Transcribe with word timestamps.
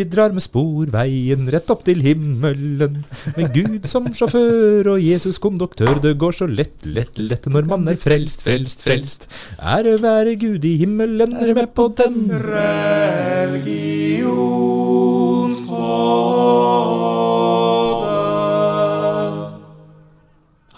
Vi 0.00 0.06
drar 0.08 0.32
med 0.32 0.40
sporveien 0.40 1.42
rett 1.52 1.68
opp 1.68 1.82
til 1.84 1.98
himmelen. 2.00 3.02
Med 3.36 3.50
Gud 3.52 3.84
som 3.84 4.06
sjåfør 4.16 4.94
og 4.94 5.02
Jesus 5.04 5.36
konduktør. 5.36 5.98
Det 6.00 6.14
går 6.16 6.38
så 6.38 6.46
lett, 6.48 6.86
lett, 6.88 7.18
lett 7.20 7.44
når 7.52 7.66
man 7.68 7.82
er 7.92 7.98
frelst, 8.00 8.40
frelst, 8.46 8.80
frelst. 8.86 9.26
Ære 9.60 9.98
være 10.00 10.38
Gud 10.40 10.64
i 10.64 10.78
himmelen, 10.80 11.34
er 11.36 11.52
med 11.52 11.68
på 11.76 11.90
den 11.98 12.30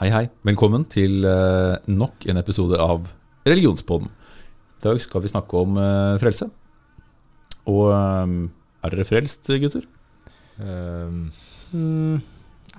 Hei, 0.01 0.09
hei. 0.11 0.25
Velkommen 0.51 0.89
til 0.91 1.23
eh, 1.31 1.77
nok 1.87 2.27
en 2.27 2.43
episode 2.43 2.81
av 2.83 3.07
Religionspodden. 3.47 4.11
I 4.11 4.83
dag 4.89 4.99
skal 5.07 5.23
vi 5.23 5.31
snakke 5.31 5.63
om 5.63 5.79
eh, 5.79 6.19
frelse. 6.19 6.51
Og 7.71 7.87
eh, 7.95 8.35
er 8.83 8.95
dere 8.95 9.09
frelst, 9.09 9.49
gutter? 9.63 9.89
Um, 10.59 11.31
Mm, 11.73 12.21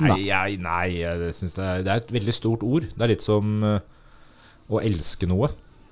Nei, 0.02 0.20
jeg, 0.26 0.58
nei 0.62 0.88
jeg 1.00 1.34
synes 1.38 1.56
det, 1.58 1.66
er, 1.66 1.84
det 1.86 1.92
er 1.94 2.02
et 2.02 2.14
veldig 2.16 2.34
stort 2.34 2.64
ord. 2.66 2.88
Det 2.94 3.06
er 3.06 3.12
litt 3.14 3.26
som 3.26 3.66
uh, 3.66 3.80
å 4.74 4.82
elske 4.82 5.30
noe. 5.30 5.52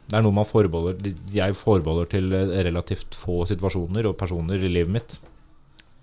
Det 0.09 0.18
er 0.18 0.26
noe 0.26 0.35
man 0.35 0.48
forbeholder 0.48 1.13
Jeg 1.32 1.55
forbeholder 1.55 2.09
til 2.12 2.34
eh, 2.35 2.49
relativt 2.68 3.16
få 3.16 3.45
situasjoner 3.48 4.09
og 4.09 4.18
personer 4.20 4.59
i 4.59 4.71
livet 4.71 4.91
mitt. 4.91 5.18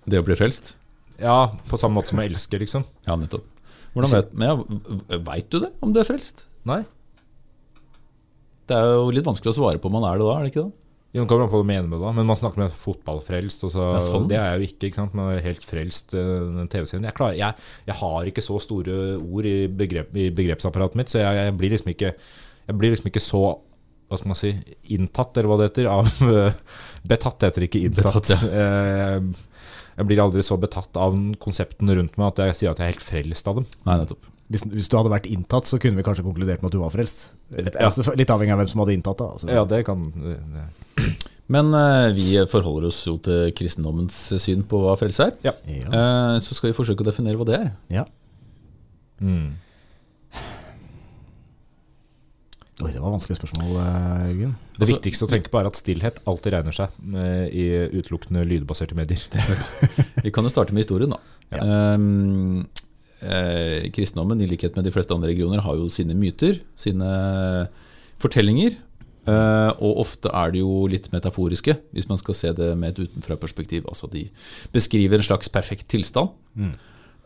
Det 0.09 0.21
å 0.21 0.25
bli 0.25 0.37
frelst? 0.39 0.73
Ja, 1.19 1.51
på 1.67 1.77
samme 1.77 1.99
måte 1.99 2.13
som 2.13 2.21
å 2.21 2.25
elske, 2.25 2.57
liksom. 2.61 2.87
Ja, 3.05 3.17
nettopp. 3.19 3.45
Hvordan 3.93 4.15
vet, 4.15 4.31
men 4.37 4.49
ja, 4.49 5.19
vet 5.27 5.49
du 5.51 5.59
det, 5.61 5.73
om 5.83 5.93
du 5.93 5.99
er 6.01 6.07
frelst? 6.07 6.45
Nei. 6.69 6.81
Det 8.69 8.77
er 8.77 8.95
jo 8.95 9.11
litt 9.13 9.27
vanskelig 9.27 9.51
å 9.51 9.57
svare 9.59 9.81
på 9.81 9.91
om 9.91 9.97
man 9.99 10.07
er 10.09 10.19
det 10.21 10.25
da, 10.29 10.35
er 10.37 10.45
det 10.47 10.53
ikke 10.53 10.65
det? 10.67 10.88
Det 11.09 11.23
kommer 11.25 11.47
an 11.47 11.49
på 11.49 11.57
hva 11.57 11.65
du 11.65 11.69
mener 11.71 11.87
med 11.89 12.03
det. 12.03 12.09
Men 12.19 12.27
man 12.29 12.37
snakker 12.37 12.61
med 12.61 12.75
fotballfrelst. 12.77 13.63
Og 13.65 13.71
så, 13.73 13.85
Ja, 13.95 14.01
sånn. 14.05 14.27
Det 14.29 14.37
er 14.37 14.51
jeg 14.51 14.59
jo 14.59 14.67
ikke. 14.69 14.89
ikke 14.89 14.99
sant? 15.01 15.15
Man 15.17 15.31
er 15.33 15.41
helt 15.41 15.65
frelst 15.65 16.13
eh, 16.13 16.35
den 16.59 16.69
TV-serien. 16.69 17.07
Jeg, 17.09 17.39
jeg, 17.39 17.69
jeg 17.89 17.97
har 18.01 18.29
ikke 18.29 18.45
så 18.45 18.59
store 18.61 18.99
ord 19.17 19.49
i, 19.49 19.55
begrep, 19.81 20.13
i 20.13 20.29
begrepsapparatet 20.29 20.99
mitt, 20.99 21.09
så 21.09 21.23
jeg, 21.23 21.41
jeg 21.41 21.57
blir 21.57 21.73
liksom 21.73 21.91
ikke 21.95 22.13
Jeg 22.69 22.77
blir 22.77 22.93
liksom 22.93 23.09
ikke 23.09 23.25
så 23.25 23.43
hva 24.09 24.17
skal 24.17 24.29
man 24.31 24.37
si, 24.39 24.49
inntatt, 24.93 25.35
eller 25.37 25.49
hva 25.51 25.57
det 25.59 25.67
heter. 25.69 25.89
Av, 25.89 26.07
eh, 26.29 26.61
betatt 27.11 27.45
heter 27.45 27.65
ikke 27.65 27.83
inntatt. 27.89 28.15
Betatt, 28.15 28.45
ja. 28.49 29.19
Jeg 29.99 30.07
blir 30.07 30.21
aldri 30.23 30.41
så 30.45 30.55
betatt 30.55 30.95
av 30.95 31.17
konseptene 31.43 31.97
rundt 31.97 32.15
meg 32.17 32.29
at 32.31 32.45
jeg 32.45 32.55
sier 32.61 32.71
at 32.71 32.79
jeg 32.79 32.87
er 32.87 32.93
helt 32.93 33.03
frelst 33.03 33.49
av 33.51 33.57
dem. 33.59 33.65
Nei, 33.83 33.97
nettopp. 33.99 34.29
Hvis, 34.49 34.63
hvis 34.65 34.89
du 34.89 34.97
hadde 34.97 35.11
vært 35.13 35.27
inntatt, 35.29 35.67
så 35.69 35.77
kunne 35.81 35.99
vi 35.99 36.05
kanskje 36.05 36.25
konkludert 36.25 36.63
med 36.63 36.71
at 36.71 36.75
du 36.75 36.81
var 36.81 36.93
frelst. 36.93 37.27
Litt, 37.53 37.75
altså, 37.77 38.15
litt 38.17 38.31
avhengig 38.33 38.55
av 38.55 38.63
hvem 38.63 38.71
som 38.71 38.81
hadde 38.81 38.95
inntatt 38.97 39.21
deg. 39.21 39.35
Altså. 39.35 39.49
Ja, 39.53 39.65
det 39.69 39.83
kan 39.85 40.07
det. 40.25 40.37
Men 41.49 41.71
uh, 41.73 42.09
vi 42.13 42.33
forholder 42.49 42.89
oss 42.89 42.99
jo 43.07 43.15
til 43.25 43.53
kristendommens 43.57 44.17
syn 44.41 44.61
på 44.69 44.81
hva 44.83 44.95
frelse 44.99 45.29
er. 45.29 45.37
Ja. 45.45 45.53
Ja. 45.69 45.87
Eh, 45.89 46.35
så 46.45 46.57
skal 46.57 46.69
vi 46.69 46.77
forsøke 46.77 47.01
å 47.01 47.07
definere 47.07 47.39
hva 47.39 47.47
det 47.49 47.57
er. 47.57 47.71
ja. 47.93 48.05
mm. 49.21 49.49
Oi, 52.79 52.93
det 52.95 53.01
var 53.03 53.11
vanskelig 53.11 53.35
spørsmål, 53.35 53.73
eh, 53.75 54.27
Jørgen. 54.29 54.51
Det 54.77 54.85
Altså- 54.85 54.93
viktigste 54.93 55.25
å 55.25 55.31
tenke 55.33 55.49
på 55.51 55.59
er 55.59 55.67
at 55.67 55.75
stillhet 55.75 56.21
alltid 56.25 56.53
regner 56.53 56.71
seg 56.71 56.93
i 57.51 57.65
utelukkende 57.91 58.45
lydbaserte 58.47 58.95
medier. 58.95 59.19
Vi 60.23 60.31
kan 60.31 60.47
jo 60.47 60.53
starte 60.53 60.71
med 60.71 60.85
historien, 60.85 61.11
da. 61.11 61.19
Ja. 61.51 61.65
Ehm, 61.65 62.69
eh, 63.21 63.87
kristendommen, 63.95 64.41
i 64.41 64.49
likhet 64.49 64.75
med 64.77 64.87
de 64.87 64.93
fleste 64.93 65.15
andre 65.15 65.31
regioner, 65.31 65.63
har 65.65 65.79
jo 65.79 65.89
sine 65.91 66.17
myter, 66.17 66.61
sine 66.79 67.09
fortellinger. 68.21 68.77
eh, 69.29 69.71
og 69.79 69.99
ofte 70.05 70.31
er 70.33 70.51
de 70.51 70.63
jo 70.63 70.87
litt 70.89 71.11
metaforiske, 71.13 71.77
hvis 71.93 72.09
man 72.09 72.17
skal 72.17 72.33
se 72.33 72.53
det 72.53 72.69
med 72.77 72.93
et 72.93 73.07
utenfra-perspektiv. 73.07 73.85
Altså 73.87 74.09
de 74.11 74.29
beskriver 74.73 75.19
en 75.19 75.27
slags 75.27 75.49
perfekt 75.49 75.87
tilstand. 75.87 76.29
Mm. 76.55 76.73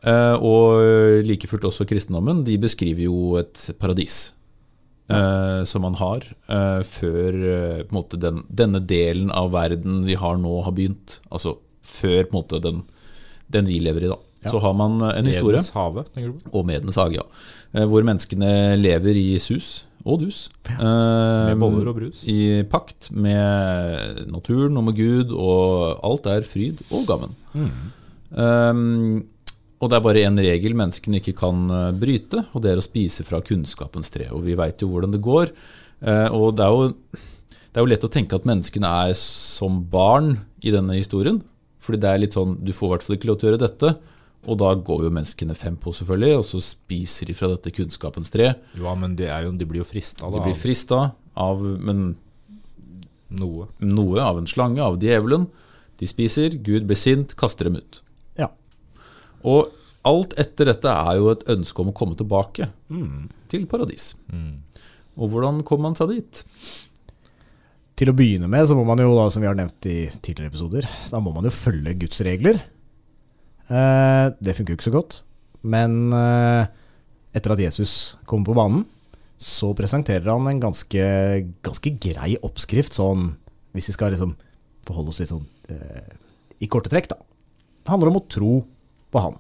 Eh, 0.04 0.36
og 0.44 1.24
like 1.24 1.48
fullt 1.48 1.70
også 1.70 1.88
kristendommen. 1.88 2.44
De 2.44 2.58
beskriver 2.58 3.08
jo 3.08 3.38
et 3.40 3.70
paradis. 3.80 4.34
Uh, 5.12 5.66
som 5.68 5.84
man 5.84 5.98
har 6.00 6.24
uh, 6.48 6.80
før 6.88 7.36
uh, 7.36 7.82
måte 7.92 8.16
den, 8.16 8.40
denne 8.48 8.80
delen 8.88 9.34
av 9.36 9.50
verden 9.52 10.00
vi 10.08 10.16
har 10.16 10.38
nå, 10.40 10.53
har 10.64 10.72
begynt. 10.72 11.18
Altså 11.28 11.58
før 11.84 12.30
måte 12.32 12.62
den, 12.64 12.80
den 13.52 13.68
vi 13.68 13.82
lever 13.84 14.08
i, 14.08 14.12
da. 14.14 14.18
Så 14.52 14.59
har 14.64 14.74
man 14.78 15.00
en 15.08 15.30
historie, 15.30 15.59
Edens 15.59 15.72
hage, 15.76 16.06
tenker 16.14 16.31
du 16.34 16.40
på? 16.44 16.54
og 16.59 16.66
Medens 16.68 17.00
hage, 17.00 17.20
ja. 17.22 17.26
eh, 17.74 17.88
hvor 17.90 18.06
menneskene 18.08 18.54
lever 18.81 19.20
i 19.20 19.28
sus 19.40 19.86
og 20.04 20.20
dus. 20.26 20.50
eh, 20.68 20.78
Med 20.84 21.59
boller 21.62 21.88
og 21.88 21.96
brus. 21.96 22.24
I 22.28 22.64
pakt 22.68 23.12
med 23.16 24.26
naturen 24.28 24.76
og 24.78 24.84
med 24.90 24.98
Gud, 24.98 25.32
og 25.32 26.02
alt 26.03 26.28
er 26.28 26.48
fryd 26.48 26.84
og 26.92 27.06
gammen. 27.08 27.38
Mm. 27.53 27.70
Um, 28.34 29.24
og 29.84 29.92
det 29.92 29.98
er 29.98 30.03
bare 30.06 30.24
én 30.24 30.40
regel 30.40 30.76
menneskene 30.80 31.20
ikke 31.20 31.36
kan 31.36 31.64
eh, 31.68 31.90
bryte, 32.00 32.46
og 32.56 32.64
det 32.64 32.72
er 32.72 32.80
å 32.80 32.86
spise 32.86 33.26
fra 33.28 33.42
kunnskapens 33.44 34.12
tre. 34.14 34.30
Og 34.32 34.46
vi 34.46 34.56
veit 34.59 34.80
jo 34.80 34.88
hvordan 34.92 35.12
det 35.16 35.24
går. 35.24 35.52
Eh, 36.03 36.30
og 36.32 36.56
det 36.56 36.64
er, 36.64 36.72
jo, 36.72 37.18
det 37.68 37.80
er 37.80 37.84
jo 37.84 37.92
lett 37.92 38.08
å 38.08 38.12
tenke 38.12 38.40
at 38.40 38.48
menneskene 38.48 38.94
er 39.09 39.16
som 39.20 39.82
barn 39.92 40.38
i 40.64 40.72
denne 40.72 40.96
historien. 40.96 41.42
Fordi 41.84 42.00
det 42.00 42.08
er 42.14 42.22
litt 42.22 42.36
sånn 42.38 42.53
Du 42.64 42.72
får 42.72 42.88
i 42.88 42.92
hvert 42.94 43.03
fall 43.03 43.18
ikke 43.18 43.28
lov 43.28 43.40
til 43.42 43.50
å 43.50 43.52
gjøre 43.52 43.64
dette. 43.66 43.90
Og 44.46 44.58
da 44.59 44.74
går 44.76 45.06
jo 45.06 45.09
menneskene 45.16 45.56
fem 45.56 45.76
på, 45.80 45.94
selvfølgelig, 45.96 46.38
og 46.38 46.44
så 46.50 46.59
spiser 46.62 47.30
de 47.30 47.34
fra 47.38 47.48
dette 47.54 47.72
kunnskapens 47.72 48.30
tre. 48.34 48.50
Ja, 48.76 48.94
men 49.00 49.16
de, 49.16 49.30
er 49.31 49.46
jo, 49.46 49.54
de 49.56 49.66
blir 49.70 49.80
jo 49.80 49.88
frista 49.88 50.28
De 50.34 50.42
blir 50.44 50.58
frista 50.59 51.14
av 51.40 51.62
men 51.64 52.16
noe. 53.34 53.70
noe 53.80 54.20
av 54.22 54.38
en 54.42 54.50
slange, 54.50 54.82
av 54.84 55.00
djevelen. 55.02 55.48
De 56.02 56.09
spiser, 56.09 56.58
Gud 56.66 56.86
blir 56.90 57.00
sint, 57.00 57.36
kaster 57.40 57.70
dem 57.70 57.80
ut. 57.80 58.02
Ja. 58.38 58.50
Og 59.48 59.72
alt 60.03 60.36
etter 60.42 60.68
dette 60.74 60.92
er 60.92 61.16
jo 61.22 61.30
et 61.32 61.46
ønske 61.48 61.80
om 61.80 61.94
å 61.94 61.96
komme 61.96 62.18
tilbake 62.20 62.68
Mm. 62.92 63.30
til 63.48 63.66
paradis. 63.66 64.16
Mm. 64.32 64.59
Og 65.18 65.30
hvordan 65.32 65.64
kom 65.64 65.82
man 65.82 65.96
seg 65.96 66.09
dit? 66.09 66.44
Til 67.96 68.09
å 68.09 68.16
begynne 68.18 68.50
med 68.50 68.68
så 68.68 68.76
må 68.76 68.84
man 68.86 68.98
jo, 69.00 69.14
da, 69.16 69.30
som 69.30 69.42
vi 69.42 69.48
har 69.48 69.56
nevnt 69.56 69.86
i 69.86 70.09
tidligere 70.09 70.50
episoder, 70.52 70.88
da 71.12 71.20
må 71.22 71.32
man 71.34 71.46
jo 71.46 71.52
følge 71.53 71.94
Guds 72.02 72.20
regler. 72.26 72.59
Eh, 73.69 74.25
det 74.44 74.56
funker 74.57 74.74
jo 74.74 74.79
ikke 74.79 74.90
så 74.90 74.96
godt. 74.96 75.19
Men 75.63 76.12
eh, 76.16 76.66
etter 77.35 77.56
at 77.56 77.63
Jesus 77.63 78.18
kommer 78.29 78.51
på 78.51 78.57
banen, 78.57 78.84
så 79.44 79.74
presenterer 79.75 80.29
han 80.31 80.47
en 80.47 80.62
ganske, 80.63 81.06
ganske 81.66 81.94
grei 82.03 82.35
oppskrift, 82.46 82.96
sånn 82.96 83.34
hvis 83.73 83.90
vi 83.90 83.96
skal 83.96 84.13
liksom 84.13 84.35
forholde 84.88 85.12
oss 85.12 85.22
litt 85.23 85.31
sånn 85.31 85.47
eh, 85.72 86.12
i 86.63 86.69
korte 86.72 86.91
trekk, 86.91 87.09
da. 87.12 87.18
Det 87.84 87.91
handler 87.91 88.12
om 88.13 88.19
å 88.22 88.28
tro 88.31 88.52
på 89.12 89.23
han. 89.23 89.40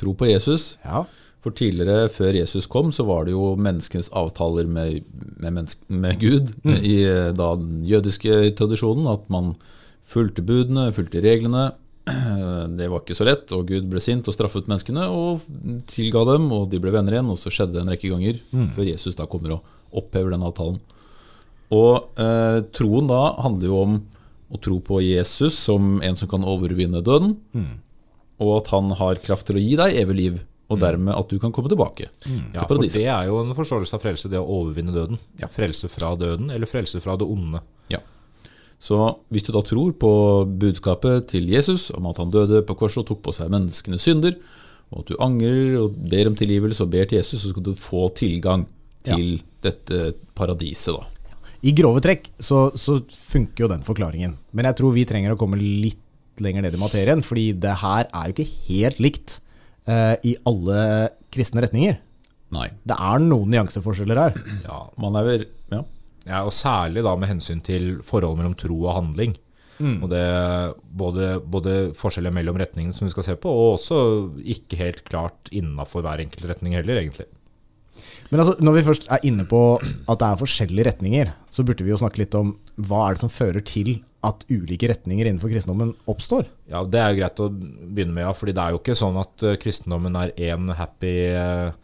Tro 0.00 0.14
på 0.18 0.26
Jesus. 0.30 0.76
Ja. 0.82 1.04
For 1.42 1.54
tidligere, 1.58 2.08
før 2.10 2.36
Jesus 2.38 2.68
kom, 2.70 2.90
så 2.94 3.06
var 3.06 3.26
det 3.26 3.34
jo 3.34 3.52
menneskenes 3.58 4.10
avtaler 4.18 4.66
med, 4.70 5.02
med, 5.36 5.50
menneske, 5.58 5.86
med 5.90 6.18
Gud 6.22 6.52
i 6.66 7.02
eh, 7.02 7.30
da, 7.34 7.52
den 7.58 7.82
jødiske 7.86 8.54
tradisjonen. 8.58 9.08
At 9.10 9.28
man 9.32 9.54
fulgte 10.06 10.44
budene, 10.46 10.90
fulgte 10.94 11.22
reglene. 11.22 11.72
Det 12.78 12.88
var 12.90 13.02
ikke 13.02 13.14
så 13.14 13.26
lett, 13.28 13.52
og 13.54 13.68
Gud 13.68 13.86
ble 13.92 14.00
sint 14.02 14.26
og 14.26 14.34
straffet 14.34 14.66
menneskene 14.70 15.04
og 15.12 15.44
tilga 15.90 16.24
dem, 16.32 16.48
og 16.54 16.68
de 16.72 16.80
ble 16.82 16.90
venner 16.94 17.14
igjen. 17.18 17.30
Og 17.30 17.38
så 17.38 17.52
skjedde 17.52 17.76
det 17.76 17.82
en 17.84 17.92
rekke 17.92 18.10
ganger 18.10 18.40
før 18.74 18.88
Jesus 18.90 19.14
da 19.18 19.26
kommer 19.30 19.56
og 19.58 19.62
opphever 20.02 20.32
den 20.34 20.42
avtalen. 20.46 20.80
Og 21.72 22.18
eh, 22.20 22.58
troen 22.76 23.06
da 23.08 23.20
handler 23.44 23.68
jo 23.70 23.78
om 23.86 23.94
å 24.52 24.58
tro 24.60 24.76
på 24.84 24.98
Jesus 25.00 25.54
som 25.56 26.00
en 26.04 26.16
som 26.18 26.28
kan 26.28 26.44
overvinne 26.44 27.00
døden, 27.04 27.38
Mm. 27.56 27.78
og 28.42 28.50
at 28.58 28.72
han 28.74 28.90
har 28.98 29.20
kraft 29.24 29.46
til 29.48 29.56
å 29.56 29.62
gi 29.62 29.76
deg 29.80 29.94
evig 30.02 30.16
liv, 30.18 30.40
og 30.72 30.80
dermed 30.80 31.14
at 31.14 31.28
du 31.28 31.38
kan 31.38 31.52
komme 31.52 31.68
tilbake 31.68 32.06
Ja, 32.52 32.64
til 32.64 32.68
for 32.68 32.80
det 32.82 33.04
er 33.06 33.26
jo 33.28 33.38
en 33.42 33.54
forståelse 33.56 33.94
av 33.96 34.02
frelse, 34.04 34.28
det 34.32 34.40
å 34.40 34.44
overvinne 34.60 34.92
døden. 34.92 35.18
Ja. 35.40 35.48
Frelse 35.52 35.88
fra 35.92 36.14
døden, 36.16 36.50
eller 36.52 36.66
frelse 36.68 37.00
fra 37.04 37.16
det 37.20 37.28
onde. 37.28 37.60
Så 38.82 38.98
hvis 39.30 39.44
du 39.46 39.52
da 39.54 39.62
tror 39.62 39.92
på 39.94 40.12
budskapet 40.58 41.28
til 41.30 41.46
Jesus 41.52 41.90
om 41.94 42.08
at 42.10 42.18
han 42.18 42.32
døde 42.34 42.64
på 42.66 42.74
korset 42.80 43.04
og 43.04 43.12
tok 43.12 43.22
på 43.28 43.34
seg 43.36 43.52
menneskenes 43.52 44.02
synder, 44.08 44.34
og 44.92 45.04
at 45.04 45.12
du 45.12 45.20
angrer 45.22 45.76
og 45.80 45.94
ber 46.10 46.28
om 46.28 46.36
tilgivelse 46.36 46.82
og 46.84 46.90
ber 46.92 47.06
til 47.08 47.20
Jesus, 47.20 47.44
så 47.44 47.52
skal 47.52 47.64
du 47.64 47.72
få 47.78 48.08
tilgang 48.18 48.66
til 49.06 49.40
dette 49.62 50.12
paradiset, 50.38 50.98
da. 50.98 51.08
I 51.62 51.70
grove 51.78 52.02
trekk 52.02 52.26
så, 52.42 52.72
så 52.74 52.98
funker 53.06 53.64
jo 53.64 53.70
den 53.70 53.84
forklaringen. 53.86 54.34
Men 54.50 54.66
jeg 54.66 54.80
tror 54.80 54.94
vi 54.96 55.06
trenger 55.06 55.34
å 55.34 55.38
komme 55.38 55.60
litt 55.60 56.42
lenger 56.42 56.64
ned 56.66 56.74
i 56.74 56.80
materien, 56.80 57.22
fordi 57.22 57.52
det 57.62 57.76
her 57.84 58.08
er 58.10 58.28
jo 58.28 58.34
ikke 58.34 58.50
helt 58.66 59.02
likt 59.04 59.36
eh, 59.86 60.16
i 60.26 60.34
alle 60.48 60.80
kristne 61.32 61.62
retninger. 61.62 62.00
Nei. 62.52 62.66
Det 62.82 62.98
er 62.98 63.22
noen 63.22 63.54
nyanseforskjeller 63.54 64.18
her. 64.18 64.38
Ja, 64.66 64.84
Man 65.00 65.18
er 65.20 65.28
vel 65.28 65.44
Ja. 65.72 65.84
Ja, 66.28 66.44
og 66.46 66.52
særlig 66.54 67.02
da 67.04 67.16
med 67.18 67.30
hensyn 67.32 67.62
til 67.64 67.96
forholdet 68.06 68.40
mellom 68.40 68.58
tro 68.58 68.76
og 68.84 68.94
handling. 69.00 69.36
Og 69.82 70.08
det 70.12 70.22
både, 70.94 71.28
både 71.42 71.72
forskjeller 71.98 72.30
mellom 72.34 72.58
retningene 72.60 72.94
som 72.94 73.08
vi 73.08 73.12
skal 73.14 73.26
se 73.26 73.34
på, 73.40 73.50
og 73.50 73.78
også 73.78 73.96
ikke 74.54 74.78
helt 74.78 75.00
klart 75.08 75.50
innafor 75.50 76.04
hver 76.04 76.22
enkelt 76.22 76.46
retning 76.50 76.76
heller, 76.78 77.00
egentlig. 77.00 77.26
Men 78.30 78.40
altså, 78.40 78.54
når 78.64 78.76
vi 78.78 78.84
først 78.86 79.08
er 79.12 79.26
inne 79.28 79.44
på 79.48 79.60
at 79.82 80.20
det 80.20 80.28
er 80.28 80.40
forskjellige 80.40 80.86
retninger, 80.88 81.32
så 81.52 81.64
burde 81.66 81.84
vi 81.84 81.92
jo 81.92 81.98
snakke 82.00 82.22
litt 82.22 82.36
om 82.38 82.54
hva 82.80 83.06
er 83.06 83.16
det 83.16 83.24
som 83.24 83.32
fører 83.32 83.64
til 83.66 83.96
at 84.24 84.46
ulike 84.48 84.86
retninger 84.88 85.26
innenfor 85.26 85.50
kristendommen 85.50 85.92
oppstår. 86.08 86.46
Ja, 86.70 86.84
Det 86.86 87.00
er 87.00 87.10
jo 87.10 87.18
greit 87.18 87.42
å 87.42 87.50
begynne 87.50 88.14
med, 88.14 88.24
ja. 88.24 88.32
fordi 88.38 88.54
det 88.54 88.62
er 88.62 88.74
jo 88.74 88.80
ikke 88.80 88.98
sånn 88.98 89.18
at 89.20 89.44
eh, 89.44 89.58
kristendommen 89.60 90.16
er 90.20 90.34
én 90.38 90.70
happy 90.78 91.12
eh, 91.34 91.74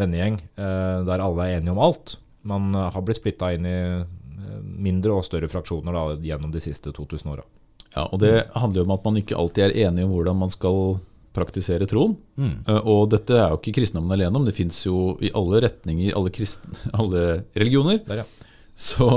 vennegjeng 0.00 0.40
eh, 0.40 0.98
der 1.04 1.22
alle 1.22 1.46
er 1.46 1.60
enige 1.60 1.74
om 1.76 1.82
alt. 1.84 2.16
Man 2.48 2.74
eh, 2.74 2.90
har 2.94 3.06
blitt 3.06 3.20
splitta 3.20 3.52
inn 3.54 3.68
i 3.68 3.78
eh, 3.78 4.60
mindre 4.62 5.16
og 5.18 5.26
større 5.26 5.50
fraksjoner 5.52 5.96
da, 5.96 6.04
gjennom 6.32 6.52
de 6.54 6.62
siste 6.62 6.92
2000 6.94 7.32
åra. 7.34 7.46
Ja, 7.92 8.06
og 8.08 8.20
Det 8.22 8.46
handler 8.56 8.82
jo 8.82 8.86
om 8.88 8.94
at 8.94 9.04
man 9.04 9.18
ikke 9.20 9.38
alltid 9.38 9.66
er 9.66 9.88
enig 9.88 10.06
om 10.06 10.14
hvordan 10.14 10.38
man 10.40 10.52
skal 10.52 10.96
praktisere 11.36 11.88
troen. 11.88 12.14
Mm. 12.40 12.54
Og 12.88 13.06
dette 13.12 13.36
er 13.36 13.52
jo 13.52 13.58
ikke 13.58 13.74
kristendommen 13.78 14.14
alene 14.16 14.36
om. 14.36 14.46
Det 14.48 14.54
fins 14.56 14.78
jo 14.84 15.14
i 15.20 15.30
alle 15.36 15.60
retninger, 15.64 16.14
alle, 16.16 16.32
kristen, 16.32 16.72
alle 17.00 17.42
religioner, 17.56 18.00
Der, 18.06 18.22
ja. 18.22 18.54
så, 18.74 19.10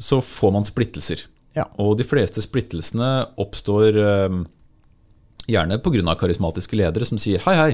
så 0.00 0.20
får 0.24 0.56
man 0.56 0.68
splittelser. 0.68 1.26
Ja. 1.56 1.66
Og 1.82 1.98
de 1.98 2.06
fleste 2.06 2.42
splittelsene 2.44 3.10
oppstår 3.40 3.96
um, 4.30 4.44
gjerne 5.50 5.80
pga. 5.82 6.14
karismatiske 6.16 6.78
ledere 6.78 7.08
som 7.08 7.20
sier 7.20 7.42
hei, 7.46 7.56
hei, 7.58 7.72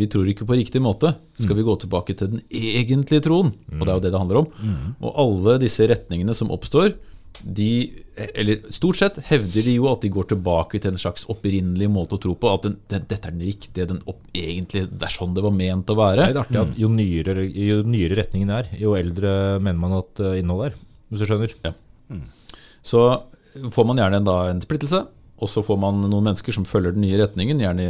vi 0.00 0.06
tror 0.08 0.28
ikke 0.30 0.46
på 0.48 0.56
riktig 0.56 0.80
måte. 0.82 1.14
Skal 1.36 1.56
vi 1.58 1.64
gå 1.66 1.74
tilbake 1.82 2.14
til 2.16 2.30
den 2.34 2.42
egentlige 2.48 3.24
troen? 3.26 3.50
Og 3.76 3.82
det 3.84 3.90
er 3.92 3.96
jo 3.98 4.04
det 4.06 4.12
det 4.14 4.20
handler 4.22 4.42
om. 4.44 4.52
Og 5.04 5.16
alle 5.24 5.58
disse 5.62 5.86
retningene 5.90 6.34
som 6.36 6.50
oppstår, 6.54 6.94
de, 7.42 7.66
eller 8.36 8.60
stort 8.70 8.98
sett 9.00 9.16
hevder 9.30 9.64
de 9.64 9.72
jo 9.78 9.86
at 9.88 10.02
de 10.04 10.10
går 10.12 10.26
tilbake 10.34 10.78
til 10.84 10.92
en 10.92 11.00
slags 11.00 11.24
opprinnelig 11.32 11.88
måte 11.90 12.18
å 12.18 12.20
tro 12.20 12.34
på. 12.36 12.50
At 12.52 12.66
den, 12.66 12.76
den, 12.92 13.06
dette 13.08 13.28
er 13.30 13.32
den 13.36 13.44
riktige, 13.48 13.86
den 13.88 14.02
opp, 14.08 14.20
egentlige, 14.36 14.90
det 14.92 15.08
er 15.08 15.14
sånn 15.16 15.32
det 15.36 15.44
var 15.44 15.54
ment 15.56 15.88
å 15.88 15.96
Det 15.96 16.00
være. 16.02 16.26
er 16.28 16.40
artig 16.42 16.60
at 16.60 16.76
jo 16.80 16.90
nyere, 16.92 17.46
jo 17.48 17.80
nyere 17.88 18.18
retningen 18.20 18.52
er, 18.52 18.68
jo 18.80 18.92
eldre 18.98 19.32
mener 19.64 19.80
man 19.80 19.96
at 20.00 20.20
eh, 20.24 20.38
innholdet 20.42 20.72
er. 20.72 20.78
Hvis 21.12 21.24
du 21.24 21.28
skjønner? 21.30 21.56
Så 22.84 23.00
får 23.72 23.88
man 23.88 24.00
gjerne 24.00 24.22
da 24.24 24.36
en 24.50 24.60
splittelse, 24.64 25.02
og 25.42 25.50
så 25.50 25.62
får 25.66 25.78
man 25.82 26.00
noen 26.06 26.28
mennesker 26.30 26.54
som 26.54 26.66
følger 26.68 26.94
den 26.94 27.02
nye 27.04 27.18
retningen, 27.20 27.60
gjerne 27.62 27.86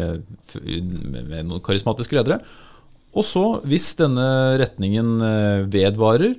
med 1.13 1.29
med 1.29 1.49
noen 1.51 1.63
karismatiske 1.65 2.17
ledere. 2.17 2.41
Og 3.13 3.27
så, 3.29 3.43
hvis 3.69 3.91
denne 3.99 4.25
retningen 4.61 5.19
eh, 5.21 5.65
vedvarer, 5.69 6.39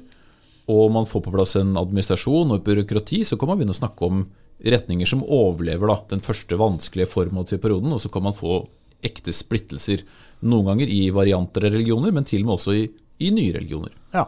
og 0.74 0.88
man 0.96 1.06
får 1.06 1.26
på 1.26 1.34
plass 1.36 1.58
en 1.60 1.76
administrasjon 1.78 2.50
og 2.54 2.62
et 2.62 2.66
byråkrati, 2.70 3.22
så 3.28 3.38
kan 3.38 3.52
man 3.52 3.60
begynne 3.60 3.76
å 3.76 3.82
snakke 3.82 4.08
om 4.08 4.24
retninger 4.64 5.10
som 5.10 5.26
overlever 5.28 5.92
da, 5.92 5.98
den 6.14 6.24
første 6.24 6.58
vanskelige 6.58 7.12
formative 7.12 7.60
perioden, 7.62 7.92
og 7.94 8.00
så 8.02 8.10
kan 8.10 8.24
man 8.26 8.36
få 8.38 8.62
ekte 9.04 9.34
splittelser. 9.36 10.06
Noen 10.48 10.70
ganger 10.72 10.90
i 10.92 11.02
varianter 11.14 11.68
av 11.68 11.76
religioner, 11.76 12.14
men 12.16 12.26
til 12.28 12.42
og 12.46 12.50
med 12.50 12.56
også 12.58 12.76
i, 12.80 12.86
i 13.28 13.30
nye 13.36 13.54
religioner. 13.60 13.94
Ja, 14.16 14.26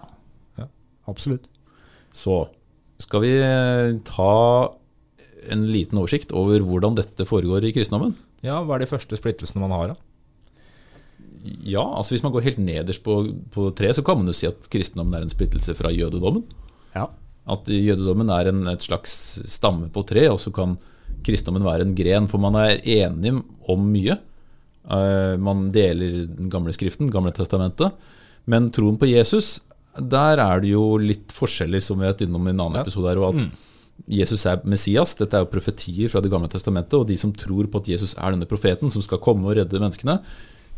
Ja. 0.59 0.67
absolutt. 1.11 1.47
Så 2.15 2.45
skal 3.01 3.23
vi 3.25 3.31
eh, 3.43 3.95
ta 4.07 4.29
en 5.51 5.67
liten 5.71 5.97
oversikt 6.01 6.31
over 6.35 6.59
hvordan 6.65 6.95
dette 6.97 7.25
foregår 7.27 7.65
i 7.67 7.73
kristendommen. 7.75 8.15
Ja, 8.45 8.61
Hva 8.63 8.75
er 8.75 8.85
de 8.85 8.89
første 8.91 9.17
splittelsene 9.19 9.61
man 9.63 9.71
har? 9.75 9.87
da? 9.93 9.95
Ja, 11.65 11.83
altså 11.97 12.15
Hvis 12.15 12.23
man 12.25 12.33
går 12.33 12.45
helt 12.47 12.57
nederst 12.61 13.03
på, 13.05 13.19
på 13.53 13.67
treet, 13.77 13.95
så 13.97 14.03
kan 14.05 14.17
man 14.17 14.29
jo 14.31 14.33
si 14.33 14.47
at 14.49 14.65
kristendommen 14.73 15.13
er 15.19 15.25
en 15.27 15.33
splittelse 15.33 15.75
fra 15.77 15.91
jødedommen. 15.93 16.43
Ja. 16.95 17.07
At 17.45 17.67
jødedommen 17.69 18.31
er 18.33 18.49
en, 18.49 18.63
et 18.71 18.81
slags 18.81 19.11
stamme 19.51 19.91
på 19.93 20.01
tre, 20.09 20.23
og 20.31 20.39
så 20.41 20.49
kan 20.55 20.77
kristendommen 21.25 21.65
være 21.67 21.85
en 21.85 21.93
gren. 21.97 22.25
For 22.31 22.41
man 22.41 22.57
er 22.57 22.79
enig 22.81 23.35
om 23.69 23.85
mye. 23.93 24.17
Eh, 24.89 25.35
Man 25.41 25.67
deler 25.73 26.25
den 26.29 26.49
gamle 26.53 26.73
skriften, 26.73 27.11
Gamle 27.13 27.31
testamentet. 27.33 27.93
Men 28.49 28.71
troen 28.73 28.97
på 29.01 29.07
Jesus, 29.09 29.59
der 29.97 30.41
er 30.41 30.59
det 30.61 30.73
jo 30.73 30.97
litt 31.01 31.29
forskjeller, 31.33 31.81
som 31.81 31.97
vi 32.01 32.05
har 32.07 32.13
vært 32.15 32.25
innom 32.27 32.45
i 32.49 32.53
en 32.53 32.59
annen 32.65 32.79
Ja. 32.81 32.85
episode 32.85 33.09
her. 33.13 33.21
Og 33.21 33.35
at 33.35 33.51
Jesus 34.11 34.43
er 34.49 34.61
Messias. 34.67 35.15
Dette 35.17 35.37
er 35.37 35.45
jo 35.45 35.51
profetier 35.51 36.11
fra 36.11 36.21
Det 36.21 36.31
gamle 36.31 36.49
testamentet. 36.51 36.97
Og 36.99 37.07
de 37.09 37.17
som 37.17 37.33
tror 37.33 37.69
på 37.71 37.81
at 37.81 37.89
Jesus 37.95 38.13
er 38.17 38.35
denne 38.35 38.49
profeten 38.49 38.91
som 38.93 39.03
skal 39.05 39.21
komme 39.23 39.47
og 39.47 39.57
redde 39.57 39.81
menneskene, 39.81 40.19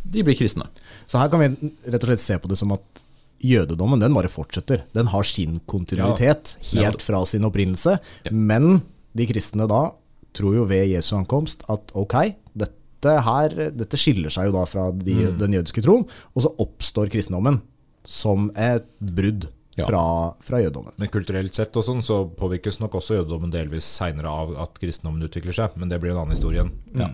de 0.08 0.24
blir 0.24 0.38
kristne. 0.40 0.70
Så 1.10 1.20
her 1.20 1.32
kan 1.32 1.42
vi 1.42 1.74
rett 1.90 2.04
og 2.04 2.12
slett 2.12 2.24
se 2.24 2.38
på 2.40 2.52
det 2.52 2.60
som 2.60 2.72
at 2.76 3.04
jødedommen 3.44 4.02
den 4.02 4.16
bare 4.16 4.32
fortsetter. 4.32 4.86
Den 4.96 5.10
har 5.12 5.28
sin 5.28 5.60
kontinuitet 5.70 6.56
helt 6.72 7.04
fra 7.06 7.24
sin 7.28 7.46
opprinnelse. 7.48 7.98
Men 8.32 8.82
de 9.18 9.28
kristne 9.30 9.68
da 9.70 9.90
tror 10.38 10.60
jo 10.60 10.68
ved 10.70 10.88
Jesu 10.92 11.16
ankomst 11.18 11.66
at 11.72 11.92
ok, 11.98 12.16
dette 12.58 13.18
her 13.26 13.54
dette 13.74 14.00
skiller 14.00 14.34
seg 14.34 14.50
jo 14.50 14.58
da 14.58 14.64
fra 14.70 14.90
de, 14.94 15.32
den 15.38 15.58
jødiske 15.58 15.84
troen, 15.86 16.06
og 16.34 16.46
så 16.46 16.54
oppstår 16.62 17.12
kristendommen 17.14 17.62
som 18.08 18.52
et 18.56 18.88
brudd 19.02 19.50
Ja. 19.78 19.86
fra, 19.86 20.04
fra 20.42 20.60
jødedommen. 20.64 20.96
Men 20.98 21.12
kulturelt 21.14 21.54
sett 21.54 21.76
og 21.78 21.86
sånn, 21.86 22.02
så 22.02 22.24
påvirkes 22.40 22.80
nok 22.82 22.98
også 22.98 23.20
jødedommen 23.20 23.52
delvis 23.54 23.86
seinere 23.86 24.32
av 24.32 24.56
at 24.64 24.80
kristendommen 24.82 25.28
utvikler 25.28 25.54
seg. 25.54 25.76
Men 25.78 25.92
det 25.92 26.00
blir 26.02 26.16
en 26.16 26.24
annen 26.24 26.34
historie 26.34 26.64
igjen. 26.64 26.74
Ja. 26.98 27.12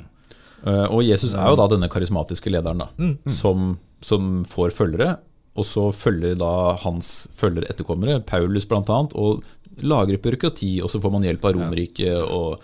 Uh, 0.63 0.87
Og 0.95 1.03
Jesus 1.03 1.33
er 1.35 1.49
jo 1.51 1.59
da 1.59 1.67
denne 1.67 1.89
karismatiske 1.91 2.53
lederen 2.53 2.85
da, 2.85 2.87
som, 3.27 3.73
som 3.99 4.45
får 4.47 4.71
følgere, 4.77 5.17
og 5.59 5.67
så 5.67 5.89
følger 5.93 6.37
da 6.39 6.77
hans 6.81 7.27
følgere 7.35 7.67
etterkommere, 7.69 8.21
Paulus 8.25 8.65
bl.a., 8.71 9.01
og 9.11 9.43
lager 9.83 10.21
byråkrati, 10.23 10.77
og 10.85 10.89
så 10.89 11.01
får 11.03 11.11
man 11.13 11.25
hjelp 11.27 11.43
av 11.49 11.57
Romerriket, 11.57 12.15
og, 12.23 12.63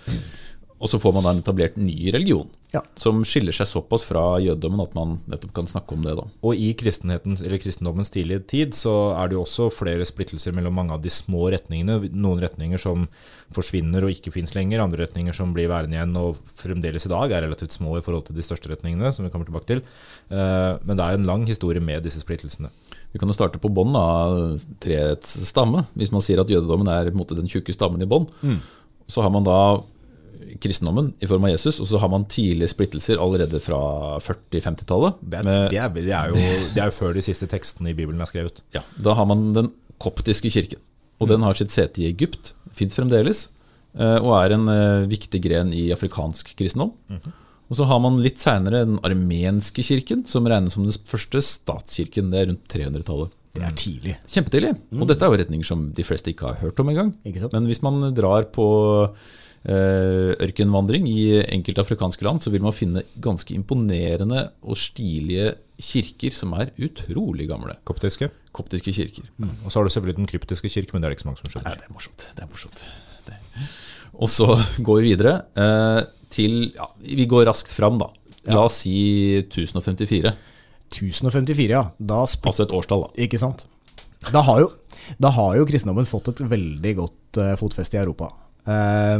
og 0.80 0.88
så 0.88 1.00
får 1.02 1.14
man 1.14 1.26
da 1.26 1.32
en 1.36 1.42
etablert 1.44 1.76
ny 1.78 2.12
religion. 2.16 2.48
Ja. 2.72 2.80
Som 2.96 3.24
skiller 3.26 3.52
seg 3.56 3.66
såpass 3.68 4.04
fra 4.06 4.22
jødedommen 4.40 4.80
at 4.84 4.94
man 4.96 5.16
nettopp 5.28 5.52
kan 5.58 5.68
snakke 5.68 5.96
om 5.96 6.04
det. 6.06 6.14
da. 6.20 6.24
Og 6.46 6.54
i 6.56 6.70
kristendommens 6.78 8.14
tidlige 8.14 8.44
tid 8.48 8.78
så 8.78 8.94
er 9.18 9.28
det 9.32 9.36
jo 9.36 9.42
også 9.42 9.68
flere 9.74 10.06
splittelser 10.06 10.54
mellom 10.56 10.78
mange 10.78 10.94
av 10.94 11.02
de 11.02 11.10
små 11.12 11.50
retningene. 11.52 11.98
Noen 12.14 12.40
retninger 12.44 12.80
som 12.80 13.08
forsvinner 13.56 14.06
og 14.06 14.14
ikke 14.14 14.32
fins 14.36 14.54
lenger, 14.56 14.84
andre 14.84 15.02
retninger 15.04 15.34
som 15.36 15.52
blir 15.56 15.68
værende 15.72 15.98
igjen 15.98 16.16
og 16.22 16.38
fremdeles 16.62 17.10
i 17.10 17.14
dag 17.16 17.34
er 17.34 17.48
relativt 17.48 17.74
små 17.76 17.98
i 17.98 18.06
forhold 18.06 18.30
til 18.30 18.38
de 18.38 18.46
største 18.46 18.70
retningene, 18.72 19.12
som 19.12 19.26
vi 19.26 19.34
kommer 19.34 19.50
tilbake 19.50 19.72
til. 19.74 19.84
Eh, 20.30 20.78
Men 20.86 20.96
det 20.96 21.04
er 21.06 21.18
en 21.18 21.26
lang 21.28 21.48
historie 21.50 21.82
med 21.82 22.04
disse 22.06 22.22
splittelsene. 22.22 22.70
Vi 23.12 23.18
kan 23.20 23.28
jo 23.28 23.34
starte 23.34 23.58
på 23.60 23.74
bånn 23.74 23.96
av 23.98 24.62
treets 24.80 25.34
stamme. 25.50 25.88
Hvis 25.98 26.12
man 26.14 26.22
sier 26.22 26.40
at 26.40 26.48
jødedommen 26.54 26.88
er 26.88 27.10
på 27.10 27.18
en 27.18 27.24
måte, 27.26 27.36
den 27.36 27.50
tjukke 27.50 27.74
stammen 27.74 28.02
i 28.02 28.06
bånn, 28.06 28.30
så 29.10 29.24
har 29.26 29.32
man 29.34 29.44
da 29.44 29.82
kristendommen 30.64 31.12
i 31.20 31.30
form 31.30 31.48
av 31.48 31.54
Jesus, 31.54 31.80
og 31.82 31.90
så 31.90 32.02
har 32.02 32.12
man 32.12 32.28
tidlige 32.32 32.72
splittelser 32.74 33.22
allerede 33.22 33.62
fra 33.64 33.80
40-50-tallet. 34.24 35.22
Det 35.22 35.44
det, 35.48 35.58
det, 35.72 36.14
er 36.16 36.34
jo, 36.34 36.44
er 36.84 36.96
før 36.96 37.16
de 37.18 37.24
siste 37.26 37.50
tekstene 37.50 37.94
i 37.94 37.98
Bibelen 37.98 38.22
er 38.22 38.30
skrevet. 38.30 38.64
Ja, 38.76 38.84
da 38.98 39.16
har 39.18 39.30
man 39.30 39.50
den 39.58 39.72
koptiske 40.00 40.52
kirken. 40.54 40.82
Og 41.20 41.28
den 41.32 41.44
har 41.44 41.58
sitt 41.58 41.74
sete 41.74 42.04
i 42.04 42.08
Egypt, 42.08 42.54
fins 42.72 42.96
fremdeles, 42.96 43.50
eh, 43.98 44.18
og 44.22 44.32
er 44.40 44.56
en 44.56 44.70
eh, 44.72 45.10
viktig 45.12 45.42
gren 45.44 45.74
i 45.76 45.90
afrikansk 45.96 46.54
kristendom. 46.60 46.94
Og 47.70 47.78
så 47.78 47.86
har 47.86 48.00
man 48.02 48.18
litt 48.24 48.40
seinere 48.42 48.86
den 48.88 49.02
armenske 49.06 49.84
kirken, 49.86 50.24
som 50.26 50.48
regnes 50.50 50.74
som 50.74 50.88
den 50.88 50.96
første 51.10 51.42
statskirken. 51.46 52.32
Det 52.32 52.40
er 52.40 52.50
rundt 52.50 52.72
300-tallet. 52.72 53.36
Det 53.54 53.66
er 53.66 53.76
tidlig. 53.78 54.16
Kjempetidlig. 54.30 54.72
Og 54.96 55.06
dette 55.10 55.26
er 55.26 55.32
jo 55.32 55.40
retninger 55.42 55.68
som 55.68 55.88
de 55.98 56.06
fleste 56.06 56.32
ikke 56.32 56.52
har 56.52 56.60
hørt 56.64 56.80
om 56.82 56.90
engang. 56.92 57.12
Men 57.26 57.70
hvis 57.70 57.82
man 57.86 58.02
drar 58.18 58.50
på 58.54 58.66
ørkenvandring 59.68 61.08
i 61.12 61.42
enkelte 61.44 61.84
afrikanske 61.84 62.24
land, 62.24 62.40
så 62.44 62.52
vil 62.54 62.64
man 62.64 62.76
finne 62.76 63.04
ganske 63.20 63.54
imponerende 63.58 64.46
og 64.64 64.78
stilige 64.80 65.54
kirker 65.80 66.36
som 66.36 66.54
er 66.60 66.72
utrolig 66.80 67.48
gamle. 67.50 67.76
Koptiske. 67.88 68.30
Koptiske 68.56 68.94
kirker. 68.96 69.28
Og 69.66 69.72
så 69.72 69.80
har 69.80 69.88
du 69.88 69.94
selvfølgelig 69.94 70.20
den 70.22 70.30
kryptiske 70.32 70.72
kirke, 70.72 70.94
men 70.94 71.04
det 71.04 71.10
er 71.10 71.14
det 71.14 71.20
ikke 71.20 71.28
så 71.28 71.32
mange 71.32 71.42
som 71.42 71.50
Nei, 71.50 71.54
skjønner. 71.56 71.82
det 71.82 71.90
er 71.90 71.96
morsomt. 71.96 72.28
Det 72.36 72.46
er 72.46 72.52
morsomt. 72.52 72.86
Det. 73.28 73.40
Og 74.20 74.32
så 74.32 74.48
går 74.84 75.00
vi 75.00 75.12
videre 75.12 75.36
eh, 75.56 76.02
til 76.34 76.74
ja, 76.76 76.88
Vi 77.04 77.28
går 77.30 77.48
raskt 77.50 77.72
fram, 77.72 78.00
da. 78.02 78.10
La 78.50 78.66
oss 78.66 78.82
si 78.84 78.96
1054. 79.44 80.34
1054, 80.90 81.70
ja. 81.70 81.84
Da 82.00 82.24
Altså 82.26 82.64
et 82.66 82.74
årstall, 82.76 83.06
da. 83.08 83.24
Ikke 83.28 83.40
sant? 83.42 83.68
Da 84.34 84.42
har 84.44 84.64
jo, 84.66 84.72
da 85.22 85.32
har 85.32 85.56
jo 85.60 85.68
kristendommen 85.68 86.08
fått 86.10 86.34
et 86.34 86.42
veldig 86.52 86.94
godt 86.98 87.40
eh, 87.40 87.56
fotfeste 87.60 87.96
i 87.96 88.02
Europa. 88.02 88.34
Eh, 88.68 89.18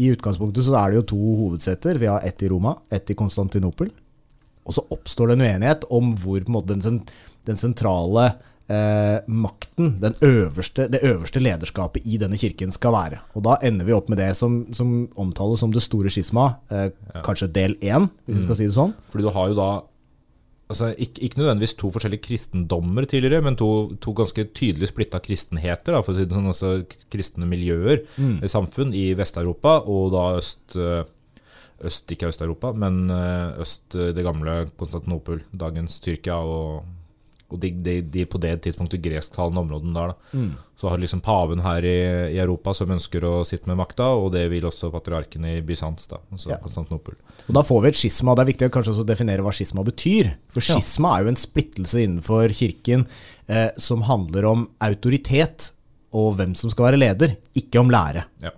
I 0.00 0.12
utgangspunktet 0.14 0.66
så 0.66 0.76
er 0.80 0.90
det 0.90 1.00
jo 1.02 1.08
to 1.14 1.20
hovedseter. 1.44 1.98
Vi 2.00 2.10
har 2.10 2.24
ett 2.26 2.42
i 2.42 2.50
Roma, 2.50 2.76
ett 2.90 3.10
i 3.10 3.18
Konstantinopel. 3.18 3.90
Og 4.66 4.76
så 4.76 4.84
oppstår 4.92 5.30
det 5.30 5.38
en 5.38 5.46
uenighet 5.48 5.88
om 5.90 6.14
hvor 6.20 6.44
måte, 6.52 6.76
den, 6.76 7.00
den 7.48 7.58
sentrale 7.58 8.32
eh, 8.70 9.18
makten, 9.26 9.96
den 10.02 10.14
øverste, 10.24 10.86
det 10.92 11.02
øverste 11.06 11.42
lederskapet 11.42 12.06
i 12.06 12.18
denne 12.20 12.38
kirken 12.38 12.72
skal 12.74 12.94
være. 12.94 13.20
Og 13.34 13.44
da 13.48 13.56
ender 13.66 13.88
vi 13.88 13.96
opp 13.96 14.10
med 14.12 14.20
det 14.22 14.30
som, 14.38 14.62
som 14.76 15.08
omtales 15.20 15.62
som 15.64 15.74
det 15.74 15.82
store 15.84 16.12
skisma, 16.12 16.52
eh, 16.70 16.90
kanskje 17.26 17.50
del 17.54 17.76
én, 17.80 18.10
hvis 18.26 18.42
vi 18.42 18.46
skal 18.46 18.60
si 18.60 18.68
det 18.68 18.76
sånn. 18.76 18.94
Fordi 19.12 19.26
du 19.26 19.32
har 19.34 19.50
jo 19.50 19.58
da 19.58 19.70
altså, 20.70 20.90
ikke, 20.94 21.24
ikke 21.26 21.40
nødvendigvis 21.40 21.76
to 21.78 21.90
forskjellige 21.94 22.24
kristendommer 22.24 23.06
tidligere, 23.10 23.44
men 23.44 23.58
to, 23.58 23.70
to 24.02 24.14
ganske 24.16 24.46
tydelig 24.56 24.90
splitta 24.90 25.20
kristenheter, 25.22 25.96
da, 25.96 26.02
for 26.04 26.14
å 26.14 26.18
si 26.18 26.26
det 26.28 26.36
sånn, 26.36 26.50
altså 26.52 26.72
kristne 27.12 27.48
miljøer 27.50 28.04
i 28.46 28.50
samfunn 28.50 28.94
i 28.96 29.10
Vest-Europa 29.18 29.80
og 29.90 30.12
da 30.14 30.26
øst, 30.38 30.76
eh, 30.78 31.02
øst 31.90 32.12
Ikke 32.12 32.28
Øst-Europa, 32.28 32.72
men 32.76 33.10
eh, 33.10 33.60
øst 33.64 33.96
eh, 33.96 34.14
det 34.16 34.24
gamle 34.26 34.62
Konstantinopel, 34.76 35.42
dagens 35.52 36.00
Tyrkia 36.04 36.38
og 36.44 36.84
og 37.52 37.60
de, 37.62 37.70
de, 37.82 37.94
de 38.02 38.24
på 38.30 38.38
det 38.40 38.52
tidspunktet 38.62 39.02
gresktalende 39.02 39.60
områdene 39.64 39.94
der. 39.94 40.12
Da. 40.12 40.44
Så 40.80 40.88
har 40.88 40.98
liksom 41.02 41.20
paven 41.20 41.60
her 41.60 41.84
i, 41.84 41.96
i 42.34 42.38
Europa 42.40 42.72
som 42.74 42.90
ønsker 42.94 43.24
å 43.28 43.32
sitte 43.44 43.66
med 43.68 43.76
makta, 43.80 44.06
og 44.16 44.30
det 44.32 44.46
vil 44.52 44.64
også 44.68 44.88
patriarken 44.94 45.44
i 45.50 45.56
Bysants, 45.66 46.06
da, 46.08 46.20
altså 46.32 46.50
Ja. 46.54 46.56
Konstantinopel. 46.62 47.18
Og 47.48 47.52
Da 47.58 47.62
får 47.66 47.82
vi 47.82 47.88
et 47.92 47.98
skisma. 48.00 48.34
Det 48.38 48.42
er 48.46 48.50
viktig 48.52 48.68
å 48.70 48.72
kanskje 48.78 48.94
også 48.94 49.06
definere 49.10 49.42
hva 49.44 49.52
skisma 49.52 49.84
betyr. 49.84 50.32
For 50.48 50.60
Ja. 50.64 50.78
skisma 50.78 51.16
er 51.18 51.24
jo 51.26 51.32
en 51.34 51.40
splittelse 51.42 52.00
innenfor 52.06 52.48
kirken 52.56 53.06
eh, 53.48 53.70
som 53.76 54.02
handler 54.08 54.44
om 54.48 54.68
autoritet 54.80 55.72
og 56.12 56.36
hvem 56.38 56.56
som 56.58 56.70
skal 56.72 56.88
være 56.90 56.98
leder, 56.98 57.36
ikke 57.54 57.78
om 57.80 57.90
lære. 57.92 58.24
Ja. 58.42 58.50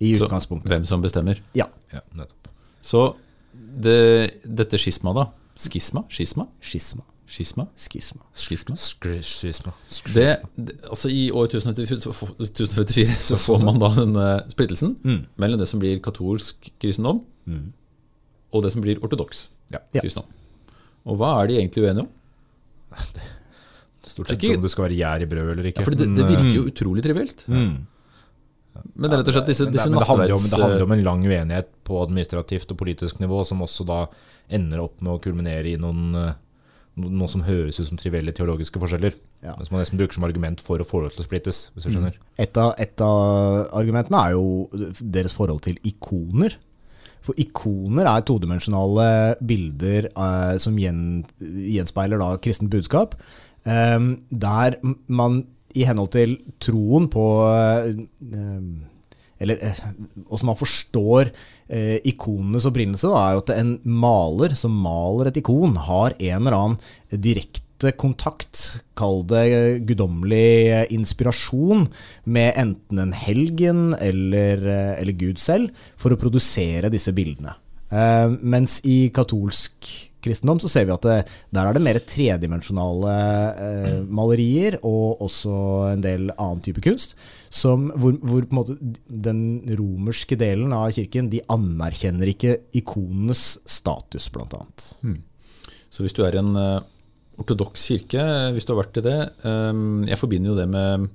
I 0.00 0.14
Så 0.18 0.26
utgangspunktet. 0.26 0.68
hvem 0.68 0.84
som 0.84 1.00
bestemmer. 1.02 1.38
Ja. 1.54 1.66
ja, 1.92 2.00
nettopp. 2.14 2.48
Så 2.84 3.14
det, 3.54 4.40
dette 4.44 4.76
skisma, 4.80 5.12
da. 5.16 5.26
Skisma? 5.56 6.02
Skisma? 6.12 6.46
Skisma. 6.60 7.02
Skisma? 7.26 7.64
Skisma. 7.74 8.22
Skisma? 8.38 8.76
Skisma. 8.78 9.72
Det, 10.14 10.26
det, 10.56 10.76
altså 10.86 11.10
I 11.10 11.24
år 11.34 11.48
1054 11.50 12.00
så, 12.04 12.12
får- 12.14 12.36
1054 12.38 13.16
så 13.30 13.38
får 13.42 13.64
man 13.66 13.80
da 13.82 13.88
denne 13.96 14.26
splittelsen 14.52 14.96
Mm. 15.02 15.24
mellom 15.42 15.58
det 15.58 15.66
som 15.68 15.80
blir 15.82 15.98
katolsk 16.04 16.70
kristendom, 16.82 17.24
og 18.54 18.62
det 18.62 18.70
som 18.72 18.80
blir 18.84 19.02
ortodoks 19.02 19.48
Ja. 19.74 19.78
Kristendom. 19.98 20.30
Og 21.06 21.18
hva 21.18 21.32
er 21.42 21.48
de 21.50 21.58
egentlig 21.58 21.82
uenige 21.82 22.06
om? 22.06 22.08
Stort 24.06 24.28
Det 24.28 24.36
sett 24.36 24.42
ikke- 24.46 24.56
om 24.56 24.62
det 24.62 24.70
skal 24.70 24.84
være 24.86 24.96
gjær 25.00 25.22
i 25.22 25.26
brød 25.26 25.50
eller 25.50 25.64
ikke. 25.66 25.80
Ja, 25.82 25.84
for 25.84 25.90
det, 25.90 26.06
det 26.14 26.24
virker 26.28 26.46
eh, 26.46 26.54
jo 26.54 26.62
utrolig 26.70 27.02
trivielt. 27.02 27.44
Mm. 27.48 27.86
Men 28.94 29.10
det 29.10 29.16
er 29.16 29.18
rett 29.22 29.28
og 29.28 29.34
slett 29.34 29.46
disse, 29.50 29.64
men 29.64 29.72
det, 29.72 29.78
disse 29.80 29.90
men 29.90 29.98
det, 29.98 30.06
handler 30.06 30.32
om, 30.36 30.42
det 30.46 30.60
handler 30.62 30.82
om 30.84 30.92
en 30.92 31.02
lang 31.04 31.22
uenighet 31.26 31.68
på 31.82 31.98
administrativt 32.04 32.70
og 32.70 32.76
politisk 32.78 33.18
nivå, 33.18 33.44
som 33.44 33.58
også 33.64 33.84
da 33.88 34.06
ender 34.48 34.78
opp 34.84 35.00
med 35.02 35.12
å 35.16 35.20
kulminere 35.24 35.72
i 35.72 35.76
noen 35.76 36.14
eh, 36.14 36.34
noe 36.96 37.28
som 37.28 37.44
høres 37.44 37.80
ut 37.80 37.88
som 37.90 37.98
trivielle 38.00 38.32
teologiske 38.36 38.80
forskjeller. 38.80 39.16
Ja. 39.44 39.56
Som 39.60 39.76
man 39.76 39.82
nesten 39.84 40.00
bruker 40.00 40.16
som 40.16 40.26
argument 40.28 40.62
for 40.64 40.80
å 40.80 40.86
få 40.86 41.02
det 41.04 41.12
til 41.14 41.24
å 41.24 41.26
splittes, 41.26 41.58
hvis 41.74 41.88
du 41.88 41.92
skjønner. 41.92 42.16
Et 42.42 42.60
av, 42.60 42.72
et 42.80 43.04
av 43.04 43.66
argumentene 43.76 44.22
er 44.22 44.36
jo 44.36 44.86
deres 45.02 45.36
forhold 45.36 45.62
til 45.66 45.76
ikoner. 45.86 46.56
For 47.26 47.36
ikoner 47.42 48.08
er 48.08 48.24
todimensjonale 48.24 49.08
bilder 49.44 50.08
eh, 50.12 50.56
som 50.62 50.78
gjen, 50.80 51.02
gjenspeiler 51.42 52.22
da 52.22 52.32
kristent 52.42 52.72
budskap. 52.72 53.18
eh, 53.66 54.00
der 54.30 54.80
man 55.08 55.42
i 55.76 55.84
henhold 55.84 56.14
til 56.14 56.38
troen 56.62 57.10
på 57.12 57.24
eh, 57.50 57.90
Eller 59.42 59.60
eh, 59.64 59.84
åssen 60.28 60.48
man 60.48 60.58
forstår 60.58 61.30
eh, 61.68 61.98
ikonenes 62.08 62.66
opprinnelse, 62.68 63.10
da, 63.12 63.20
er 63.22 63.36
jo 63.36 63.44
at 63.44 63.54
en 63.56 63.76
maler 63.84 64.56
som 64.58 64.74
maler 64.86 65.30
et 65.30 65.40
ikon, 65.42 65.76
har 65.88 66.16
en 66.16 66.40
eller 66.40 66.56
annen 66.56 67.20
direkte 67.20 67.92
kontakt, 68.00 68.80
kall 68.96 69.20
det 69.28 69.44
guddommelig 69.88 70.86
inspirasjon, 70.96 71.84
med 72.24 72.56
enten 72.56 73.02
en 73.02 73.14
helgen 73.16 73.86
eller, 74.00 74.64
eh, 74.64 74.94
eller 75.02 75.20
Gud 75.20 75.42
selv, 75.42 75.74
for 76.00 76.14
å 76.14 76.20
produsere 76.20 76.92
disse 76.92 77.12
bildene. 77.16 77.58
Eh, 77.92 78.32
mens 78.42 78.80
i 78.88 79.06
katolsk 79.14 80.05
kristendom 80.26 80.60
så 80.62 80.70
ser 80.70 80.88
vi 80.88 80.94
at 80.94 81.06
det, 81.06 81.16
der 81.54 81.68
er 81.68 81.76
det 81.76 81.84
mer 81.84 82.00
tredimensjonale 82.02 83.14
eh, 83.66 84.00
malerier, 84.06 84.78
og 84.86 85.22
også 85.24 85.54
en 85.92 86.04
del 86.04 86.28
annen 86.34 86.62
type 86.64 86.82
kunst, 86.84 87.16
som, 87.52 87.88
hvor, 87.96 88.18
hvor 88.26 88.74
den 89.06 89.40
romerske 89.78 90.38
delen 90.40 90.74
av 90.76 90.90
kirken 90.96 91.30
de 91.32 91.42
anerkjenner 91.52 92.34
ikke 92.34 92.58
ikonenes 92.76 93.56
status, 93.64 94.28
blant 94.34 94.56
annet. 94.58 94.90
Så 95.90 96.04
hvis 96.04 96.16
du 96.16 96.22
er 96.26 96.36
en 96.40 96.52
uh, 96.58 96.82
ortodoks 97.40 97.86
kirke, 97.88 98.24
hvis 98.52 98.66
du 98.66 98.74
har 98.74 98.82
vært 98.82 98.98
i 99.00 99.04
det 99.06 99.18
um, 99.46 100.02
Jeg 100.08 100.18
forbinder 100.20 100.52
jo 100.52 100.56
det 100.58 100.66
med, 100.68 101.06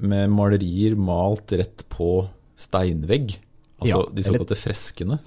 med 0.00 0.32
malerier 0.32 0.96
malt 0.96 1.52
rett 1.58 1.84
på 1.92 2.10
steinvegg. 2.56 3.36
Altså 3.76 3.90
Ja, 3.90 4.00
de 4.08 4.24
såkalte 4.24 4.56
freskene. 4.56 5.20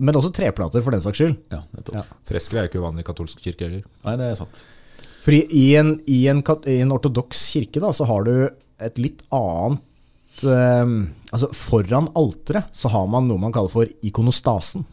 Men 0.00 0.16
også 0.16 0.32
treplater, 0.36 0.82
for 0.84 0.94
den 0.96 1.02
saks 1.04 1.20
skyld. 1.20 1.36
Ja, 1.52 1.60
nettopp. 1.76 1.98
Ja. 2.00 2.04
Fresker 2.30 2.58
er 2.58 2.64
jo 2.66 2.70
ikke 2.72 2.80
uvanlig 2.82 3.04
i 3.04 3.08
katolsk 3.10 3.42
kirke 3.44 3.66
heller. 3.68 3.82
Nei, 4.06 4.14
det 4.20 4.30
er 4.32 4.38
sant. 4.40 4.62
Fordi 5.20 5.40
i 5.60 5.64
en, 5.76 5.90
i 6.08 6.22
en, 6.32 6.40
kat- 6.46 6.64
en 6.72 6.94
ortodoks 6.96 7.42
kirke 7.52 7.82
da, 7.84 7.90
så 7.92 8.06
har 8.08 8.24
du 8.24 8.32
et 8.80 8.96
litt 9.02 9.20
annet 9.36 10.44
eh, 10.48 10.94
Altså 11.30 11.50
foran 11.54 12.08
alteret 12.16 12.72
så 12.74 12.88
har 12.94 13.04
man 13.12 13.28
noe 13.28 13.38
man 13.42 13.52
kaller 13.52 13.70
for 13.74 13.90
ikonostasen. 14.08 14.86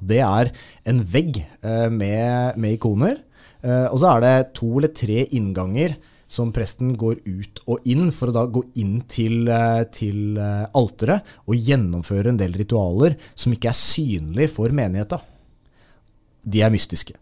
Det 0.00 0.18
er 0.24 0.50
en 0.88 1.02
vegg 1.12 1.42
eh, 1.44 1.86
med, 1.92 2.56
med 2.60 2.78
ikoner. 2.78 3.20
eh, 3.62 3.86
og 3.92 4.00
så 4.00 4.14
er 4.16 4.24
det 4.24 4.34
to 4.56 4.70
eller 4.78 4.92
tre 4.96 5.26
innganger 5.36 5.94
som 6.28 6.50
presten 6.54 6.94
går 6.98 7.20
ut 7.24 7.60
og 7.70 7.86
inn 7.88 8.10
for 8.14 8.30
å 8.30 8.34
da 8.34 8.44
gå 8.50 8.64
inn 8.82 8.98
til, 9.10 9.46
eh, 9.48 9.84
til 9.94 10.38
eh, 10.42 10.64
alteret 10.76 11.36
og 11.46 11.54
gjennomføre 11.56 12.32
en 12.32 12.40
del 12.40 12.56
ritualer 12.58 13.16
som 13.34 13.54
ikke 13.54 13.70
er 13.70 13.78
synlige 13.78 14.52
for 14.56 14.74
menigheta. 14.74 15.20
De 16.46 16.62
er 16.62 16.74
mystiske. 16.74 17.18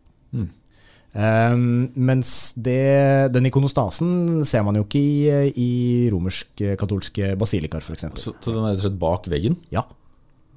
Um, 1.14 1.92
mens 1.94 2.56
det, 2.58 3.30
den 3.30 3.46
ikonostasen 3.46 4.40
ser 4.42 4.64
man 4.66 4.80
jo 4.80 4.82
ikke 4.82 4.98
i, 4.98 5.52
i 5.62 5.68
romersk-katolske 6.10 7.36
basilikaer, 7.38 7.84
f.eks. 7.86 8.08
Så, 8.18 8.32
så 8.34 8.50
den 8.50 8.64
er 8.64 8.72
rett 8.72 8.80
og 8.80 8.86
slett 8.88 8.98
bak 8.98 9.28
veggen. 9.30 9.60
Ja. 9.70 9.84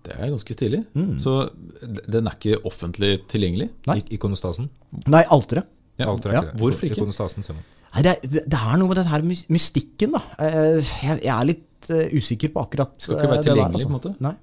Det 0.07 0.15
er 0.15 0.31
ganske 0.31 0.55
stilig. 0.55 0.81
Så 1.21 1.35
den 2.07 2.29
er 2.29 2.37
ikke 2.39 2.61
offentlig 2.65 3.19
tilgjengelig. 3.29 3.69
Nei. 3.89 3.99
Ikonostasen. 4.17 4.71
Nei, 5.05 5.21
alteret. 5.35 5.69
Ja, 5.97 6.11
Alt 6.11 6.27
er 6.29 6.35
ja, 6.35 6.43
hvorfor 6.57 6.85
ikke? 6.85 6.99
Ikonostasen 6.99 7.45
ser 7.45 7.57
man. 7.57 7.65
Nei, 7.97 8.03
det, 8.05 8.11
er- 8.13 8.45
det, 8.45 8.57
er 8.61 8.77
noe 8.77 8.91
med 8.91 8.99
den 9.01 9.07
her 9.09 9.23
mystikken, 9.25 10.13
da. 10.13 10.21
Eh, 10.37 10.81
Jeg, 11.01 11.21
jeg 11.25 11.33
er 11.33 11.47
litt 11.49 11.89
eh, 11.89 12.11
usikker 12.13 12.51
på 12.53 12.61
akkurat 12.61 12.93
det 12.93 13.07
Skal 13.07 13.17
ikke 13.17 13.31
være 13.31 13.45
tilgjengelig, 13.47 13.47
der, 13.47 13.79
tilgjengelig, 13.79 13.87
på 13.87 13.89
en 13.89 13.97
måte? 13.97 14.11
Nei. 14.27 14.35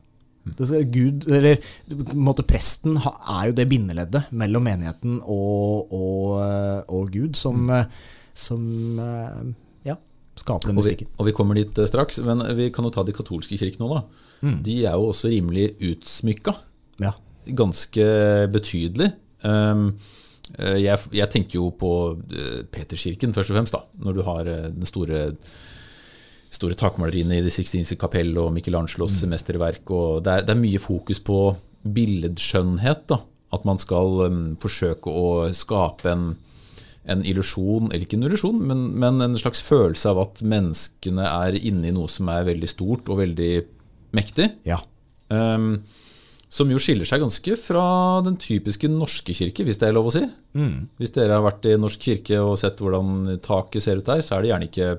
Det 0.59 0.67
skal, 0.69 0.83
Gud, 0.93 1.25
eller 1.33 2.17
måte 2.21 2.45
Presten 2.45 2.99
er 3.01 3.47
jo 3.49 3.55
det 3.57 3.65
bindeleddet 3.71 4.27
mellom 4.37 4.67
menigheten 4.67 5.15
og, 5.25 5.95
og, 5.95 6.35
eh, 6.45 6.81
og 6.93 7.09
Gud 7.15 7.39
som, 7.41 7.63
eh, 7.73 7.87
som 8.37 8.67
eh, 9.01 9.39
ja, 9.89 9.97
skaper 10.37 10.69
den 10.69 10.77
Og 10.77 10.85
vi, 10.85 10.91
mystikken. 10.91 11.13
og 11.17 11.31
vi 11.31 11.37
kommer 11.39 11.57
dit 11.63 11.79
eh, 11.81 11.89
straks, 11.89 12.19
men 12.27 12.43
vi 12.59 12.69
kan 12.75 12.85
jo 12.85 12.93
ta 12.93 13.07
de 13.09 13.15
katolske 13.17 13.57
kirkene 13.61 13.87
nå, 13.89 14.03
da. 14.03 14.59
De 14.67 14.75
er 14.85 14.99
jo 14.99 15.07
også 15.15 15.31
rimelig 15.33 15.71
utsmykka. 15.95 16.53
Ja. 17.01 17.15
Ganske 17.57 18.05
betydelig. 18.53 19.15
Um, 19.45 19.87
eh, 19.95 20.21
jeg, 20.53 21.01
jeg 21.17 21.31
tenker 21.33 21.59
jo 21.59 21.71
på 21.79 21.93
eh, 22.31 22.63
Peterskirken 22.71 23.35
først 23.35 23.53
og 23.53 23.59
fremst, 23.59 23.77
da. 23.77 24.03
Når 24.05 24.17
du 24.17 24.23
har 24.27 24.51
eh, 24.51 24.71
den 24.75 24.89
store, 24.89 25.27
store 26.55 26.79
takmaleriene 26.79 27.41
i 27.41 27.45
Det 27.45 27.53
Sixtinske 27.55 27.99
kapell 28.01 28.35
og 28.41 28.53
Michelangelos 28.55 29.23
mesterverk. 29.31 29.89
Og 29.91 30.25
det, 30.25 30.33
er, 30.33 30.47
det 30.47 30.55
er 30.55 30.61
mye 30.61 30.83
fokus 30.83 31.23
på 31.25 31.39
billedskjønnhet. 31.85 33.07
da. 33.11 33.21
At 33.55 33.67
man 33.69 33.81
skal 33.81 34.25
um, 34.29 34.45
forsøke 34.61 35.11
å 35.11 35.27
skape 35.55 36.11
en, 36.11 36.25
en 37.11 37.21
illusjon, 37.23 37.91
eller 37.91 38.07
ikke 38.07 38.19
en 38.19 38.27
illusjon, 38.27 38.57
men, 38.67 38.89
men 38.99 39.23
en 39.23 39.37
slags 39.39 39.63
følelse 39.63 40.11
av 40.11 40.23
at 40.25 40.43
menneskene 40.43 41.29
er 41.29 41.61
inne 41.61 41.91
i 41.91 41.95
noe 41.95 42.11
som 42.11 42.31
er 42.35 42.49
veldig 42.49 42.71
stort 42.71 43.13
og 43.13 43.23
veldig 43.23 43.53
mektig. 44.15 44.53
ja. 44.69 44.81
Um, 45.33 45.85
som 46.55 46.71
jo 46.71 46.79
skiller 46.79 47.09
seg 47.09 47.19
ganske 47.25 47.57
fra 47.59 47.85
den 48.23 48.37
typiske 48.39 48.87
norske 48.93 49.35
kirke, 49.35 49.65
hvis 49.67 49.81
det 49.81 49.89
er 49.89 49.97
lov 49.97 50.07
å 50.07 50.13
si. 50.15 50.23
Hvis 51.01 51.11
dere 51.17 51.35
har 51.41 51.43
vært 51.43 51.67
i 51.67 51.75
norsk 51.83 51.99
kirke 52.05 52.39
og 52.45 52.55
sett 52.61 52.79
hvordan 52.79 53.41
taket 53.43 53.83
ser 53.83 53.99
ut 53.99 54.07
der, 54.07 54.23
så 54.23 54.37
er 54.39 54.45
det 54.47 54.53
gjerne 54.53 54.69
ikke 54.71 54.93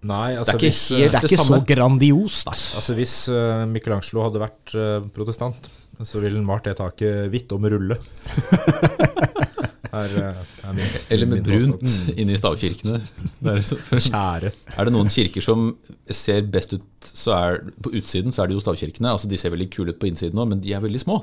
Nei, 0.00 0.30
Det 0.32 0.38
altså 0.40 0.54
er 0.54 0.56
ikke 0.56 0.64
hvis, 0.64 0.78
helt- 0.96 1.00
Det 1.00 1.06
er 1.06 1.20
det 1.20 1.30
ikke 1.30 1.44
så 1.44 1.58
grandiost. 1.68 2.46
Altså 2.48 2.94
Hvis 2.96 3.14
uh, 3.28 3.66
Michelangelo 3.68 4.22
hadde 4.24 4.40
vært 4.40 4.72
eh, 4.80 5.08
protestant, 5.12 5.68
så 6.00 6.22
ville 6.22 6.38
han 6.40 6.46
malt 6.48 6.64
det 6.64 6.78
taket 6.78 7.28
hvitt 7.28 7.52
og 7.52 7.60
med 7.60 7.74
rulle. 7.74 7.98
Her, 9.90 10.12
eh, 10.20 10.42
er 10.68 10.76
min, 10.76 10.92
Eller 11.12 11.30
med 11.30 11.42
brunt 11.46 11.82
mm. 11.82 12.12
inne 12.16 12.34
i 12.34 12.38
stavkirkene. 12.38 13.00
Der, 13.42 13.62
Kjære. 13.64 14.52
er 14.76 14.88
det 14.88 14.94
noen 14.94 15.10
kirker 15.10 15.44
som 15.44 15.72
ser 16.06 16.46
best 16.50 16.76
ut 16.76 16.86
så 17.00 17.34
er, 17.34 17.58
På 17.82 17.92
utsiden 17.96 18.34
så 18.34 18.44
er 18.44 18.50
det 18.50 18.58
jo 18.58 18.62
stavkirkene. 18.62 19.10
altså 19.10 19.28
De 19.30 19.38
ser 19.40 19.54
veldig 19.54 19.70
kule 19.72 19.94
ut 19.94 20.00
på 20.00 20.10
innsiden 20.10 20.38
òg, 20.38 20.50
men 20.52 20.62
de 20.62 20.74
er 20.76 20.84
veldig 20.84 21.02
små. 21.02 21.20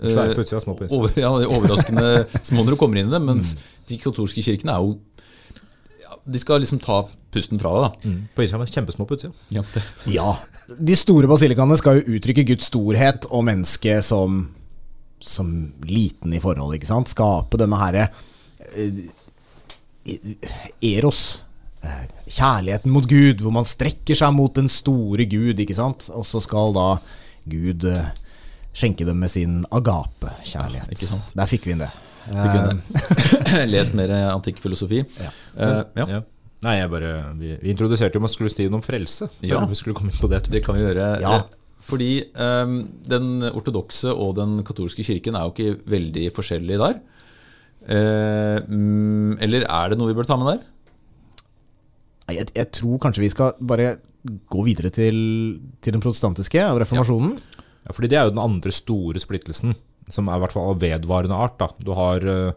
Svære 0.00 0.36
på 0.38 0.44
utsida, 0.44 0.62
små 0.64 0.76
på 0.78 0.86
innsida. 0.86 0.98
Over, 0.98 1.14
ja, 1.18 1.32
det 1.38 1.48
er 1.48 1.54
overraskende 1.56 2.10
små 2.50 2.64
når 2.64 2.76
du 2.76 2.80
kommer 2.80 3.00
inn 3.00 3.10
i 3.10 3.16
dem. 3.16 3.26
Mens 3.28 3.56
de 3.90 3.98
katolske 4.00 4.44
kirkene 4.46 4.76
er 4.76 4.84
jo 4.84 4.98
ja, 6.00 6.20
De 6.24 6.42
skal 6.42 6.62
liksom 6.64 6.80
ta 6.82 7.02
pusten 7.30 7.60
fra 7.62 7.72
deg, 7.74 7.84
da. 7.84 8.10
Mm. 8.10 8.22
På 8.34 8.44
er 8.44 8.62
men 8.62 8.72
kjempesmå 8.74 9.06
på 9.06 9.18
utsida. 9.18 9.34
Ja, 9.54 9.64
Ja. 10.10 10.30
De 10.78 10.96
store 10.98 11.28
basilikaene 11.30 11.76
skal 11.78 12.00
jo 12.00 12.16
uttrykke 12.16 12.46
Guds 12.52 12.70
storhet 12.70 13.26
og 13.30 13.44
mennesket 13.46 14.06
som, 14.06 14.42
som 15.20 15.72
liten 15.86 16.32
i 16.32 16.40
forhold, 16.40 16.74
ikke 16.78 16.88
sant? 16.88 17.08
Skape 17.12 17.58
denne 17.60 17.76
herre 17.80 18.08
eh, 18.74 19.06
Eros. 20.80 21.42
eh, 21.82 22.06
Kjærligheten 22.30 22.90
mot 22.92 23.06
Gud, 23.08 23.40
hvor 23.42 23.52
man 23.54 23.64
strekker 23.68 24.16
seg 24.18 24.32
mot 24.36 24.54
den 24.56 24.68
store 24.70 25.26
Gud, 25.30 25.60
ikke 25.60 25.76
sant? 25.76 26.08
Og 26.14 26.24
så 26.28 26.40
skal 26.44 26.74
da 26.76 26.88
Gud 27.50 27.84
eh, 27.88 28.10
skjenke 28.76 29.06
dem 29.08 29.18
med 29.20 29.32
sin 29.32 29.60
agape-kjærlighet. 29.74 30.88
Ja, 30.90 30.96
ikke 30.96 31.08
sant. 31.10 31.32
Der 31.36 31.50
fikk 31.50 31.66
vi 31.68 31.74
inn 31.76 31.82
det. 31.84 31.90
Eh, 32.30 33.64
Les 33.74 33.90
mer 33.96 34.12
antikk 34.30 34.60
filosofi. 34.62 35.02
Ja. 35.18 35.30
Uh, 35.56 35.80
ja. 35.96 36.06
Ja. 36.16 36.20
Nei, 36.60 36.74
jeg 36.76 36.90
bare 36.92 37.10
Vi, 37.40 37.54
vi 37.62 37.70
introduserte 37.72 38.18
jo 38.18 38.20
om 38.20 38.26
man 38.26 38.32
skulle 38.32 38.52
si 38.52 38.66
noe 38.68 38.78
om 38.82 38.84
frelse. 38.84 39.30
Så 39.40 39.48
Ja. 39.48 39.62
vi 39.66 39.78
skulle 39.78 39.96
komme 39.96 40.12
inn 40.12 40.20
på 40.20 40.28
det. 40.28 40.42
Det 40.52 40.60
kan 40.66 40.76
vi 40.76 40.82
gjøre. 40.84 41.06
Ja. 41.24 41.38
Eh, 41.80 41.86
Fordi 41.88 42.10
um, 42.36 42.76
den 43.08 43.46
ortodokse 43.50 44.12
og 44.12 44.36
den 44.38 44.60
katolske 44.66 45.04
kirken 45.06 45.38
er 45.38 45.48
jo 45.48 45.54
ikke 45.54 45.80
veldig 45.90 46.28
forskjellige 46.36 46.82
der. 46.82 47.00
Eh, 47.88 48.60
mm, 48.68 49.40
eller 49.40 49.64
er 49.64 49.90
det 49.90 49.98
noe 49.98 50.12
vi 50.12 50.18
bør 50.18 50.28
ta 50.28 50.36
med 50.36 50.52
der? 50.52 50.66
Jeg, 52.30 52.52
jeg 52.54 52.70
tror 52.76 53.00
kanskje 53.02 53.24
vi 53.24 53.32
skal 53.32 53.56
bare 53.58 53.96
gå 54.22 54.64
videre 54.66 54.90
til, 54.92 55.16
til 55.80 55.96
den 55.96 56.02
protestantiske 56.04 56.60
av 56.62 56.78
reformasjonen. 56.82 57.38
Ja, 57.86 57.94
fordi 57.96 58.10
det 58.12 58.18
er 58.20 58.28
jo 58.28 58.34
den 58.34 58.42
andre 58.42 58.72
store 58.74 59.22
splittelsen, 59.22 59.72
som 60.12 60.28
er 60.28 60.36
i 60.36 60.42
hvert 60.44 60.54
fall 60.54 60.74
av 60.74 60.82
vedvarende 60.82 61.38
art. 61.38 61.56
Da. 61.60 61.70
Du 61.80 61.94
har 61.96 62.26
eh, 62.28 62.52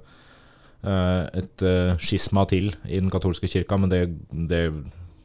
eh, 0.84 1.22
et 1.40 1.64
uh, 1.66 1.94
skisma 2.02 2.44
til 2.52 2.74
i 2.84 3.00
den 3.00 3.12
katolske 3.14 3.48
kirka, 3.50 3.80
men 3.80 3.94
det, 3.94 4.04
det 4.52 4.66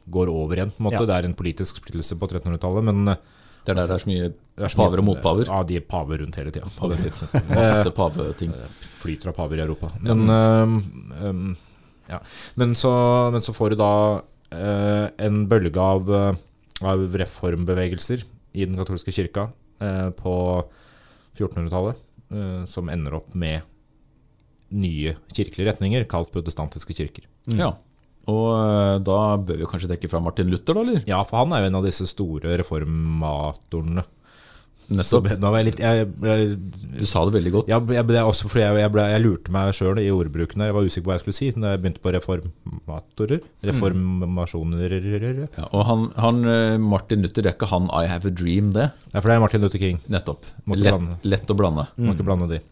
går 0.09 0.31
over 0.31 0.57
igjen. 0.57 0.71
på 0.71 0.81
en 0.81 0.87
måte. 0.87 1.03
Ja. 1.03 1.09
Det 1.11 1.17
er 1.17 1.27
en 1.27 1.37
politisk 1.37 1.81
splittelse 1.83 2.17
på 2.19 2.31
1300-tallet, 2.31 2.87
men 2.87 3.13
eh, 3.13 3.21
Det 3.65 3.73
er 3.73 3.77
der 3.77 3.87
det 3.89 3.95
er 3.95 4.03
så 4.03 4.09
mye 4.09 4.27
er 4.29 4.67
så 4.67 4.77
mye- 4.77 4.83
paver 4.83 5.01
og 5.01 5.05
motpaver. 5.07 5.45
Ja, 5.49 5.61
de 5.63 5.75
er 5.79 5.85
paver 5.87 6.21
rundt 6.23 6.35
hele 6.39 6.51
tida. 6.51 6.67
Tiden. 6.69 7.47
Masse 7.57 7.91
paveting. 7.95 8.53
flyter 8.99 9.31
av 9.31 9.35
paver 9.37 9.59
i 9.59 9.63
Europa. 9.63 9.89
Men, 10.01 10.25
øhm, 10.29 10.77
øhm, 11.21 11.55
ja. 12.09 12.19
men, 12.55 12.75
så, 12.75 12.91
men 13.31 13.41
så 13.41 13.53
får 13.55 13.69
du 13.69 13.79
da 13.79 13.91
øh, 14.51 15.09
en 15.25 15.47
bølge 15.47 15.79
av, 15.79 16.09
øh, 16.09 16.35
av 16.81 17.15
reformbevegelser 17.23 18.25
i 18.53 18.65
den 18.65 18.77
katolske 18.77 19.11
kirka 19.15 19.47
øh, 19.81 20.11
på 20.19 20.33
1400-tallet, 21.39 21.95
øh, 22.31 22.65
som 22.67 22.89
ender 22.89 23.15
opp 23.15 23.35
med 23.35 23.61
nye 24.69 25.15
kirkelige 25.33 25.71
retninger, 25.71 26.03
kalt 26.09 26.31
protestantiske 26.33 26.93
kirker. 26.93 27.23
Ja. 27.47 27.71
Og 28.29 28.47
eh, 28.53 28.95
da 29.07 29.19
bør 29.41 29.59
vi 29.61 29.67
kanskje 29.69 29.91
dekke 29.93 30.11
fra 30.11 30.21
Martin 30.23 30.51
Luther, 30.51 30.75
da, 30.77 30.85
eller? 30.85 31.03
Ja, 31.09 31.23
for 31.27 31.43
han 31.43 31.55
er 31.55 31.63
jo 31.63 31.71
en 31.71 31.79
av 31.79 31.85
disse 31.87 32.07
store 32.09 32.57
reformatorene. 32.61 34.05
Så 34.89 35.19
Nettopp. 35.19 35.27
da 35.37 35.49
var 35.53 35.61
jeg 35.61 35.67
litt 35.67 35.81
jeg, 35.83 36.05
jeg, 36.25 36.45
Du 36.97 37.03
sa 37.05 37.21
det 37.27 37.35
veldig 37.35 37.51
godt. 37.53 37.67
Ja, 37.69 37.77
jeg, 37.93 38.05
også 38.25 38.49
jeg, 38.57 38.73
jeg, 38.81 38.89
ble, 38.89 39.03
jeg 39.11 39.21
lurte 39.21 39.53
meg 39.53 39.69
sjøl 39.77 40.01
i 40.01 40.07
ordbruken. 40.09 40.63
Jeg 40.65 40.73
var 40.73 40.87
usikker 40.87 41.05
på 41.05 41.11
hva 41.11 41.17
jeg 41.19 41.23
skulle 41.27 41.37
si 41.37 41.49
da 41.53 41.75
jeg 41.75 41.83
begynte 41.83 42.01
på 42.01 42.13
reformatorer. 42.15 43.43
Reformasjoner 43.69 44.95
Ja, 44.97 45.67
og 45.69 45.85
han, 45.85 46.07
han, 46.17 46.41
eh, 46.49 46.77
Martin 46.81 47.21
Luther, 47.21 47.45
det 47.45 47.53
er 47.53 47.59
ikke 47.59 47.69
han 47.69 47.85
I 47.93 48.07
have 48.09 48.25
a 48.25 48.33
dream, 48.33 48.73
det. 48.73 48.89
Ja, 49.13 49.19
for 49.19 49.29
det 49.29 49.37
er 49.37 49.45
Martin 49.45 49.65
Luther 49.65 49.83
King. 49.83 50.01
Nettopp. 50.09 50.49
Lett, 50.73 51.09
lett 51.21 51.53
å 51.53 51.59
blande. 51.61 51.85
Må 52.01 52.17
ikke 52.17 52.25
blande 52.31 52.49
de. 52.55 52.63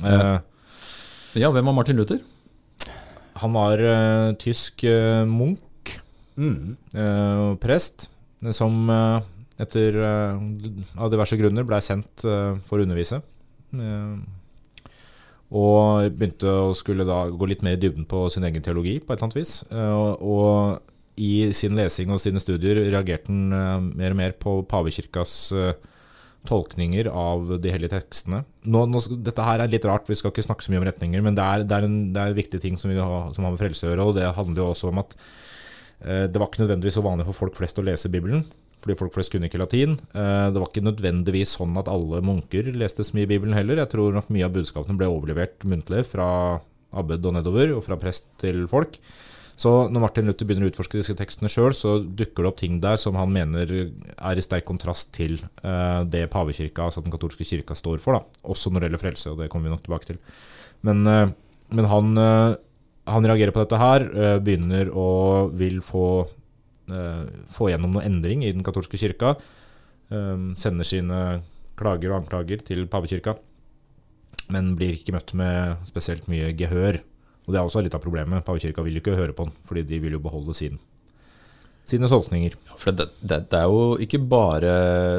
Uh, 0.00 0.38
Ja, 1.36 1.50
hvem 1.52 1.68
var 1.68 1.76
Martin 1.76 1.98
Luther? 2.00 2.22
Han 3.42 3.54
var 3.56 3.82
uh, 3.82 4.34
tysk 4.40 4.84
uh, 4.88 5.24
munk, 5.28 5.64
Mm. 6.38 6.76
uh, 6.94 7.56
prest, 7.58 8.04
som 8.54 8.86
etter 9.58 9.96
av 9.98 11.08
diverse 11.10 11.34
grunner 11.34 11.64
blei 11.66 11.80
sendt 11.82 12.22
for 12.22 12.78
å 12.78 12.84
undervise. 12.84 13.18
Og 15.50 16.12
begynte 16.14 16.52
å 16.68 16.76
skulle 16.78 17.02
da 17.08 17.24
gå 17.26 17.48
litt 17.50 17.64
mer 17.66 17.74
i 17.74 17.80
dybden 17.82 18.06
på 18.06 18.20
sin 18.30 18.46
egen 18.46 18.62
teologi 18.62 19.00
på 19.00 19.10
et 19.10 19.18
eller 19.18 19.26
annet 19.26 19.40
vis. 19.40 19.56
Og, 19.74 20.78
i 21.18 21.50
sin 21.50 21.74
lesing 21.74 22.12
og 22.14 22.22
sine 22.22 22.38
studier 22.38 22.78
reagerte 22.84 23.32
han 23.32 23.90
mer 23.98 24.14
og 24.14 24.20
mer 24.20 24.38
på 24.38 24.52
pavekirkas 24.70 25.32
eh, 25.58 25.72
tolkninger 26.46 27.08
av 27.10 27.56
de 27.62 27.72
hellige 27.72 27.92
tekstene. 27.96 28.44
Nå, 28.70 28.84
nå, 28.88 29.02
dette 29.24 29.44
her 29.44 29.64
er 29.64 29.72
litt 29.72 29.86
rart, 29.88 30.08
vi 30.08 30.16
skal 30.18 30.32
ikke 30.32 30.46
snakke 30.46 30.64
så 30.64 30.72
mye 30.72 30.82
om 30.82 30.86
retninger, 30.88 31.24
men 31.24 31.36
det 31.36 31.44
er, 31.44 31.66
det 31.66 31.76
er, 31.76 31.88
en, 31.88 31.98
det 32.14 32.22
er 32.22 32.38
viktige 32.38 32.62
ting 32.62 32.78
som, 32.80 32.92
har, 32.94 33.32
som 33.34 33.44
har 33.44 33.54
med 33.54 33.60
frelse 33.60 33.86
å 33.86 33.90
gjøre. 33.90 34.06
Og 34.08 34.16
det 34.20 34.30
handler 34.38 34.62
jo 34.62 34.70
også 34.70 34.92
om 34.92 35.02
at 35.02 35.18
eh, 35.18 36.24
det 36.30 36.38
var 36.38 36.48
ikke 36.48 36.64
nødvendigvis 36.64 36.98
så 37.00 37.04
vanlig 37.04 37.28
for 37.28 37.42
folk 37.42 37.58
flest 37.58 37.82
å 37.82 37.86
lese 37.86 38.12
Bibelen. 38.12 38.46
Fordi 38.78 38.94
folk 38.94 39.14
flest 39.16 39.34
kunne 39.34 39.50
ikke 39.50 39.60
latin. 39.60 39.98
Eh, 40.14 40.46
det 40.54 40.60
var 40.60 40.70
ikke 40.70 40.86
nødvendigvis 40.86 41.56
sånn 41.58 41.74
at 41.80 41.90
alle 41.90 42.22
munker 42.24 42.70
leste 42.78 43.06
så 43.06 43.18
mye 43.18 43.26
i 43.26 43.32
Bibelen 43.32 43.56
heller. 43.58 43.82
Jeg 43.82 43.92
tror 43.96 44.14
nok 44.14 44.30
mye 44.32 44.46
av 44.46 44.54
budskapene 44.54 44.98
ble 45.00 45.10
overlevert 45.10 45.66
muntlig 45.68 46.04
fra 46.08 46.28
abbed 46.96 47.26
og 47.28 47.34
nedover, 47.36 47.74
og 47.76 47.82
fra 47.84 47.98
prest 48.00 48.30
til 48.40 48.62
folk. 48.70 48.96
Så 49.58 49.70
når 49.90 50.04
Martin 50.04 50.28
Luther 50.28 50.46
begynner 50.46 50.68
å 50.68 50.70
utforske 50.70 51.00
disse 51.00 51.16
tekstene 51.18 51.50
sjøl, 51.50 51.74
så 51.74 51.96
dukker 51.98 52.44
det 52.44 52.50
opp 52.52 52.60
ting 52.60 52.76
der 52.82 52.98
som 53.00 53.16
han 53.18 53.32
mener 53.34 53.66
er 53.66 54.38
i 54.38 54.44
sterk 54.44 54.68
kontrast 54.68 55.10
til 55.16 55.40
uh, 55.64 56.06
det 56.06 56.28
pavekirka, 56.30 56.86
altså 56.86 57.02
den 57.02 57.14
katolske 57.14 57.46
kirka, 57.48 57.74
står 57.78 57.98
for. 58.04 58.20
da, 58.20 58.44
Også 58.54 58.70
når 58.70 58.84
det 58.84 58.90
gjelder 58.90 59.02
frelse, 59.02 59.32
og 59.32 59.42
det 59.42 59.50
kommer 59.50 59.66
vi 59.66 59.74
nok 59.74 59.82
tilbake 59.88 60.12
til. 60.12 60.22
Men, 60.86 61.02
uh, 61.10 61.26
men 61.74 61.90
han, 61.90 62.14
uh, 62.22 62.54
han 63.10 63.26
reagerer 63.26 63.56
på 63.56 63.64
dette 63.64 63.82
her, 63.82 64.06
begynner 64.44 64.92
å 64.94 65.08
vil 65.56 65.80
få, 65.82 66.06
få 67.56 67.68
gjennom 67.70 67.94
noe 67.96 68.04
endring 68.04 68.42
i 68.44 68.52
den 68.52 68.64
katolske 68.64 69.00
kirka. 69.00 69.34
sender 70.60 70.84
sine 70.84 71.20
klager 71.76 72.12
og 72.12 72.18
anklager 72.18 72.60
til 72.64 72.84
pavekirka, 72.88 73.34
men 74.52 74.74
blir 74.76 74.96
ikke 74.96 75.14
møtt 75.16 75.32
med 75.40 75.88
spesielt 75.88 76.28
mye 76.28 76.52
gehør. 76.56 77.00
Og 77.48 77.54
det 77.54 77.58
er 77.58 77.64
også 77.64 77.80
litt 77.80 77.96
av 77.96 78.04
problemet. 78.04 78.44
Pavekirka 78.44 78.84
vil 78.84 78.98
jo 78.98 79.00
ikke 79.00 79.16
høre 79.16 79.32
på 79.32 79.48
den, 79.48 79.54
fordi 79.64 79.86
de 79.88 79.98
vil 80.02 80.18
jo 80.18 80.20
beholde 80.20 80.52
sin, 80.52 80.76
sine 81.88 82.10
tolkninger. 82.12 82.58
For 82.76 82.92
det, 82.92 83.06
det, 83.22 83.38
det 83.48 83.62
er 83.62 83.70
jo 83.72 83.96
ikke 84.04 84.20
bare 84.20 84.74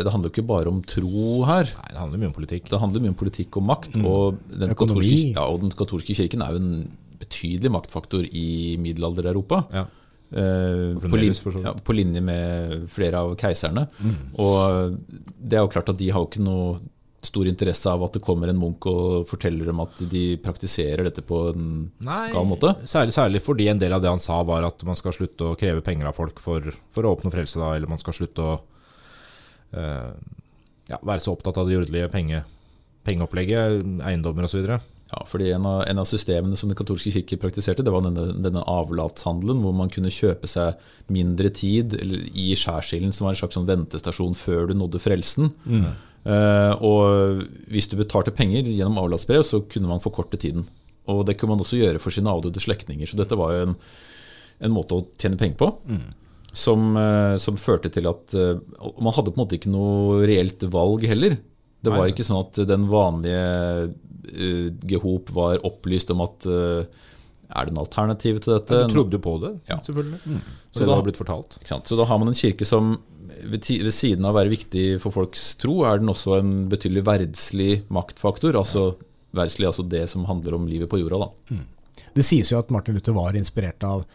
Det 0.05 0.13
handler 0.13 0.29
jo 0.29 0.35
ikke 0.35 0.51
bare 0.51 0.69
om 0.69 0.83
tro 0.85 1.23
her. 1.49 1.73
Nei, 1.79 1.87
det 1.89 2.01
handler 2.03 2.21
mye 2.21 2.29
om 2.29 2.35
politikk. 2.37 2.67
Det 2.69 2.81
handler 2.83 3.03
mye 3.03 3.15
om 3.15 3.21
politikk 3.23 3.57
og 3.57 3.65
makt. 3.71 3.97
Og, 4.03 4.37
den 4.53 4.75
katolske, 4.77 5.23
ja, 5.33 5.47
og 5.47 5.63
den 5.65 5.73
katolske 5.73 6.17
kirken 6.21 6.45
er 6.45 6.53
jo 6.53 6.61
en 6.61 6.75
betydelig 7.19 7.73
maktfaktor 7.73 8.29
i 8.29 8.77
middelalder-Europa. 8.85 9.63
Ja. 9.73 9.87
Uh, 10.29 10.93
på, 11.01 11.17
lin, 11.17 11.33
ja, 11.65 11.73
på 11.73 11.93
linje 11.97 12.21
med 12.21 12.85
flere 12.93 13.25
av 13.25 13.33
keiserne. 13.41 13.87
Og 14.37 14.93
det 15.41 15.57
er 15.57 15.65
jo 15.65 15.73
klart 15.73 15.89
at 15.89 15.97
de 15.97 16.13
har 16.13 16.21
jo 16.21 16.29
ikke 16.29 16.45
noe 16.45 16.77
stor 17.21 17.47
interesse 17.47 17.91
av 17.91 18.03
at 18.05 18.15
det 18.15 18.21
kommer 18.23 18.51
en 18.51 18.59
munk 18.59 18.85
og 18.87 19.27
forteller 19.27 19.67
dem 19.67 19.81
at 19.83 20.01
de 20.11 20.23
praktiserer 20.43 21.03
dette 21.07 21.23
på 21.25 21.41
en 21.51 21.71
Nei, 22.05 22.29
gal 22.31 22.47
måte. 22.47 22.73
Særlig, 22.87 23.15
særlig 23.15 23.41
fordi 23.43 23.67
en 23.71 23.81
del 23.81 23.95
av 23.95 24.03
det 24.03 24.11
han 24.11 24.23
sa, 24.23 24.39
var 24.47 24.67
at 24.67 24.85
man 24.87 24.97
skal 24.99 25.15
slutte 25.15 25.49
å 25.49 25.57
kreve 25.59 25.83
penger 25.85 26.09
av 26.09 26.19
folk 26.19 26.39
for, 26.43 26.71
for 26.95 27.07
å 27.07 27.15
oppnå 27.17 27.31
frelse, 27.33 27.59
da, 27.59 27.73
eller 27.75 27.91
man 27.91 27.99
skal 28.01 28.15
slutte 28.15 28.45
å 28.45 28.53
uh, 29.75 30.13
ja, 30.89 31.01
være 31.01 31.19
så 31.25 31.35
opptatt 31.35 31.59
av 31.59 31.67
det 31.67 31.75
jordelige 31.75 32.11
penge, 32.13 32.45
pengeopplegget, 33.07 33.83
eiendommer 34.07 34.47
osv. 34.47 34.79
Ja, 35.09 35.23
fordi 35.25 35.49
en 35.55 35.65
av, 35.65 35.79
en 35.89 35.99
av 36.01 36.05
systemene 36.05 36.57
som 36.59 36.69
den 36.69 36.77
katolske 36.77 37.11
kirke 37.13 37.39
praktiserte, 37.41 37.81
det 37.85 37.93
var 37.93 38.03
denne, 38.05 38.27
denne 38.45 38.61
avlatshandelen, 38.69 39.63
hvor 39.63 39.73
man 39.73 39.89
kunne 39.89 40.11
kjøpe 40.13 40.47
seg 40.49 40.77
mindre 41.09 41.49
tid 41.49 41.95
eller 41.97 42.27
i 42.37 42.51
skjærsilden, 42.57 43.11
som 43.15 43.25
var 43.25 43.33
en 43.33 43.39
slags 43.41 43.57
sånn 43.57 43.67
ventestasjon 43.69 44.37
før 44.37 44.69
du 44.69 44.75
nådde 44.77 45.01
frelsen. 45.01 45.49
Eh, 45.65 45.89
og 46.25 47.43
hvis 47.71 47.87
du 47.89 47.95
betalte 47.97 48.33
penger 48.35 48.67
gjennom 48.67 48.97
avlatsbrev, 49.01 49.43
så 49.47 49.61
kunne 49.71 49.87
man 49.87 50.01
forkorte 50.03 50.37
tiden. 50.37 50.65
Og 51.09 51.25
det 51.25 51.37
kunne 51.39 51.55
man 51.55 51.63
også 51.63 51.79
gjøre 51.79 52.01
for 52.01 52.13
sine 52.13 52.29
avdøde 52.29 52.61
slektninger. 52.61 53.07
Så 53.09 53.17
dette 53.17 53.37
var 53.39 53.53
jo 53.55 53.61
en, 53.69 53.75
en 54.67 54.73
måte 54.75 54.97
å 54.97 55.05
tjene 55.17 55.39
penger 55.39 55.57
på. 55.61 55.69
Som, 56.53 56.91
eh, 56.97 57.35
som 57.37 57.57
førte 57.61 57.91
til 57.93 58.07
at 58.09 58.33
eh, 58.33 58.57
Man 58.97 59.13
hadde 59.13 59.29
på 59.29 59.37
en 59.37 59.43
måte 59.43 59.57
ikke 59.59 59.69
noe 59.69 60.23
reelt 60.25 60.63
valg 60.73 61.05
heller. 61.05 61.37
Det 61.79 61.93
var 61.93 62.09
ikke 62.11 62.25
sånn 62.27 62.41
at 62.41 62.57
den 62.67 62.87
vanlige 62.91 63.43
uh, 63.87 64.65
Gehop 64.83 65.29
var 65.31 65.61
opplyst 65.63 66.09
om 66.11 66.19
at 66.25 66.43
uh, 66.49 66.81
er 67.49 67.69
det 67.69 67.71
en 67.71 67.79
alternativ 67.79 68.41
til 68.43 68.57
dette? 68.57 68.81
Ja, 68.81 68.89
Du 68.89 68.95
trodde 68.97 69.19
på 69.23 69.37
det, 69.39 69.53
Ja. 69.69 69.77
selvfølgelig. 69.85 70.19
Så 70.19 70.41
Så 70.73 70.79
det 70.83 70.89
da- 70.89 70.95
har 70.97 71.05
blitt 71.07 71.21
fortalt. 71.21 71.55
Så 71.63 71.95
da 71.95 72.05
har 72.05 72.19
man 72.19 72.27
en 72.27 72.37
kirke 72.37 72.67
som 72.67 72.97
ved, 73.43 73.67
ved 73.85 73.93
siden 73.95 74.25
av 74.25 74.33
å 74.33 74.39
være 74.39 74.53
viktig 74.53 74.85
for 75.03 75.15
folks 75.15 75.53
tro, 75.61 75.81
er 75.87 76.01
den 76.01 76.11
også 76.11 76.39
en 76.39 76.53
betydelig 76.71 77.05
verdslig 77.07 77.71
maktfaktor. 77.93 78.57
Altså 78.59 78.91
verdslig, 79.35 79.67
altså 79.69 79.85
det 79.85 80.05
som 80.09 80.25
handler 80.29 80.57
om 80.57 80.67
livet 80.69 80.89
på 80.89 80.99
jorda. 81.01 81.27
da. 81.27 81.61
Det 82.15 82.25
sies 82.25 82.49
jo 82.51 82.59
at 82.59 82.71
Martin 82.73 82.97
Luther 82.97 83.13
var 83.13 83.37
inspirert 83.37 83.83
av 83.85 84.05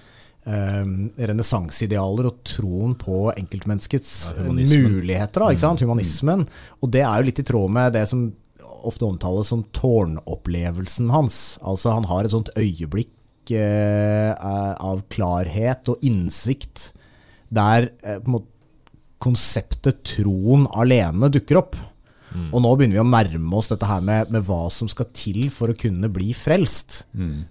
eh, 0.47 0.87
renessanseidealer 1.31 2.31
og 2.31 2.41
troen 2.49 2.97
på 2.99 3.29
enkeltmenneskets 3.35 4.15
Ja, 4.35 4.49
eh, 4.49 4.55
muligheter. 4.55 5.45
Da, 5.45 5.51
ikke 5.53 5.67
sant? 5.67 5.85
Humanismen. 5.85 6.47
Og 6.83 6.91
det 6.95 7.05
er 7.07 7.21
jo 7.21 7.29
litt 7.31 7.43
i 7.45 7.47
tråd 7.47 7.77
med 7.77 7.95
det 7.97 8.07
som 8.11 8.27
ofte 8.85 9.07
omtales 9.07 9.51
som 9.53 9.65
tårnopplevelsen 9.77 11.11
hans. 11.13 11.59
Altså 11.63 11.95
Han 11.97 12.09
har 12.11 12.25
et 12.25 12.35
sånt 12.35 12.51
øyeblikk 12.59 13.53
eh, 13.55 14.33
av 14.35 15.05
klarhet 15.13 15.89
og 15.93 16.05
innsikt 16.05 16.91
der 17.55 17.91
eh, 18.03 18.19
på 18.19 18.29
en 18.29 18.37
måte, 18.39 18.51
konseptet 19.23 20.03
troen 20.15 20.67
alene 20.75 21.31
dukker 21.33 21.61
opp. 21.61 21.77
Og 22.51 22.63
nå 22.65 22.75
begynner 22.75 22.99
vi 22.99 23.05
å 23.05 23.07
nærme 23.07 23.59
oss 23.61 23.71
dette 23.71 23.87
her 23.87 24.03
med, 24.03 24.31
med 24.35 24.43
hva 24.47 24.67
som 24.73 24.91
skal 24.91 25.07
til 25.15 25.47
for 25.55 25.71
å 25.71 25.79
kunne 25.79 26.11
bli 26.11 26.33
frelst. 26.35 27.05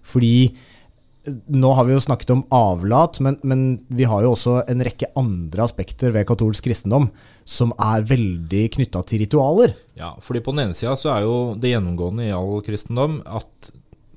Fordi 0.04 0.34
eh, 0.50 1.38
nå 1.56 1.72
har 1.78 1.88
vi 1.88 1.96
jo 1.96 2.02
snakket 2.04 2.34
om 2.36 2.44
avlat, 2.52 3.22
men, 3.24 3.38
men 3.48 3.64
vi 3.88 4.04
har 4.10 4.26
jo 4.26 4.34
også 4.36 4.58
en 4.68 4.84
rekke 4.84 5.08
andre 5.20 5.64
aspekter 5.64 6.12
ved 6.16 6.28
katolsk 6.28 6.68
kristendom 6.68 7.08
som 7.48 7.72
er 7.80 8.04
veldig 8.12 8.66
knytta 8.76 9.06
til 9.08 9.24
ritualer. 9.24 9.76
Ja, 10.00 10.14
fordi 10.20 10.44
på 10.44 10.52
den 10.52 10.68
ene 10.68 10.78
sida 10.78 10.98
så 11.00 11.16
er 11.16 11.24
jo 11.30 11.38
det 11.56 11.72
gjennomgående 11.72 12.28
i 12.28 12.36
all 12.36 12.60
kristendom 12.66 13.22
at 13.24 13.72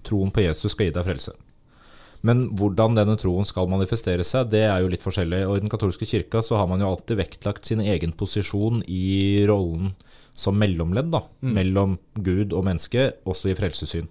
troen 0.06 0.34
på 0.34 0.42
Jesus 0.44 0.74
skal 0.74 0.90
gi 0.90 0.98
deg 0.98 1.06
frelse. 1.06 1.38
Men 2.26 2.46
hvordan 2.58 2.96
denne 2.96 3.14
troen 3.20 3.46
skal 3.46 3.68
manifestere 3.70 4.24
seg, 4.26 4.50
det 4.54 4.64
er 4.66 4.82
jo 4.82 4.90
litt 4.90 5.04
forskjellig. 5.04 5.44
Og 5.46 5.58
I 5.58 5.62
den 5.64 5.72
katolske 5.72 6.08
kirka 6.08 6.42
så 6.42 6.58
har 6.58 6.68
man 6.70 6.82
jo 6.82 6.90
alltid 6.90 7.20
vektlagt 7.20 7.68
sin 7.68 7.82
egen 7.84 8.14
posisjon 8.18 8.82
i 8.90 9.44
rollen 9.48 9.94
som 10.36 10.58
mellomledd 10.60 11.12
da, 11.14 11.22
mellom 11.40 11.96
Gud 12.20 12.52
og 12.52 12.66
menneske, 12.66 13.10
også 13.28 13.52
i 13.52 13.56
frelsessyn. 13.56 14.08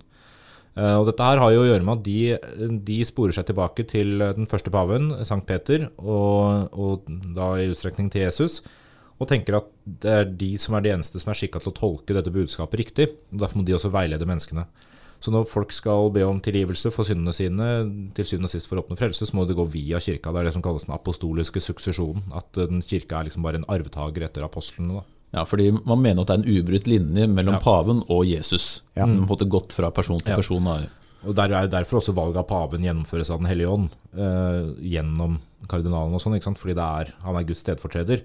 Eh, 0.76 0.96
og 0.98 1.06
Dette 1.10 1.28
her 1.28 1.42
har 1.42 1.54
jo 1.54 1.62
å 1.64 1.68
gjøre 1.68 1.86
med 1.86 2.00
at 2.00 2.08
de, 2.08 2.72
de 2.88 2.98
sporer 3.08 3.36
seg 3.38 3.48
tilbake 3.50 3.86
til 3.90 4.18
den 4.24 4.50
første 4.50 4.74
paven, 4.74 5.12
Sankt 5.28 5.48
Peter, 5.52 5.88
og, 6.02 6.74
og 6.74 7.06
da 7.36 7.54
i 7.62 7.70
utstrekning 7.72 8.10
til 8.14 8.26
Jesus, 8.26 8.64
og 9.16 9.30
tenker 9.32 9.62
at 9.62 9.70
det 9.86 10.12
er 10.12 10.34
de 10.42 10.50
som 10.60 10.76
er 10.76 10.84
de 10.84 10.92
eneste 10.96 11.22
som 11.22 11.32
er 11.32 11.40
skikka 11.40 11.62
til 11.64 11.72
å 11.72 11.78
tolke 11.78 12.18
dette 12.18 12.34
budskapet 12.34 12.82
riktig. 12.82 13.08
og 13.32 13.40
Derfor 13.46 13.62
må 13.62 13.68
de 13.68 13.78
også 13.78 13.94
veilede 13.94 14.28
menneskene. 14.28 14.66
Så 15.26 15.34
når 15.34 15.48
folk 15.50 15.72
skal 15.74 16.12
be 16.14 16.22
om 16.28 16.38
tilgivelse 16.46 16.92
for 16.94 17.08
syndene 17.08 17.34
sine, 17.34 17.70
til 18.14 18.28
syvende 18.30 18.46
og 18.52 18.54
sist 18.54 18.70
for 18.70 18.78
å 18.78 18.84
oppnå 18.84 18.98
frelse, 19.00 19.26
så 19.26 19.34
må 19.38 19.48
det 19.50 19.56
gå 19.58 19.66
via 19.74 19.98
kirka. 20.04 20.30
Det 20.36 20.44
er 20.44 20.50
det 20.52 20.54
som 20.54 20.66
kalles 20.66 20.86
den 20.86 20.94
apostoliske 20.94 21.64
suksesjonen. 21.66 22.28
At 22.38 22.60
eh, 22.62 22.70
den 22.70 22.84
kirka 22.86 23.18
er 23.24 23.30
liksom 23.30 23.46
bare 23.46 23.58
en 23.64 23.66
arvtaker 23.74 24.28
etter 24.28 24.46
apostlene. 24.46 25.00
da. 25.00 25.06
Ja, 25.40 25.48
fordi 25.50 25.72
man 25.74 26.04
mener 26.04 26.22
at 26.22 26.30
det 26.30 26.36
er 26.38 26.44
en 26.44 26.60
ubrutt 26.62 26.86
linje 26.88 27.26
mellom 27.28 27.58
Ja. 27.58 27.64
paven 27.64 28.04
og 28.08 28.22
Jesus. 28.30 28.84
Ja. 28.96 29.08
Den 29.10 29.26
måte 29.26 29.50
gått 29.50 29.74
fra 29.74 29.90
person 29.92 30.22
til 30.22 30.36
person. 30.38 30.70
Ja. 30.70 30.86
Og 31.26 31.34
der 31.34 31.52
er 31.58 31.68
Derfor 31.68 31.98
også 32.00 32.14
valget 32.14 32.38
av 32.38 32.48
paven 32.48 32.86
gjennomføres 32.86 33.32
av 33.34 33.40
Den 33.42 33.50
hellige 33.50 33.72
ånd. 33.74 33.90
Eh, 34.14 34.70
gjennom 34.94 35.40
kardinalen 35.68 36.14
og 36.14 36.22
sånn, 36.22 36.38
fordi 36.56 36.76
det 36.78 36.86
er, 36.86 37.14
han 37.26 37.36
er 37.36 37.44
Guds 37.44 37.64
stedfortreder. 37.66 38.22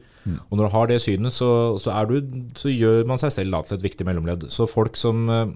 Og 0.50 0.58
når 0.58 0.68
du 0.68 0.72
har 0.74 0.86
det 0.86 1.00
synet, 1.00 1.32
så, 1.32 1.78
så, 1.80 1.90
er 1.96 2.04
du, 2.06 2.20
så 2.54 2.68
gjør 2.68 3.06
man 3.08 3.16
seg 3.18 3.32
selv 3.32 3.56
da 3.56 3.62
til 3.62 3.78
et 3.78 3.86
viktig 3.88 4.04
mellomledd. 4.04 4.50
Så 4.52 4.68
folk 4.68 4.94
som 5.00 5.24
eh, 5.32 5.46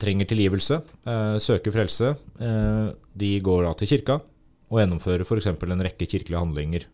trenger 0.00 0.28
tilgivelse, 0.30 0.80
eh, 1.06 1.36
søker 1.38 1.74
frelse, 1.74 2.14
eh, 2.40 2.86
de 3.14 3.30
går 3.40 3.64
da 3.66 3.72
til 3.78 3.90
kirka 3.92 4.18
og 4.70 4.80
gjennomfører 4.80 5.24
f.eks. 5.24 5.46
en 5.46 5.84
rekke 5.86 6.06
kirkelige 6.06 6.40
handlinger. 6.40 6.86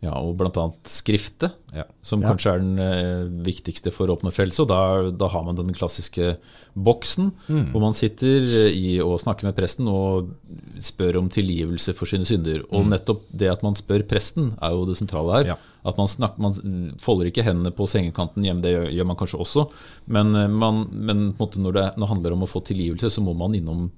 Ja, 0.00 0.12
og 0.22 0.36
bl.a. 0.38 0.68
skriftet, 0.86 1.56
Ja. 1.74 1.82
som 2.06 2.20
Ja. 2.22 2.28
kanskje 2.30 2.52
er 2.54 2.58
den 2.62 2.78
eh, 2.78 3.24
viktigste 3.42 3.90
for 3.90 4.06
å 4.06 4.14
oppnå 4.16 4.30
frelse. 4.30 4.60
Og 4.62 4.68
da, 4.70 5.10
da 5.10 5.26
har 5.32 5.42
man 5.42 5.56
den 5.58 5.72
klassiske 5.74 6.36
boksen, 6.78 7.32
hvor 7.72 7.80
man 7.82 7.94
sitter 7.98 8.46
eh, 8.68 8.76
i 8.78 9.00
og 9.02 9.18
snakker 9.20 9.48
med 9.48 9.56
presten 9.58 9.88
og 9.90 10.30
spør 10.78 11.18
om 11.18 11.28
tilgivelse 11.28 11.92
for 11.98 12.06
sine 12.06 12.24
synder. 12.24 12.62
Og 12.70 12.86
nettopp 12.86 13.24
det 13.34 13.50
at 13.50 13.64
man 13.66 13.74
spør 13.74 14.06
presten, 14.06 14.52
er 14.62 14.70
jo 14.76 14.86
det 14.86 14.96
sentrale 15.00 15.34
her. 15.40 15.50
Ja. 15.54 15.58
At 15.84 15.98
man, 15.98 16.06
snakker, 16.06 16.38
man 16.46 16.94
folder 17.02 17.26
ikke 17.32 17.42
hendene 17.46 17.70
på 17.74 17.86
sengekanten 17.90 18.44
hjemme, 18.46 18.62
det 18.62 18.74
gjør, 18.76 18.90
gjør 18.94 19.06
man 19.10 19.16
kanskje 19.18 19.40
også. 19.42 19.66
Men, 20.06 20.34
eh, 20.36 20.46
man, 20.48 20.84
men 20.92 21.32
når, 21.38 21.72
det, 21.74 21.86
når 21.96 22.06
det 22.06 22.12
handler 22.14 22.32
om 22.38 22.46
å 22.46 22.50
få 22.54 22.62
tilgivelse, 22.70 23.10
så 23.10 23.20
må 23.24 23.34
man 23.34 23.54
innom 23.58 23.88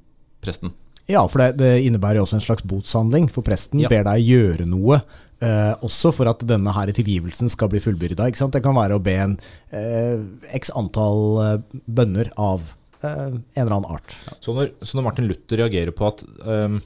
presten. 0.41 0.73
Ja, 1.11 1.25
for 1.27 1.43
det, 1.43 1.57
det 1.59 1.71
innebærer 1.85 2.21
jo 2.21 2.25
også 2.25 2.37
en 2.39 2.45
slags 2.45 2.63
botshandling, 2.65 3.29
for 3.29 3.43
presten 3.43 3.81
Ja. 3.83 3.89
ber 3.91 4.05
deg 4.07 4.23
gjøre 4.25 4.67
noe. 4.69 5.01
Eh, 5.41 5.73
også 5.87 6.11
for 6.13 6.29
at 6.29 6.43
denne 6.45 6.73
her 6.77 6.91
tilgivelsen 6.93 7.49
skal 7.49 7.71
bli 7.73 7.81
fullbyrda. 7.81 8.29
Det 8.29 8.61
kan 8.61 8.77
være 8.77 8.99
å 8.99 9.03
be 9.03 9.17
en 9.23 9.37
eh, 9.73 10.21
x 10.59 10.73
antall 10.77 11.23
eh, 11.41 11.79
bønner 11.89 12.29
av 12.37 12.67
eh, 13.01 13.33
en 13.33 13.63
eller 13.63 13.77
annen 13.79 13.95
art. 13.97 14.19
Så 14.45 14.53
når, 14.57 14.75
så 14.85 14.99
når 14.99 15.07
Martin 15.09 15.31
Luther 15.31 15.63
reagerer 15.63 15.97
på 15.97 16.11
at 16.11 16.25
ehm, 16.45 16.77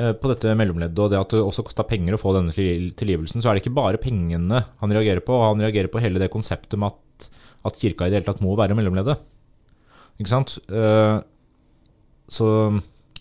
eh, 0.00 0.14
på 0.16 0.32
dette 0.32 0.56
mellomleddet 0.56 1.04
og 1.04 1.12
det 1.12 1.20
at 1.20 1.36
det 1.36 1.42
også 1.44 1.66
kosta 1.68 1.84
penger 1.84 2.16
å 2.16 2.22
få 2.22 2.32
denne 2.38 2.54
tilgivelsen, 2.56 3.44
så 3.44 3.50
er 3.50 3.58
det 3.58 3.66
ikke 3.66 3.76
bare 3.76 4.00
pengene 4.00 4.64
han 4.80 4.96
reagerer 4.96 5.20
på. 5.26 5.36
Han 5.44 5.60
reagerer 5.60 5.92
på 5.92 6.00
hele 6.00 6.22
det 6.22 6.32
konseptet 6.32 6.80
med 6.80 6.94
at, 6.94 7.28
at 7.68 7.82
kirka 7.82 8.08
i 8.08 8.14
det 8.14 8.22
hele 8.22 8.30
tatt 8.30 8.40
må 8.44 8.56
være 8.56 8.78
mellomleddet. 8.78 9.20
Ikke 10.16 10.32
sant? 10.32 10.56
Eh, 10.72 11.18
så, 12.30 12.48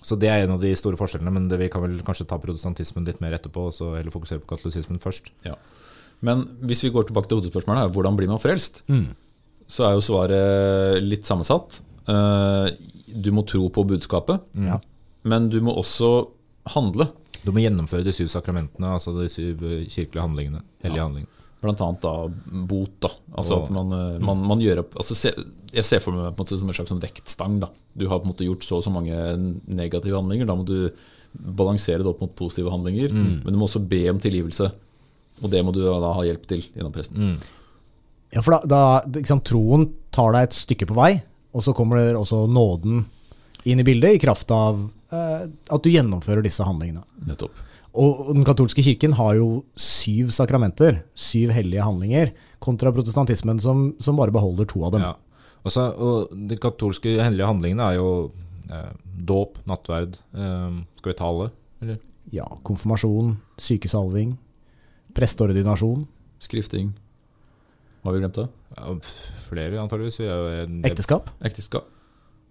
så 0.01 0.15
det 0.19 0.29
er 0.31 0.43
en 0.45 0.53
av 0.55 0.61
de 0.61 0.71
store 0.75 0.95
forskjellene, 0.99 1.31
men 1.35 1.47
det, 1.51 1.57
vi 1.59 1.67
kan 1.69 1.81
vel 1.83 1.99
kanskje 2.07 2.27
ta 2.29 2.37
protestantismen 2.39 3.05
litt 3.05 3.19
mer 3.21 3.33
etterpå, 3.35 3.65
og 3.67 3.73
så 3.75 3.95
heller 3.97 4.11
fokusere 4.13 4.39
på 4.43 4.47
katolisismen 4.55 4.99
først. 5.03 5.31
Men 6.21 6.45
hvis 6.67 6.83
vi 6.83 6.89
går 6.91 7.07
tilbake 7.09 7.27
til 7.31 7.39
hovedspørsmålet, 7.39 7.85
her, 7.85 7.93
hvordan 7.95 8.15
blir 8.19 8.27
man 8.31 8.39
frelst? 8.43 8.81
Så 9.69 9.85
er 9.87 9.93
jo 9.95 10.01
svaret 10.03 11.03
litt 11.05 11.25
sammensatt. 11.29 11.81
Eh, 12.09 12.69
Du 13.09 13.31
må 13.33 13.41
tro 13.47 13.69
på 13.73 13.83
budskapet, 13.89 14.41
Ja. 14.55 14.79
men 15.23 15.49
du 15.49 15.59
må 15.61 15.73
også 15.75 16.29
handle. 16.75 17.07
Du 17.43 17.51
må 17.51 17.59
gjennomføre 17.63 18.03
de 18.03 18.11
syv 18.13 18.27
sakramentene, 18.29 18.85
altså 18.93 19.13
de 19.19 19.27
syv 19.27 19.63
eh, 19.63 19.85
kirkelige 19.89 20.21
handlingene. 20.21 20.61
Hellige 20.83 20.97
Ja. 21.01 21.07
handlinger. 21.07 21.27
Blant 21.59 21.81
annet 21.83 22.01
da 22.05 22.13
bot. 22.69 22.93
da 23.03 23.09
Altså 23.35 23.63
at 23.63 23.71
man, 23.75 23.91
eh, 23.91 24.19
man, 24.23 24.43
man 24.47 24.61
gjør 24.63 24.85
opp 24.85 24.93
altså 25.01 25.17
se, 25.17 25.33
Jeg 25.73 25.83
ser 25.83 25.99
for 26.03 26.15
meg 26.15 26.29
på 26.31 26.43
en 26.43 26.45
måte 26.45 26.59
som 26.59 26.69
en 26.71 26.77
slags 26.77 26.93
sånn 26.93 27.03
vektstang. 27.03 27.59
da 27.59 27.69
Du 27.97 28.07
har 28.07 28.21
på 28.21 28.29
en 28.29 28.33
måte 28.33 28.47
gjort 28.47 28.63
så 28.63 28.79
og 28.79 28.85
så 28.85 28.93
mange 28.93 29.15
negative 29.67 30.15
handlinger. 30.21 30.47
Da 30.47 30.55
må 30.55 30.65
du 30.67 30.89
balansere 31.35 32.01
det 32.01 32.09
opp 32.09 32.23
mot 32.23 32.35
positive 32.35 32.71
handlinger. 32.73 33.11
Men 33.13 33.43
du 33.45 33.57
må 33.59 33.67
også 33.67 33.83
be 33.85 34.05
om 34.09 34.21
tilgivelse. 34.23 34.71
Og 35.43 35.51
det 35.51 35.63
må 35.63 35.71
du 35.75 35.81
da 35.83 36.13
ha 36.15 36.25
hjelp 36.27 36.47
til 36.49 36.63
gjennom 36.63 36.93
presten. 36.95 37.35
Mm. 37.35 37.37
Ja, 38.35 38.43
for 38.45 38.59
da, 38.59 38.79
da 39.03 39.21
sant, 39.25 39.45
Troen 39.49 39.87
tar 40.13 40.33
deg 40.35 40.49
et 40.49 40.57
stykke 40.57 40.87
på 40.89 40.97
vei, 40.97 41.13
og 41.55 41.63
så 41.65 41.73
kommer 41.77 42.01
det 42.01 42.17
også 42.19 42.43
nåden 42.51 43.05
inn 43.69 43.81
i 43.81 43.85
bildet, 43.87 44.17
i 44.17 44.21
kraft 44.21 44.51
av 44.53 44.83
eh, 45.11 45.47
at 45.49 45.83
du 45.83 45.89
gjennomfører 45.89 46.45
disse 46.45 46.65
handlingene. 46.65 47.03
Nettopp. 47.27 47.57
Og 47.93 48.33
den 48.35 48.43
katolske 48.45 48.83
kirken 48.85 49.13
har 49.17 49.35
jo 49.35 49.63
syv 49.75 50.29
sakramenter, 50.35 51.01
syv 51.17 51.49
hellige 51.55 51.81
handlinger, 51.83 52.31
kontra 52.61 52.91
protestantismen 52.93 53.59
som, 53.59 53.95
som 53.99 54.15
bare 54.19 54.31
beholder 54.31 54.67
to 54.69 54.83
av 54.85 54.91
dem. 54.93 55.01
Ja. 55.01 55.15
Altså, 55.65 55.87
og 55.97 56.29
de 56.49 56.55
katolske 56.55 57.17
hellige 57.19 57.47
handlingene 57.49 57.87
er 57.89 57.97
jo 57.97 58.31
eh, 58.71 58.91
dåp, 59.27 59.57
nattverd 59.67 60.15
eh, 60.33 60.77
Skal 61.01 61.11
vi 61.11 61.17
ta 61.19 61.25
alle? 61.27 61.49
Eller? 61.81 61.97
Ja, 62.31 62.45
konfirmasjon, 62.63 63.37
sykesalving, 63.57 64.37
presteordinasjon, 65.17 66.05
Skrifting. 66.39 66.93
Hva 67.99 68.11
har 68.11 68.15
vi 68.15 68.19
glemt 68.21 68.37
da? 68.37 68.45
Ja, 68.77 68.93
flere, 69.49 69.79
antageligvis. 69.81 70.21
Vi 70.21 70.27
er 70.31 70.61
en- 70.63 70.77
ekteskap? 70.87 71.27
ekteskap. 71.43 71.89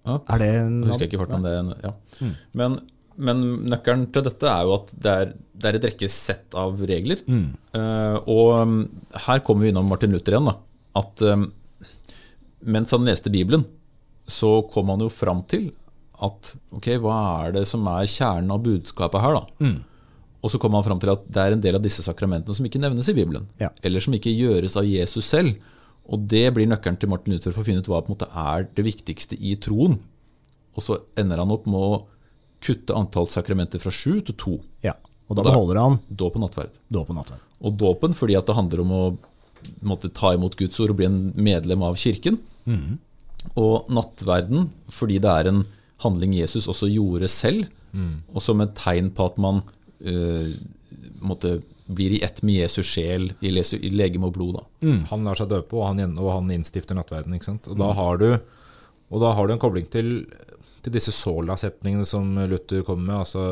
Ja. 0.04 0.18
Er 0.28 0.38
det 0.42 0.48
en 0.60 0.82
Jeg 0.82 0.90
husker 0.90 1.06
ikke 1.08 1.20
farten 1.22 1.36
om 1.38 1.42
det. 1.42 1.52
er 1.54 1.60
en- 1.60 1.74
Ja. 1.82 1.92
Mm. 2.20 2.34
Men, 2.52 2.78
men 3.18 3.42
nøkkelen 3.68 4.06
til 4.14 4.24
dette 4.26 4.46
er 4.50 4.66
jo 4.66 4.76
at 4.76 4.92
det 4.94 5.14
er, 5.22 5.32
det 5.58 5.70
er 5.70 5.78
et 5.78 5.86
rekke 5.90 6.08
sett 6.12 6.54
av 6.58 6.78
regler. 6.88 7.20
Mm. 7.26 7.48
Uh, 7.74 8.16
og 8.30 8.52
um, 8.62 8.78
her 9.26 9.42
kommer 9.46 9.66
vi 9.66 9.72
innom 9.72 9.90
Martin 9.90 10.14
Luther 10.14 10.36
igjen. 10.36 10.50
da 10.50 10.56
At 11.00 11.24
um, 11.26 11.48
mens 12.62 12.94
han 12.94 13.06
leste 13.06 13.32
Bibelen, 13.34 13.66
så 14.28 14.60
kom 14.72 14.90
han 14.92 15.02
jo 15.02 15.10
fram 15.12 15.42
til 15.50 15.70
at 16.24 16.52
ok, 16.74 16.90
hva 17.02 17.16
er 17.44 17.54
det 17.58 17.64
som 17.70 17.86
er 17.90 18.08
kjernen 18.10 18.50
av 18.54 18.62
budskapet 18.64 19.22
her, 19.22 19.38
da? 19.38 19.64
Mm. 19.64 19.78
Og 20.42 20.52
så 20.52 20.60
kom 20.62 20.74
han 20.76 20.84
fram 20.86 21.00
til 21.02 21.12
at 21.12 21.24
det 21.26 21.42
er 21.42 21.54
en 21.54 21.62
del 21.62 21.78
av 21.78 21.82
disse 21.82 22.04
sakramentene 22.04 22.54
som 22.54 22.66
ikke 22.66 22.80
nevnes 22.82 23.08
i 23.10 23.16
Bibelen. 23.16 23.48
Ja. 23.62 23.72
Eller 23.82 24.02
som 24.02 24.14
ikke 24.14 24.34
gjøres 24.34 24.76
av 24.78 24.86
Jesus 24.86 25.26
selv. 25.26 25.58
Og 26.08 26.22
det 26.30 26.46
blir 26.56 26.68
nøkkelen 26.70 26.98
til 27.00 27.10
Martin 27.10 27.34
Luther 27.34 27.52
for 27.52 27.62
å 27.64 27.66
finne 27.66 27.82
ut 27.82 27.90
hva 27.90 28.00
på 28.02 28.12
en 28.12 28.16
måte 28.16 28.30
er 28.30 28.68
det 28.76 28.86
viktigste 28.86 29.38
i 29.38 29.56
troen. 29.60 29.98
Og 30.78 30.84
så 30.84 31.00
ender 31.18 31.42
han 31.42 31.52
opp 31.52 31.66
med 31.68 31.78
å 31.78 31.98
kutte 32.64 32.94
antall 32.96 33.26
sakramenter 33.30 33.78
fra 33.82 33.90
sju 33.94 34.20
til 34.26 34.34
to. 34.36 34.56
Ja, 34.82 34.94
og 35.28 35.36
da 35.36 35.42
Da- 35.42 35.50
beholder 35.50 35.78
han 35.80 35.98
Dåp 36.10 36.36
og 36.36 36.42
nattverd. 36.42 36.78
dåp 36.90 37.10
og 37.10 37.16
nattverd. 37.16 37.40
Og 37.62 37.76
dåpen 37.76 38.14
fordi 38.14 38.36
at 38.38 38.46
det 38.46 38.54
handler 38.56 38.80
om 38.80 38.90
å 38.90 39.18
måtte 39.82 40.12
ta 40.14 40.32
imot 40.34 40.56
Guds 40.56 40.78
ord 40.80 40.90
og 40.90 40.96
bli 40.96 41.06
en 41.06 41.32
medlem 41.34 41.82
av 41.82 41.96
kirken. 41.96 42.38
Og 43.56 43.88
nattverden 43.88 44.68
fordi 44.90 45.18
det 45.22 45.30
er 45.30 45.48
en 45.48 45.64
handling 46.04 46.34
Jesus 46.34 46.66
også 46.70 46.88
gjorde 46.92 47.28
selv, 47.28 47.66
og 48.34 48.40
som 48.42 48.60
et 48.60 48.74
tegn 48.78 49.10
på 49.10 49.24
at 49.26 49.38
man 49.38 49.62
uh, 50.06 50.52
måtte 51.20 51.62
blir 51.88 52.12
i 52.12 52.22
ett 52.22 52.42
med 52.44 52.54
Jesus 52.60 52.86
sjel 52.86 53.30
i, 53.40 53.48
i 53.48 53.90
legeme 53.90 54.26
og 54.28 54.34
blod. 54.34 54.58
Da. 54.82 55.04
Han 55.08 55.24
lar 55.24 55.34
seg 55.40 55.48
døpe, 55.48 55.72
og 55.72 55.86
han, 55.88 56.18
og 56.20 56.28
han 56.34 56.50
innstifter 56.52 56.94
nattverden. 56.94 57.32
Ikke 57.34 57.48
sant? 57.48 57.66
Og, 57.66 57.78
da 57.80 57.92
har 57.96 58.18
du, 58.20 58.26
og 59.10 59.20
da 59.22 59.32
har 59.32 59.46
du 59.48 59.54
en 59.54 59.58
kobling 59.62 59.86
til, 59.90 60.26
til 60.84 60.94
disse 60.94 61.12
sola-setningene 61.14 62.06
som 62.08 62.28
Luther 62.50 62.84
kommer 62.86 63.06
med, 63.06 63.16
altså 63.22 63.44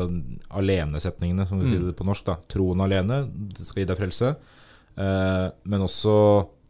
alene-setningene, 0.59 1.47
som 1.47 1.61
vi 1.61 1.71
sier 1.71 1.87
det 1.89 1.97
på 1.97 2.07
norsk. 2.07 2.25
da. 2.29 2.37
Troen 2.51 2.83
alene 2.85 3.23
skal 3.57 3.83
gi 3.83 3.89
deg 3.89 3.99
frelse, 3.99 4.35
eh, 4.95 5.47
men 5.67 5.87
også 5.87 6.15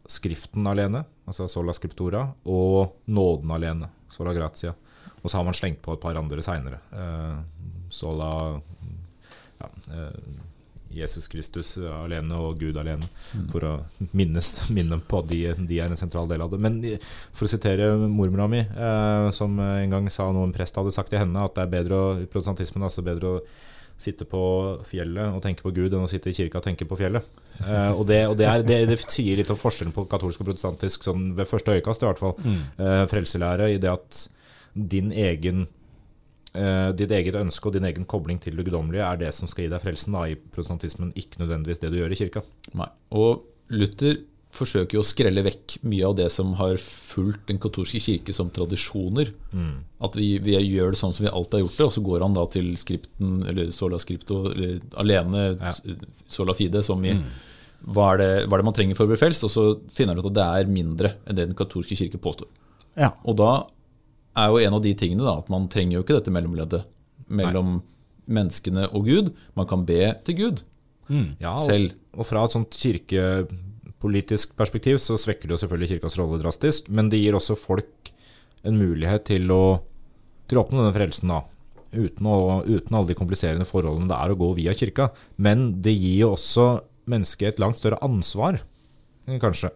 Skriften 0.08 0.64
alene, 0.64 1.02
altså 1.28 1.44
sola 1.52 1.74
scriptura, 1.76 2.22
og 2.48 2.94
nåden 3.12 3.50
alene, 3.52 3.90
sola 4.08 4.32
gratia. 4.32 4.72
Og 5.20 5.28
så 5.28 5.36
har 5.36 5.44
man 5.44 5.56
slengt 5.56 5.82
på 5.84 5.92
et 5.92 6.00
par 6.00 6.16
andre 6.16 6.40
seinere. 6.40 6.78
Eh, 6.96 7.82
sola 7.92 8.30
ja, 9.58 9.68
eh, 9.92 10.16
Jesus 10.94 11.28
Kristus 11.28 11.74
alene 11.78 12.36
og 12.40 12.58
Gud 12.60 12.76
alene, 12.80 13.06
for 13.52 13.66
å 13.66 13.72
minnes, 14.16 14.50
minne 14.76 15.00
på 15.04 15.22
at 15.22 15.30
de, 15.30 15.40
de 15.68 15.80
er 15.80 15.90
en 15.90 16.00
sentral 16.00 16.28
del 16.30 16.44
av 16.44 16.52
det. 16.52 16.60
Men 16.64 16.80
for 17.32 17.46
å 17.46 17.52
sitere 17.52 17.90
mormora 18.08 18.48
mi, 18.50 18.62
eh, 18.64 19.30
som 19.36 19.58
en 19.60 19.96
gang 19.96 20.08
sa 20.12 20.30
noe 20.32 20.48
en 20.48 20.54
prest 20.54 20.78
hadde 20.78 20.94
sagt 20.96 21.12
til 21.14 21.22
henne, 21.22 21.44
at 21.44 21.56
det 21.56 21.66
er 21.66 21.74
bedre 21.78 21.98
å, 21.98 22.12
i 22.22 22.28
protestantismen 22.30 22.88
altså 22.88 23.04
bedre 23.06 23.34
å 23.34 23.42
sitte 23.98 24.24
på 24.30 24.40
fjellet 24.86 25.34
og 25.34 25.42
tenke 25.42 25.64
på 25.64 25.72
Gud 25.74 25.94
enn 25.94 26.06
å 26.06 26.10
sitte 26.10 26.30
i 26.30 26.36
kirka 26.36 26.60
og 26.60 26.66
tenke 26.68 26.86
på 26.86 26.98
fjellet. 27.00 27.24
Eh, 27.58 27.90
og 27.90 28.04
det, 28.06 28.20
og 28.30 28.36
det, 28.38 28.46
er, 28.46 28.66
det, 28.66 28.78
det 28.92 28.98
sier 29.02 29.40
litt 29.40 29.50
om 29.50 29.58
forskjellen 29.58 29.94
på 29.94 30.06
katolsk 30.10 30.44
og 30.44 30.52
protestantisk, 30.52 31.06
sånn 31.08 31.32
ved 31.38 31.50
første 31.50 31.74
øyekast 31.74 32.04
i 32.04 32.08
hvert 32.08 32.22
fall. 32.22 32.36
Eh, 32.78 33.02
frelselære 33.10 33.72
i 33.74 33.80
det 33.82 33.90
at 33.90 34.22
din 34.78 35.10
egen 35.10 35.66
eh, 36.58 36.88
ditt 36.98 37.12
eget 37.14 37.36
ønske 37.38 37.70
og 37.70 37.76
din 37.78 37.86
egen 37.88 38.04
kobling 38.10 38.40
til 38.42 38.56
det 38.58 38.66
guddommelige 38.66 39.04
er 39.06 39.20
det 39.20 39.30
som 39.36 39.48
skal 39.50 39.64
gi 39.66 39.70
deg 39.72 39.84
frelsen 39.84 40.16
da, 40.16 40.24
i 40.28 40.34
protestantismen, 40.38 41.14
ikke 41.18 41.40
nødvendigvis 41.44 41.80
det 41.84 41.92
du 41.94 42.00
gjør 42.00 42.14
i 42.16 42.18
kirka. 42.20 42.42
Nei. 42.78 42.90
Og 43.16 43.46
Luther 43.70 44.18
forsøker 44.58 44.96
jo 44.96 45.02
å 45.02 45.06
skrelle 45.06 45.42
vekk 45.44 45.74
mye 45.84 46.06
av 46.08 46.14
det 46.16 46.30
som 46.32 46.54
har 46.56 46.78
fulgt 46.80 47.50
den 47.50 47.58
katolske 47.60 48.00
kirke 48.00 48.32
som 48.32 48.48
tradisjoner. 48.56 49.28
At 50.00 50.16
vi, 50.16 50.38
vi 50.40 50.54
gjør 50.56 50.94
det 50.94 51.00
sånn 51.02 51.12
som 51.12 51.26
vi 51.26 51.32
alltid 51.32 51.58
har 51.58 51.64
gjort 51.66 51.76
det, 51.76 51.84
og 51.90 51.92
så 51.98 52.04
går 52.06 52.24
han 52.24 52.36
da 52.38 52.46
til 52.54 52.70
skripten, 52.80 53.34
eller 53.52 53.68
sola 53.76 54.00
scripto, 54.00 54.38
eller 54.54 54.80
alene, 55.04 55.44
Ja. 55.60 55.74
sola 56.32 56.56
fide, 56.56 56.80
som 56.86 57.04
i 57.04 57.12
hva 57.92 58.08
er, 58.14 58.18
det, 58.18 58.30
hva 58.48 58.56
er 58.56 58.62
det 58.64 58.66
man 58.70 58.74
trenger 58.80 58.96
for 58.98 59.06
å 59.06 59.12
bli 59.12 59.20
frelst? 59.20 59.44
Og 59.46 59.52
så 59.52 59.66
finner 59.94 60.16
han 60.16 60.24
ut 60.24 60.30
at 60.32 60.38
det 60.40 60.46
er 60.48 60.72
mindre 60.72 61.12
enn 61.28 61.36
det 61.38 61.44
den 61.52 61.58
katolske 61.60 61.94
kirke 62.00 62.18
påstår. 62.18 62.48
Ja. 62.98 63.12
Og 63.28 63.36
da 63.38 63.52
er 64.38 64.52
jo 64.52 64.60
en 64.62 64.76
av 64.78 64.82
de 64.84 64.94
tingene 64.98 65.26
da, 65.26 65.36
at 65.42 65.50
man 65.52 65.68
trenger 65.72 65.98
jo 65.98 66.04
ikke 66.04 66.18
dette 66.18 66.32
mellomleddet 66.34 66.86
mellom 67.28 67.78
menneskene 68.28 68.86
og 68.96 69.06
Gud. 69.08 69.30
Man 69.56 69.68
kan 69.70 69.84
be 69.88 70.00
til 70.26 70.36
Gud 70.38 70.64
Ja, 71.40 71.54
og, 71.54 71.64
selv. 71.68 71.94
og 72.12 72.26
fra 72.28 72.42
et 72.44 72.54
sånt 72.54 72.76
kirkepolitisk 72.76 74.56
perspektiv 74.58 74.98
så 75.02 75.16
svekker 75.20 75.48
det 75.48 75.56
jo 75.56 75.60
selvfølgelig 75.62 75.90
kirkas 75.94 76.18
rolle 76.20 76.40
drastisk, 76.42 76.90
men 76.92 77.08
det 77.12 77.20
gir 77.22 77.36
også 77.38 77.56
folk 77.58 78.12
en 78.66 78.76
mulighet 78.78 79.24
til 79.30 79.48
å, 79.54 79.62
til 80.50 80.58
å 80.58 80.64
oppnå 80.64 80.82
denne 80.82 80.96
frelsen, 80.96 81.32
da. 81.32 81.42
Uten, 81.88 82.26
å, 82.28 82.60
uten 82.68 82.92
alle 82.98 83.08
de 83.08 83.16
kompliserende 83.16 83.64
forholdene 83.64 84.10
det 84.10 84.16
er 84.18 84.32
å 84.34 84.36
gå 84.36 84.50
via 84.58 84.74
kirka. 84.76 85.08
Men 85.40 85.78
det 85.80 85.94
gir 85.96 86.18
jo 86.26 86.32
også 86.34 86.66
mennesket 87.08 87.54
et 87.54 87.62
langt 87.62 87.78
større 87.80 88.00
ansvar, 88.04 88.60
kanskje. 89.40 89.70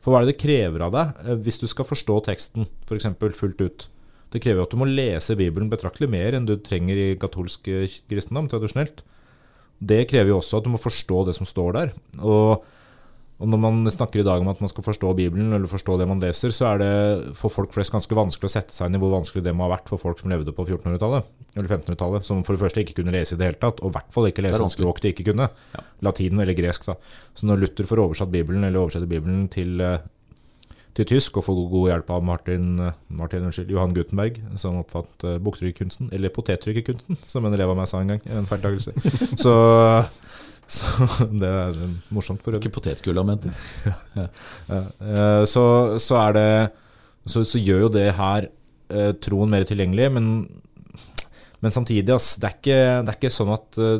For 0.00 0.12
hva 0.14 0.22
er 0.22 0.28
det 0.28 0.36
det 0.36 0.40
krever 0.40 0.84
av 0.86 0.94
deg 0.94 1.22
eh, 1.26 1.38
hvis 1.44 1.60
du 1.60 1.66
skal 1.68 1.88
forstå 1.88 2.18
teksten, 2.30 2.68
f.eks. 2.88 3.08
fullt 3.36 3.60
ut? 3.66 3.88
Det 4.32 4.42
krever 4.44 4.64
at 4.64 4.72
du 4.72 4.80
må 4.80 4.88
lese 4.88 5.36
Bibelen 5.38 5.70
betraktelig 5.72 6.10
mer 6.12 6.36
enn 6.36 6.48
du 6.48 6.56
trenger 6.60 6.98
i 7.00 7.12
katolsk 7.20 7.70
eh, 7.72 7.86
kristendom, 8.10 8.48
tradisjonelt. 8.50 9.04
Det 9.78 10.02
krever 10.10 10.32
jo 10.32 10.40
også 10.40 10.58
at 10.58 10.66
du 10.66 10.72
må 10.74 10.80
forstå 10.80 11.28
det 11.28 11.36
som 11.38 11.46
står 11.48 11.76
der. 11.76 11.92
Og, 12.18 12.64
og 13.38 13.50
når 13.52 13.60
man 13.62 13.78
snakker 13.94 14.20
i 14.20 14.26
dag 14.26 14.42
om 14.42 14.50
at 14.50 14.60
man 14.60 14.70
skal 14.70 14.84
forstå 14.84 15.12
Bibelen, 15.16 15.52
eller 15.54 15.70
forstå 15.70 15.96
det 16.00 16.08
man 16.10 16.20
leser, 16.20 16.52
så 16.54 16.72
er 16.72 16.82
det 16.82 16.90
for 17.38 17.54
folk 17.54 17.72
flest 17.76 17.94
ganske 17.94 18.18
vanskelig 18.18 18.50
å 18.50 18.54
sette 18.56 18.74
seg 18.74 18.90
inn 18.90 18.98
i 18.98 19.02
hvor 19.02 19.14
vanskelig 19.14 19.44
det 19.46 19.54
må 19.54 19.68
ha 19.68 19.72
vært 19.76 19.88
for 19.88 20.02
folk 20.02 20.20
som 20.20 20.34
levde 20.34 20.52
på 20.52 20.66
1400-tallet, 20.66 21.30
eller 21.54 21.70
1500-tallet, 21.70 22.26
som 22.26 22.42
for 22.44 22.58
det 22.58 22.64
første 22.66 22.84
ikke 22.84 22.98
kunne 22.98 23.14
lese 23.14 23.38
i 23.38 23.40
det 23.40 23.52
hele 23.52 23.62
tatt, 23.62 23.80
og 23.80 23.94
i 23.94 23.96
hvert 23.96 24.12
fall 24.12 24.28
ikke 24.32 24.44
lese 24.44 24.60
et 24.66 24.74
språk 24.74 25.00
de 25.04 25.14
ikke 25.14 25.30
kunne. 25.30 25.48
Ja. 25.78 25.86
Latin 26.10 26.42
eller 26.42 26.58
gresk, 26.58 26.90
da. 26.90 26.98
Så 27.38 27.48
når 27.48 27.62
Luther 27.62 27.88
får 27.88 28.02
oversatt 28.02 28.34
Bibelen, 28.34 28.66
eller 28.66 28.82
oversetter 28.82 29.08
Bibelen 29.08 29.46
til, 29.54 29.78
eh, 29.80 30.02
til 30.98 31.06
tysk, 31.06 31.38
og 31.38 31.46
får 31.46 31.60
god- 31.70 31.90
hjelp 31.92 32.10
av 32.14 32.24
Martin, 32.26 32.64
eh, 32.82 32.96
Martin 33.20 33.46
unnskyld, 33.46 33.70
Johan 33.74 33.94
Gutenberg, 33.94 34.40
som 34.58 34.80
oppfatt 34.80 35.26
uh, 35.26 35.36
boktrykkerkunsten, 35.42 36.10
eller 36.14 36.32
potettrykkerkunsten, 36.34 37.20
som 37.22 37.46
en 37.46 37.54
elev 37.54 37.70
av 37.70 37.78
meg 37.78 37.90
sa 37.90 38.02
en 38.02 38.14
gang. 38.14 38.24
En 38.34 38.48
feiltakelse. 38.48 38.94
Så, 39.44 39.54
så 40.68 41.16
det 41.40 41.48
er 41.48 41.78
eh, 41.80 41.92
morsomt 42.12 42.42
for 42.44 42.52
øvrig. 42.52 42.66
Ikke 42.66 42.80
potetgull 42.80 43.16
han 43.22 43.30
mente. 43.30 43.52
Ja, 44.18 44.26
eh, 44.74 45.44
så, 45.48 45.62
så 46.02 46.18
er 46.26 46.34
det 46.36 46.48
så, 47.28 47.44
så 47.44 47.60
gjør 47.60 47.86
jo 47.86 47.92
det 47.94 48.08
her 48.18 48.48
eh, 48.92 49.12
troen 49.22 49.50
mer 49.52 49.64
tilgjengelig, 49.68 50.10
men, 50.16 50.28
men 51.64 51.74
samtidig, 51.74 52.12
ass, 52.14 52.34
det, 52.40 52.50
er 52.50 52.58
ikke, 52.58 52.80
det 53.04 53.12
er 53.14 53.18
ikke 53.18 53.32
sånn 53.32 53.54
at 53.54 53.80
eh, 53.80 53.96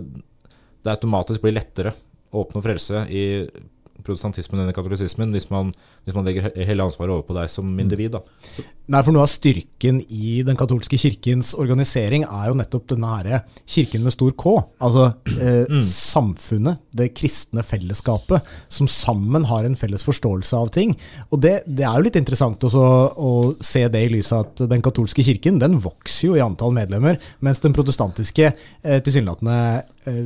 det 0.84 0.92
automatisk 0.94 1.44
blir 1.44 1.56
lettere 1.56 1.94
å 2.32 2.44
oppnå 2.44 2.62
frelse 2.64 3.06
i 3.08 3.24
protestantismen 4.08 4.64
enn 4.64 4.72
i 4.72 4.76
katolisismen 4.76 5.34
hvis 5.36 5.48
man, 5.52 5.70
hvis 6.04 6.16
man 6.16 6.26
legger 6.26 6.50
hele 6.56 6.88
ansvaret 6.88 7.14
over 7.14 7.26
på 7.28 7.36
deg 7.36 7.50
som 7.52 7.70
individ. 7.78 8.16
Da. 8.16 8.24
Nei, 8.88 9.02
for 9.04 9.12
Noe 9.12 9.26
av 9.26 9.30
styrken 9.30 10.00
i 10.08 10.40
den 10.46 10.56
katolske 10.58 10.96
kirkens 11.00 11.52
organisering 11.58 12.24
er 12.24 12.48
jo 12.48 12.56
nettopp 12.56 12.88
denne 12.94 13.10
her 13.12 13.42
kirken 13.68 14.04
med 14.06 14.14
stor 14.14 14.32
K. 14.38 14.54
Altså 14.84 15.10
eh, 15.36 15.78
samfunnet, 15.84 16.80
det 16.96 17.10
kristne 17.18 17.64
fellesskapet, 17.66 18.46
som 18.72 18.88
sammen 18.88 19.44
har 19.50 19.68
en 19.68 19.76
felles 19.78 20.04
forståelse 20.06 20.56
av 20.56 20.72
ting. 20.74 20.96
Og 21.28 21.42
Det, 21.44 21.54
det 21.68 21.84
er 21.84 21.98
jo 21.98 22.06
litt 22.06 22.16
interessant 22.20 22.64
også 22.64 22.86
å 23.12 23.32
se 23.60 23.84
det 23.92 24.04
i 24.06 24.12
lys 24.12 24.32
av 24.32 24.46
at 24.46 24.64
den 24.70 24.84
katolske 24.84 25.24
kirken 25.26 25.60
den 25.60 25.76
vokser 25.84 26.30
jo 26.30 26.38
i 26.38 26.44
antall 26.44 26.72
medlemmer, 26.76 27.20
mens 27.44 27.60
den 27.64 27.76
protestantiske 27.76 28.48
eh, 28.48 29.00
tilsynelatende 29.04 29.58
eh, 30.08 30.24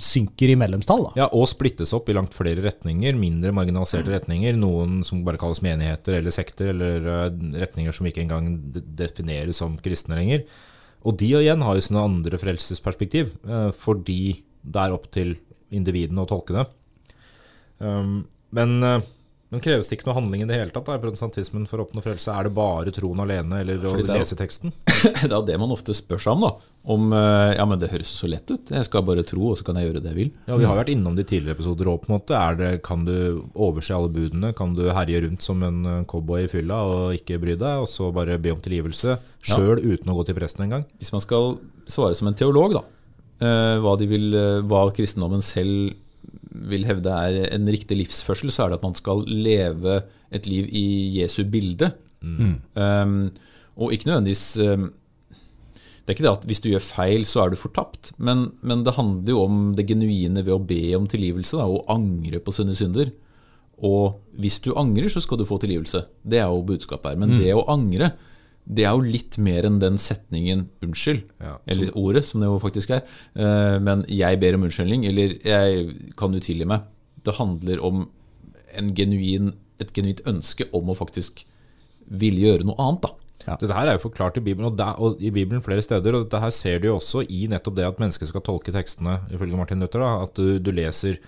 synker 0.00 0.48
i 0.48 0.56
medlemstall. 0.58 1.08
Da. 1.10 1.12
Ja, 1.24 1.28
og 1.36 1.48
splittes 1.50 1.92
opp 1.96 2.08
i 2.08 2.16
langt 2.16 2.32
flere 2.36 2.64
retninger, 2.64 2.77
mindre 2.84 3.52
marginaliserte 3.52 4.12
retninger. 4.12 4.56
Noen 4.56 5.02
som 5.04 5.24
bare 5.24 5.38
kalles 5.40 5.62
menigheter 5.64 6.18
eller 6.18 6.30
sekter, 6.30 6.70
eller 6.70 7.06
eh, 7.06 7.30
retninger 7.60 7.92
som 7.92 8.06
ikke 8.06 8.22
engang 8.22 8.50
defineres 8.72 9.56
som 9.56 9.78
kristne 9.78 10.16
lenger. 10.18 10.44
Og 11.06 11.16
de 11.18 11.30
igjen 11.38 11.62
har 11.62 11.76
jo 11.76 11.84
sine 11.84 12.02
andre 12.02 12.38
frelsesperspektiv, 12.38 13.34
eh, 13.46 13.70
fordi 13.72 14.42
det 14.62 14.82
er 14.82 14.94
opp 14.94 15.10
til 15.14 15.36
individene 15.70 16.24
å 16.24 16.28
tolke 16.28 16.56
det. 16.56 16.66
Um, 17.78 18.26
men, 18.50 18.82
eh, 18.82 19.00
men 19.48 19.62
kreves 19.64 19.88
det 19.88 19.96
ikke 19.96 20.10
noe 20.10 20.16
handling 20.18 20.42
i 20.44 20.46
det 20.48 20.56
hele 20.58 20.72
tatt 20.74 20.84
da, 20.84 20.98
i 20.98 21.00
protestantismen 21.00 21.64
for 21.68 21.80
å 21.80 21.86
oppnå 21.86 22.02
frelse? 22.04 22.32
Er 22.34 22.48
det 22.48 22.52
bare 22.56 22.92
troen 22.92 23.22
alene, 23.24 23.62
eller 23.62 23.86
å 23.88 23.94
lese 23.96 24.36
teksten? 24.36 24.74
Det 25.28 25.30
er 25.32 25.44
det 25.46 25.56
man 25.60 25.72
ofte 25.72 25.94
spør 25.96 26.20
seg 26.20 26.34
om. 26.36 26.42
da 26.44 26.50
Om 26.92 27.12
eh, 27.16 27.54
ja, 27.56 27.64
men 27.68 27.80
det 27.80 27.88
høres 27.92 28.10
så 28.12 28.28
lett 28.28 28.50
ut. 28.50 28.68
Jeg 28.74 28.84
skal 28.84 29.06
bare 29.08 29.24
tro, 29.24 29.46
og 29.48 29.56
så 29.56 29.64
kan 29.64 29.78
jeg 29.80 29.88
gjøre 29.88 30.02
det 30.04 30.12
jeg 30.12 30.18
vil. 30.18 30.32
Ja, 30.50 30.58
Vi 30.60 30.66
har 30.68 30.76
vært 30.76 30.92
innom 30.92 31.16
de 31.16 31.24
tidligere 31.24 31.56
episoder 31.56 31.88
òg. 31.94 32.04
Kan 32.84 33.06
du 33.08 33.14
overse 33.54 33.96
alle 33.96 34.10
budene? 34.12 34.52
Kan 34.58 34.74
du 34.76 34.84
herje 34.92 35.22
rundt 35.24 35.46
som 35.46 35.64
en 35.64 35.80
eh, 35.86 36.04
cowboy 36.10 36.44
i 36.44 36.50
fylla 36.52 36.82
og 36.84 37.16
ikke 37.16 37.40
bry 37.40 37.56
deg, 37.56 37.86
og 37.86 37.88
så 37.88 38.10
bare 38.12 38.36
be 38.42 38.52
om 38.52 38.60
tilgivelse 38.64 39.16
sjøl 39.48 39.80
uten 39.80 40.12
å 40.12 40.18
gå 40.18 40.28
til 40.28 40.36
presten 40.36 40.66
engang? 40.66 40.84
Hvis 41.00 41.14
man 41.14 41.24
skal 41.24 41.56
svare 41.88 42.18
som 42.18 42.28
en 42.28 42.36
teolog, 42.36 42.76
da 42.76 42.84
eh, 43.40 43.80
hva, 43.80 43.96
vil, 43.96 44.28
hva 44.68 44.84
kristendommen 44.92 45.40
selv 45.44 45.96
vil 46.70 46.86
hevde 46.88 47.12
er 47.12 47.48
en 47.54 47.68
riktig 47.70 48.00
livsførsel, 48.00 48.52
så 48.54 48.64
er 48.64 48.72
det 48.72 48.80
at 48.80 48.86
man 48.88 48.96
skal 48.98 49.24
leve 49.28 50.00
et 50.34 50.48
liv 50.50 50.68
i 50.74 50.86
Jesu 51.20 51.42
bilde. 51.48 51.92
Um, 52.22 53.30
og 53.78 53.92
ikke 53.94 54.08
nødvendigvis 54.08 54.58
um, 54.58 54.88
Det 56.02 56.10
er 56.10 56.16
ikke 56.16 56.24
det 56.24 56.32
at 56.32 56.46
hvis 56.50 56.60
du 56.64 56.66
gjør 56.72 56.82
feil, 56.82 57.26
så 57.28 57.44
er 57.44 57.52
du 57.52 57.60
fortapt. 57.60 58.12
Men, 58.18 58.48
men 58.64 58.82
det 58.82 58.96
handler 58.96 59.34
jo 59.34 59.42
om 59.44 59.58
det 59.76 59.86
genuine 59.90 60.42
ved 60.42 60.54
å 60.56 60.64
be 60.64 60.82
om 60.96 61.06
tilgivelse 61.06 61.58
da, 61.60 61.66
og 61.68 61.84
angre 61.92 62.40
på 62.40 62.54
sine 62.56 62.74
synder. 62.74 63.12
Og 63.84 64.16
hvis 64.40 64.56
du 64.64 64.72
angrer, 64.80 65.10
så 65.12 65.20
skal 65.22 65.38
du 65.38 65.46
få 65.46 65.60
tilgivelse. 65.62 66.06
Det 66.24 66.40
er 66.40 66.48
jo 66.48 66.64
budskapet 66.66 67.12
her. 67.12 67.20
Men 67.20 67.36
det 67.38 67.52
å 67.54 67.66
angre, 67.70 68.14
det 68.68 68.84
er 68.84 68.92
jo 68.92 69.00
litt 69.00 69.38
mer 69.40 69.64
enn 69.64 69.78
den 69.80 69.96
setningen 69.96 70.68
'unnskyld', 70.82 71.24
Ja, 71.40 71.56
eller 71.66 71.90
ordet, 71.96 72.24
som 72.24 72.40
det 72.40 72.48
jo 72.50 72.58
faktisk 72.60 72.90
er. 72.90 73.02
Eh, 73.34 73.78
Men 73.80 74.04
'jeg 74.08 74.40
ber 74.40 74.54
om 74.54 74.64
unnskyldning', 74.64 75.06
eller 75.06 75.34
'jeg 75.40 76.14
kan 76.16 76.32
jo 76.32 76.40
tilgi 76.40 76.66
meg'. 76.66 76.82
Det 77.24 77.34
handler 77.36 77.82
om 77.82 78.08
en 78.76 78.94
genuin, 78.94 79.54
et 79.80 79.92
genuint 79.92 80.20
ønske 80.26 80.68
om 80.74 80.86
å 80.88 80.96
faktisk 80.96 81.44
ville 82.10 82.40
gjøre 82.40 82.64
noe 82.64 82.76
annet. 82.78 83.02
da. 83.02 83.08
Ja. 83.46 83.56
Dette 83.56 83.72
her 83.72 83.86
er 83.86 83.96
jo 83.96 84.08
forklart 84.10 84.36
i 84.36 84.40
Bibelen, 84.40 84.66
og, 84.66 84.76
der, 84.76 84.94
og 84.98 85.20
i 85.22 85.30
Bibelen 85.30 85.62
flere 85.62 85.82
steder. 85.82 86.14
Og 86.14 86.28
dette 86.28 86.40
her 86.40 86.50
ser 86.50 86.78
du 86.78 86.88
jo 86.88 86.96
også 86.96 87.24
i 87.30 87.46
nettopp 87.46 87.76
det 87.76 87.86
at 87.86 87.98
mennesket 87.98 88.28
skal 88.28 88.42
tolke 88.42 88.72
tekstene, 88.72 89.20
ifølge 89.32 89.56
Martin 89.56 89.80
Luther. 89.80 90.00
da, 90.00 90.22
At 90.22 90.34
du, 90.34 90.58
du 90.58 90.70
leser 90.72 91.18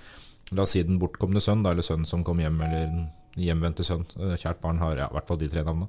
La 0.53 0.63
oss 0.63 0.71
si 0.71 0.83
den 0.83 0.99
bortkomne 0.99 1.39
sønn, 1.39 1.63
da, 1.63 1.71
eller 1.71 1.83
sønnen 1.83 2.07
som 2.07 2.25
kom 2.25 2.41
hjem, 2.43 2.61
eller 2.61 3.11
hjemvendte 3.39 3.87
sønn. 3.87 4.07
Eh, 4.19 4.37
Kjært 4.41 4.61
barn 4.63 4.81
har 4.83 4.99
ja, 4.99 5.09
i 5.11 5.17
hvert 5.17 5.31
fall 5.31 5.41
de 5.41 5.49
tre 5.53 5.65
navnene. 5.67 5.89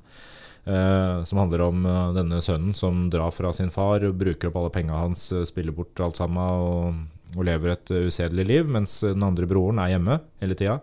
Eh, 0.62 1.24
som 1.26 1.42
handler 1.42 1.64
om 1.66 1.86
eh, 1.90 2.14
denne 2.20 2.42
sønnen 2.46 2.76
som 2.78 3.08
drar 3.14 3.34
fra 3.34 3.54
sin 3.58 3.74
far, 3.74 4.06
bruker 4.14 4.52
opp 4.52 4.60
alle 4.62 4.74
penga 4.76 5.00
hans, 5.00 5.32
eh, 5.34 5.48
spiller 5.50 5.74
bort 5.74 6.00
alt 6.04 6.20
sammen 6.22 6.42
og, 6.42 7.00
og 7.38 7.46
lever 7.48 7.74
et 7.74 7.94
usedelig 8.12 8.46
liv, 8.46 8.70
mens 8.70 9.00
den 9.06 9.26
andre 9.26 9.50
broren 9.50 9.82
er 9.82 9.96
hjemme 9.96 10.20
hele 10.44 10.58
tida. 10.60 10.82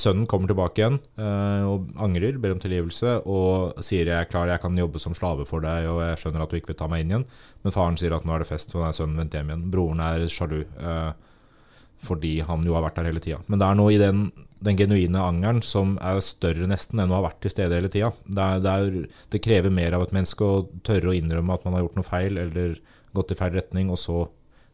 Sønnen 0.00 0.26
kommer 0.30 0.48
tilbake 0.48 0.80
igjen 0.80 0.98
eh, 1.20 1.64
og 1.66 1.88
angrer, 2.00 2.38
ber 2.40 2.54
om 2.54 2.60
tilgivelse 2.62 3.18
og 3.28 3.80
sier 3.84 4.08
jeg 4.08 4.16
er 4.16 4.28
klar, 4.30 4.48
jeg 4.48 4.62
kan 4.62 4.78
jobbe 4.78 5.02
som 5.02 5.14
slave 5.18 5.44
for 5.48 5.62
deg, 5.64 5.88
og 5.90 5.98
jeg 6.04 6.20
skjønner 6.22 6.44
at 6.44 6.52
du 6.52 6.58
ikke 6.58 6.72
vil 6.72 6.78
ta 6.82 6.88
meg 6.90 7.02
inn 7.04 7.14
igjen. 7.14 7.26
Men 7.64 7.74
faren 7.74 7.98
sier 8.00 8.14
at 8.16 8.24
nå 8.24 8.34
er 8.34 8.44
det 8.44 8.48
fest, 8.48 8.72
for 8.72 8.80
nå 8.80 8.88
er 8.88 8.96
sønnen 8.96 9.18
vendt 9.20 9.34
hjem 9.36 9.50
igjen. 9.50 9.66
Broren 9.74 10.02
er 10.06 10.24
sjalu. 10.30 10.62
Eh, 10.62 11.10
fordi 12.00 12.38
han 12.48 12.62
jo 12.64 12.72
har 12.78 12.86
vært 12.86 12.96
der 12.96 13.10
hele 13.10 13.20
tida. 13.20 13.42
Men 13.50 13.60
det 13.60 13.66
er 13.66 13.76
noe 13.76 13.92
i 13.92 13.98
den, 14.00 14.22
den 14.60 14.76
genuine 14.76 15.22
angeren 15.24 15.62
som 15.64 15.94
er 16.04 16.20
større 16.24 16.68
nesten 16.68 17.00
enn 17.00 17.12
å 17.12 17.18
ha 17.18 17.26
vært 17.30 17.40
til 17.44 17.54
stede 17.54 17.76
hele 17.78 17.90
tida. 17.92 18.12
Det, 18.28 18.48
det, 18.66 19.06
det 19.32 19.42
krever 19.44 19.72
mer 19.72 19.96
av 19.96 20.04
et 20.04 20.12
menneske 20.16 20.44
å 20.44 20.66
tørre 20.86 21.12
å 21.12 21.16
innrømme 21.16 21.56
at 21.56 21.64
man 21.64 21.76
har 21.76 21.86
gjort 21.86 21.96
noe 22.00 22.08
feil, 22.10 22.40
eller 22.42 22.76
gått 23.16 23.32
i 23.32 23.38
feil 23.38 23.56
retning, 23.56 23.88
og 23.92 23.98
så 24.00 24.26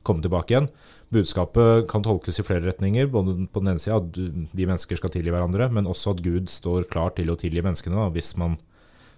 komme 0.07 0.23
tilbake 0.25 0.55
igjen. 0.55 0.71
Budskapet 1.15 1.87
kan 1.91 2.03
tolkes 2.03 2.41
i 2.41 2.45
flere 2.47 2.67
retninger. 2.67 3.09
Både 3.11 3.37
på 3.51 3.63
den 3.63 3.75
ene 3.75 3.83
sida 3.83 4.01
at 4.01 4.19
vi 4.19 4.67
mennesker 4.67 4.99
skal 4.99 5.13
tilgi 5.15 5.35
hverandre, 5.35 5.69
men 5.75 5.91
også 5.91 6.17
at 6.17 6.23
Gud 6.25 6.51
står 6.53 6.89
klar 6.91 7.15
til 7.17 7.31
å 7.31 7.39
tilgi 7.39 7.63
menneskene 7.65 7.99
da, 7.99 8.09
hvis, 8.15 8.33
man, 8.41 8.59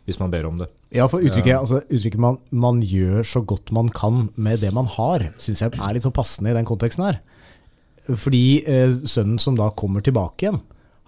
hvis 0.08 0.20
man 0.20 0.32
ber 0.32 0.48
om 0.48 0.60
det. 0.60 0.68
Ja, 0.94 1.08
for 1.08 1.24
uttrykket, 1.24 1.56
altså, 1.58 1.82
uttrykket 1.88 2.20
man, 2.24 2.40
'man 2.52 2.80
gjør 2.84 3.24
så 3.24 3.44
godt 3.44 3.72
man 3.72 3.88
kan 3.92 4.28
med 4.36 4.60
det 4.64 4.72
man 4.72 4.88
har', 4.88 5.30
syns 5.40 5.64
jeg 5.64 5.76
er 5.76 5.96
litt 5.96 6.04
sånn 6.04 6.16
passende 6.16 6.52
i 6.52 6.56
den 6.56 6.68
konteksten 6.68 7.04
her. 7.04 7.20
Fordi 8.08 8.44
eh, 8.64 8.94
sønnen 9.04 9.40
som 9.42 9.56
da 9.58 9.70
kommer 9.76 10.04
tilbake 10.04 10.46
igjen, 10.48 10.62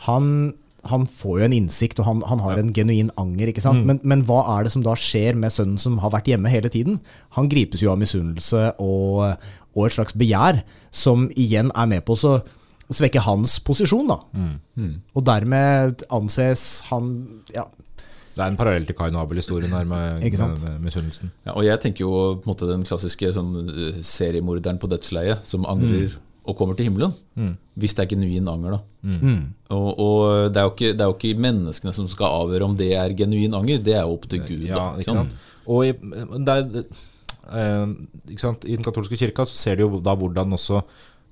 han 0.08 0.54
han 0.88 1.02
får 1.04 1.40
jo 1.40 1.44
en 1.44 1.52
innsikt, 1.52 1.98
og 2.00 2.06
han, 2.06 2.20
han 2.24 2.40
har 2.40 2.60
en 2.60 2.72
genuin 2.72 3.10
anger. 3.20 3.50
ikke 3.50 3.60
sant? 3.64 3.84
Men, 3.84 3.98
men 4.06 4.22
hva 4.28 4.40
er 4.54 4.64
det 4.64 4.72
som 4.72 4.84
da 4.84 4.94
skjer 4.96 5.36
med 5.36 5.52
sønnen 5.52 5.80
som 5.80 5.98
har 6.00 6.12
vært 6.14 6.30
hjemme 6.30 6.52
hele 6.52 6.70
tiden? 6.72 7.00
Han 7.36 7.50
gripes 7.52 7.82
jo 7.84 7.90
av 7.92 8.00
misunnelse 8.00 8.62
og, 8.80 9.36
og 9.74 9.82
et 9.86 9.96
slags 9.98 10.16
begjær, 10.16 10.62
som 10.88 11.28
igjen 11.36 11.72
er 11.76 11.90
med 11.90 12.04
på 12.08 12.16
å 12.16 12.32
svekke 12.90 13.22
hans 13.26 13.58
posisjon. 13.66 14.08
da. 14.08 14.18
Og 15.14 15.26
dermed 15.26 16.06
anses 16.10 16.64
han 16.88 17.12
ja, 17.54 17.66
Det 18.34 18.40
er 18.40 18.48
en 18.48 18.58
parallell 18.58 18.88
til 18.88 18.96
Kain 18.96 19.14
og 19.18 19.26
Abel-historien 19.26 19.76
her 19.76 19.84
med, 19.84 20.24
med, 20.24 20.64
med 20.64 20.80
misunnelsen. 20.88 21.32
Ja, 21.44 21.58
og 21.58 21.64
jeg 21.66 21.82
tenker 21.84 22.06
jo 22.06 22.14
på 22.40 22.46
en 22.48 22.54
måte 22.54 22.70
den 22.70 22.88
klassiske 22.88 23.34
sånn, 23.36 23.52
eh, 23.68 24.00
seriemorderen 24.06 24.80
på 24.80 24.88
dødsleiet 24.90 25.44
som 25.46 25.68
angrer 25.68 26.16
og 26.48 26.56
kommer 26.56 26.76
til 26.78 26.88
himmelen. 26.88 27.12
Hvis 27.80 27.94
det 27.96 28.04
er 28.04 28.10
genuin 28.14 28.48
anger, 28.48 28.78
da. 28.78 28.80
Og, 29.70 29.88
og 30.00 30.52
det, 30.52 30.56
er 30.60 30.66
jo 30.66 30.72
ikke, 30.74 30.90
det 30.96 31.04
er 31.04 31.08
jo 31.10 31.16
ikke 31.18 31.40
menneskene 31.40 31.92
som 31.96 32.08
skal 32.12 32.26
avgjøre 32.44 32.66
om 32.68 32.76
det 32.76 32.90
er 32.96 33.14
genuin 33.16 33.54
anger, 33.56 33.78
det 33.84 33.94
er 33.96 34.02
jo 34.04 34.16
opp 34.18 34.26
til 34.30 34.42
Gud. 34.44 34.64
Ja, 34.68 34.74
da, 34.76 34.86
ikke 35.00 35.16
sant? 35.16 35.38
Og 35.70 35.84
i, 35.86 35.92
det 35.92 36.56
er, 36.56 36.84
eh, 37.52 37.86
ikke 38.34 38.44
sant? 38.44 38.64
I 38.66 38.76
den 38.78 38.84
katolske 38.86 39.18
kirka 39.20 39.46
så 39.48 39.56
ser 39.60 39.76
du 39.80 39.84
jo 39.86 40.00
da 40.04 40.14
hvordan 40.16 40.56
også 40.56 40.82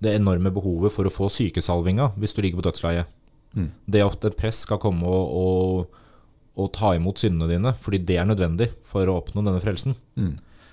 det 0.05 0.13
enorme 0.15 0.53
behovet 0.55 0.93
for 0.95 1.09
å 1.09 1.11
få 1.13 1.27
sykesalvinga 1.35 2.13
hvis 2.21 2.37
du 2.37 2.43
ligger 2.45 2.61
på 2.63 2.69
dødsleiet. 2.69 3.09
Det 3.91 4.03
at 4.05 4.25
en 4.29 4.37
prest 4.39 4.67
skal 4.69 4.79
komme 4.79 5.09
og, 5.09 5.33
og, 5.35 6.03
og 6.61 6.69
ta 6.77 6.93
imot 6.95 7.19
syndene 7.19 7.49
dine, 7.51 7.73
fordi 7.83 7.99
det 8.07 8.21
er 8.21 8.29
nødvendig 8.29 8.69
for 8.87 9.09
å 9.11 9.17
oppnå 9.19 9.43
denne 9.43 9.59
frelsen. 9.65 9.97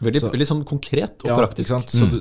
Veldig, 0.03 0.21
Så- 0.21 0.29
veldig 0.29 0.47
sånn 0.51 0.63
konkret 0.67 1.23
og 1.23 1.31
Ja, 1.31 1.37
praktisk. 1.39 1.71
Ikke 1.71 1.79
sant? 1.79 1.89
Så 1.95 2.05
du, 2.11 2.19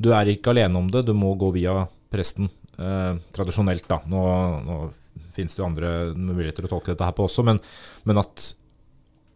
du 0.00 0.10
er 0.16 0.30
ikke 0.32 0.54
alene 0.54 0.80
om 0.80 0.88
det, 0.92 1.04
du 1.08 1.12
må 1.16 1.34
gå 1.38 1.50
via 1.56 1.82
presten. 2.12 2.48
Eh, 2.80 3.12
tradisjonelt, 3.36 3.84
da. 3.90 4.00
Nå, 4.08 4.22
nå 4.64 4.78
finnes 5.34 5.52
det 5.54 5.60
jo 5.60 5.68
andre 5.68 5.90
muligheter 6.16 6.66
å 6.66 6.72
tolke 6.72 6.94
dette 6.94 7.06
her 7.06 7.16
på 7.16 7.26
også, 7.28 7.44
men, 7.46 7.60
men 8.08 8.20
at, 8.22 8.46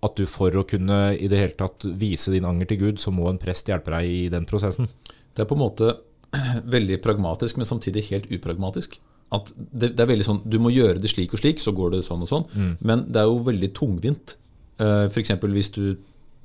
at 0.04 0.16
du 0.18 0.24
for 0.30 0.54
å 0.56 0.64
kunne 0.68 0.98
i 1.14 1.28
det 1.30 1.40
hele 1.40 1.58
tatt 1.58 1.86
vise 2.00 2.32
din 2.32 2.48
anger 2.48 2.72
til 2.72 2.80
Gud, 2.86 3.02
så 3.02 3.12
må 3.14 3.28
en 3.30 3.40
prest 3.40 3.68
hjelpe 3.70 3.92
deg 3.94 4.08
i 4.08 4.22
den 4.32 4.48
prosessen. 4.48 4.88
Det 5.34 5.44
er 5.44 5.50
på 5.50 5.58
en 5.58 5.64
måte 5.66 5.92
veldig 6.76 7.00
pragmatisk, 7.04 7.60
men 7.60 7.68
samtidig 7.68 8.08
helt 8.10 8.30
upragmatisk. 8.32 8.98
At 9.34 9.52
det, 9.56 9.94
det 9.96 10.02
er 10.02 10.10
veldig 10.10 10.26
sånn, 10.26 10.42
Du 10.46 10.60
må 10.62 10.70
gjøre 10.70 11.00
det 11.02 11.10
slik 11.10 11.32
og 11.34 11.40
slik, 11.40 11.60
så 11.62 11.72
går 11.74 11.96
det 11.96 12.04
sånn 12.06 12.22
og 12.22 12.30
sånn. 12.30 12.44
Men 12.86 13.06
det 13.10 13.22
er 13.22 13.30
jo 13.30 13.40
veldig 13.46 13.70
tungvint. 13.76 14.36
Uh, 14.78 15.06
F.eks. 15.08 15.32
hvis 15.40 15.72
du 15.74 15.96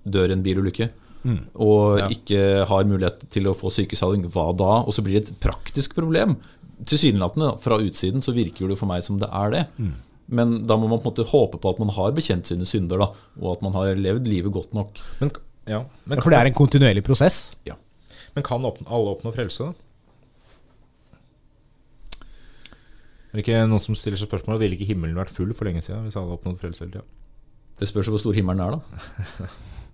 dør 0.09 0.31
i 0.31 0.35
en 0.35 0.45
bilulykke 0.45 0.87
og 1.55 1.99
Ja. 1.99 2.07
ikke 2.09 2.65
har 2.67 2.83
mulighet 2.87 3.29
til 3.29 3.43
å 3.49 3.55
få 3.57 3.71
sykesaling, 3.71 4.23
hva 4.31 4.55
da? 4.55 4.83
Og 4.87 4.93
så 4.95 5.03
blir 5.03 5.19
det 5.19 5.29
et 5.31 5.39
praktisk 5.39 5.95
problem. 5.95 6.37
Tilsynelatende, 6.85 7.59
fra 7.59 7.77
utsiden, 7.77 8.21
så 8.23 8.31
virker 8.33 8.67
det 8.69 8.77
for 8.79 8.87
meg 8.87 9.03
som 9.03 9.17
det 9.19 9.27
er 9.31 9.49
det. 9.51 9.65
Men 10.29 10.65
da 10.67 10.77
må 10.77 10.87
man 10.87 10.99
på 11.01 11.09
en 11.09 11.13
måte 11.15 11.27
håpe 11.31 11.59
på 11.59 11.69
at 11.73 11.79
man 11.79 11.89
har 11.89 12.11
bekjent 12.13 12.45
sine 12.45 12.63
synder, 12.65 12.99
da, 12.99 13.07
og 13.41 13.57
at 13.57 13.61
man 13.65 13.73
har 13.73 13.95
levd 13.95 14.27
livet 14.27 14.53
godt 14.53 14.73
nok. 14.73 14.99
Men, 15.19 15.31
ja, 15.67 15.83
men, 16.05 16.21
For 16.21 16.29
det 16.29 16.39
er 16.39 16.45
en 16.45 16.53
kontinuerlig 16.53 17.03
prosess. 17.03 17.55
men 18.35 18.43
kan 18.43 18.61
alle 18.63 19.15
oppnå 19.15 19.33
frelse? 19.33 19.65
da? 19.65 19.73
Er 23.29 23.37
det 23.37 23.43
ikke 23.45 23.67
noen 23.69 23.81
som 23.83 23.93
stiller 23.97 24.17
seg 24.17 24.25
spørsmål 24.29 24.57
Ville 24.57 24.73
ikke 24.77 24.87
himmelen 24.89 25.17
vært 25.19 25.29
full 25.29 25.51
for 25.53 25.65
lenge 25.69 25.83
siden 25.85 26.07
hvis 26.07 26.17
alle 26.17 26.33
oppnådde 26.33 26.61
frelse 26.63 26.81
hele 26.85 26.95
tida? 26.95 27.05
Det 27.79 27.87
spørs 27.87 28.09
hvor 28.09 28.19
stor 28.21 28.33
himmelen 28.33 28.59
er, 28.65 28.71
da. 28.77 29.49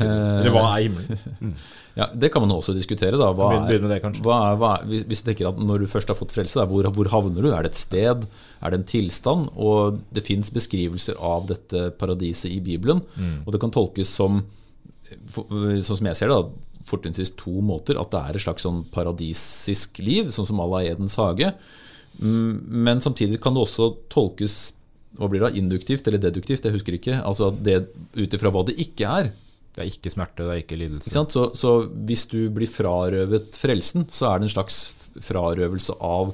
Eller 0.00 0.50
hva 0.54 0.66
er 0.76 0.84
himmelen? 0.88 1.54
Ja, 1.94 2.08
Det 2.10 2.32
kan 2.34 2.42
man 2.42 2.50
også 2.50 2.72
diskutere. 2.74 3.14
da. 3.14 3.28
Hva 3.38 3.52
er, 3.70 3.78
med 3.78 3.86
det, 3.92 4.00
kanskje. 4.02 4.22
hva 4.26 4.34
er, 4.50 4.56
hva 4.58 4.70
er, 4.80 4.86
hvis- 5.06 5.22
du 5.22 5.28
tenker 5.30 5.46
at 5.52 5.60
Når 5.62 5.84
du 5.84 5.86
først 5.86 6.08
har 6.10 6.16
fått 6.18 6.32
frelse, 6.34 6.58
da, 6.58 6.64
hvor, 6.66 6.82
hvor 6.90 7.06
havner 7.12 7.40
du? 7.46 7.52
Er 7.54 7.62
det 7.62 7.70
et 7.70 7.78
sted? 7.78 8.24
Er 8.60 8.70
det 8.74 8.80
en 8.80 8.86
tilstand? 8.90 9.52
Og 9.54 10.00
det 10.12 10.24
fins 10.26 10.50
beskrivelser 10.50 11.14
av 11.22 11.46
dette 11.46 11.92
paradiset 12.00 12.50
i 12.50 12.58
Bibelen. 12.58 13.00
Og 13.46 13.52
det 13.54 13.60
kan 13.62 13.70
tolkes 13.70 14.10
som, 14.10 14.42
sånn 15.30 15.82
som 16.00 16.06
jeg 16.10 16.18
ser 16.18 16.32
det, 16.32 16.40
da, 16.42 16.82
fortrinnsvis 16.90 17.30
to 17.38 17.60
måter. 17.64 17.94
At 18.00 18.10
det 18.10 18.20
er 18.24 18.34
et 18.40 18.44
slags 18.44 18.66
sånn 18.66 18.82
paradisisk 18.92 20.02
liv, 20.02 20.32
sånn 20.34 20.50
som 20.50 20.58
Allah 20.66 20.82
la 20.82 20.90
Edens 20.96 21.14
hage. 21.20 21.52
Mm, 22.18 22.58
Men 22.88 23.00
samtidig 23.06 23.38
kan 23.42 23.54
det 23.54 23.62
også 23.68 23.92
tolkes 24.12 24.72
hva 25.14 25.28
blir 25.30 25.44
det 25.44 25.52
da, 25.52 25.58
induktivt 25.62 26.08
eller 26.10 26.18
deduktivt, 26.18 26.64
jeg 26.66 26.74
husker 26.74 26.96
ikke. 26.98 27.20
Altså 27.22 27.52
det 27.54 27.84
ut 28.18 28.34
ifra 28.34 28.50
hva 28.50 28.64
det 28.66 28.74
ikke 28.82 29.06
er. 29.22 29.30
Det 29.74 29.82
er 29.82 29.90
ikke 29.90 30.12
smerte, 30.12 30.44
det 30.46 30.52
er 30.54 30.62
ikke 30.62 30.78
lidelse. 30.78 31.08
Ikke 31.10 31.18
sant? 31.18 31.34
Så, 31.34 31.48
så 31.58 31.72
hvis 32.06 32.28
du 32.30 32.38
blir 32.54 32.70
frarøvet 32.70 33.56
frelsen, 33.58 34.06
så 34.12 34.30
er 34.30 34.38
det 34.40 34.48
en 34.48 34.54
slags 34.54 34.78
frarøvelse 35.22 35.96
av, 35.98 36.30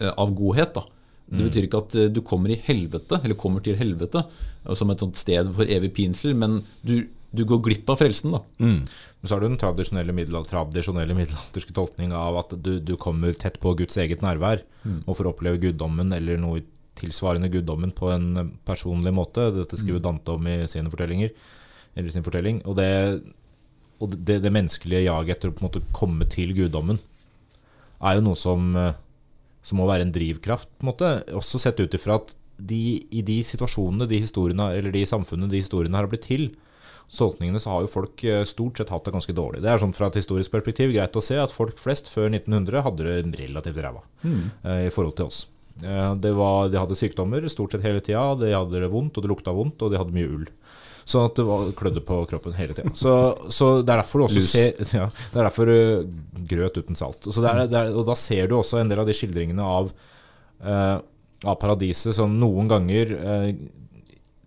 eh, 0.00 0.10
av 0.10 0.34
godhet. 0.34 0.74
da. 0.74 0.86
Det 1.32 1.46
betyr 1.46 1.66
ikke 1.68 1.80
at 1.86 1.94
eh, 1.96 2.10
du 2.12 2.20
kommer 2.26 2.52
i 2.52 2.58
helvete, 2.66 3.20
eller 3.22 3.38
kommer 3.38 3.64
til 3.64 3.78
helvete 3.78 4.24
eh, 4.26 4.74
som 4.76 4.90
et 4.92 5.02
sånt 5.02 5.20
sted 5.20 5.52
for 5.54 5.70
evig 5.70 5.92
pinsel, 5.96 6.34
men 6.36 6.58
du, 6.82 7.06
du 7.30 7.44
går 7.48 7.62
glipp 7.68 7.94
av 7.94 8.02
frelsen. 8.02 8.34
da. 8.34 8.42
Men 8.58 9.22
så 9.22 9.36
har 9.36 9.44
du 9.44 9.48
den 9.48 9.62
tradisjonelle, 9.62 10.14
middelal 10.16 10.44
tradisjonelle 10.50 11.16
middelalderske 11.16 11.78
tolkning 11.78 12.12
av 12.16 12.42
at 12.42 12.58
du, 12.58 12.74
du 12.82 12.96
kommer 13.00 13.32
tett 13.38 13.60
på 13.62 13.76
Guds 13.78 13.96
eget 14.02 14.24
nærvær 14.24 14.66
og 15.06 15.16
får 15.16 15.30
oppleve 15.30 15.62
guddommen 15.62 16.10
eller 16.12 16.42
noe 16.42 16.64
tilsvarende 16.98 17.48
guddommen 17.48 17.94
på 17.96 18.10
en 18.12 18.52
personlig 18.68 19.14
måte. 19.16 19.46
Dette 19.54 19.78
skriver 19.80 20.02
Dante 20.04 20.34
om 20.34 20.48
i 20.50 20.58
sine 20.68 20.90
fortellinger. 20.92 21.32
Eller 21.96 22.14
sin 22.14 22.24
fortelling. 22.24 22.62
Og 22.68 22.76
det, 22.78 22.90
og 24.00 24.16
det, 24.16 24.40
det 24.44 24.52
menneskelige 24.54 25.06
jaget 25.06 25.36
etter 25.36 25.52
å 25.52 25.56
på 25.56 25.64
en 25.64 25.68
måte 25.70 25.84
komme 25.96 26.28
til 26.30 26.54
guddommen 26.56 27.00
er 28.02 28.18
jo 28.18 28.26
noe 28.26 28.38
som, 28.38 28.72
eh, 28.78 28.96
som 29.62 29.78
må 29.78 29.86
være 29.90 30.08
en 30.08 30.14
drivkraft, 30.14 30.70
på 30.78 30.86
en 30.86 30.90
måte. 30.90 31.12
Også 31.38 31.60
sett 31.62 31.80
ut 31.82 31.94
ifra 31.94 32.18
at 32.18 32.34
de, 32.62 32.82
i 33.10 33.22
de 33.26 33.38
situasjonene, 33.46 34.08
de 34.10 34.20
historiene, 34.22 34.72
eller 34.76 34.94
de 34.94 35.06
samfunnene 35.08 35.50
de 35.50 35.62
historiene 35.62 35.96
her 35.98 36.06
har 36.06 36.12
blitt 36.12 36.26
til, 36.28 36.50
tolkningene 37.12 37.60
så 37.60 37.74
har 37.74 37.84
jo 37.84 37.92
folk 37.92 38.22
eh, 38.24 38.42
stort 38.48 38.78
sett 38.80 38.92
hatt 38.92 39.04
det 39.04 39.14
ganske 39.14 39.34
dårlig. 39.36 39.62
Det 39.64 39.70
er 39.70 39.80
sånn 39.82 39.94
Fra 39.96 40.08
et 40.08 40.20
historisk 40.20 40.52
perspektiv 40.54 40.94
greit 40.94 41.16
å 41.18 41.24
se 41.24 41.36
at 41.40 41.52
folk 41.52 41.80
flest 41.80 42.08
før 42.08 42.30
1900 42.30 42.86
hadde 42.86 43.08
det 43.08 43.42
relativt 43.42 43.82
ræva 43.84 44.00
eh, 44.32 44.86
i 44.88 44.92
forhold 44.94 45.18
til 45.18 45.28
oss. 45.28 45.44
Uh, 45.82 46.14
Det 46.20 46.32
var, 46.36 46.70
de 46.72 46.80
hadde 46.80 46.96
sykdommer 46.98 47.44
stort 47.52 47.72
sett 47.72 47.84
hele 47.84 48.00
tida, 48.04 48.24
de 48.40 48.52
hadde 48.52 48.80
det 48.80 48.90
vondt, 48.92 49.16
og 49.16 49.24
det 49.24 49.32
lukta 49.32 49.54
vondt, 49.56 49.82
og 49.82 49.92
de 49.92 50.00
hadde 50.00 50.16
mye 50.16 50.30
ull. 50.30 50.48
Sånn 51.04 51.26
at 51.26 51.36
det 51.38 51.44
var 51.48 51.70
klødde 51.78 52.02
på 52.06 52.20
kroppen 52.30 52.56
hele 52.56 52.76
tida. 52.76 52.92
Så, 52.98 53.14
så 53.50 53.70
det 53.82 53.90
er 53.94 54.02
derfor 54.02 54.22
du 54.22 54.26
også 54.28 54.42
Lus. 54.42 54.50
ser 54.52 54.82
ja, 55.00 55.08
Det 55.10 55.40
er 55.40 55.48
derfor 55.48 55.72
grøt 56.52 56.78
uten 56.78 56.98
salt. 56.98 57.26
Så 57.28 57.42
det 57.42 57.50
er, 57.50 57.62
det 57.70 57.80
er, 57.80 57.92
og 57.96 58.06
da 58.08 58.16
ser 58.18 58.50
du 58.50 58.58
også 58.58 58.80
en 58.80 58.92
del 58.92 59.02
av 59.02 59.08
de 59.08 59.16
skildringene 59.16 59.66
av, 59.66 59.92
uh, 60.62 60.96
av 61.42 61.58
paradiset 61.62 62.16
som 62.16 62.38
noen 62.38 62.70
ganger 62.70 63.16
uh, 63.18 63.50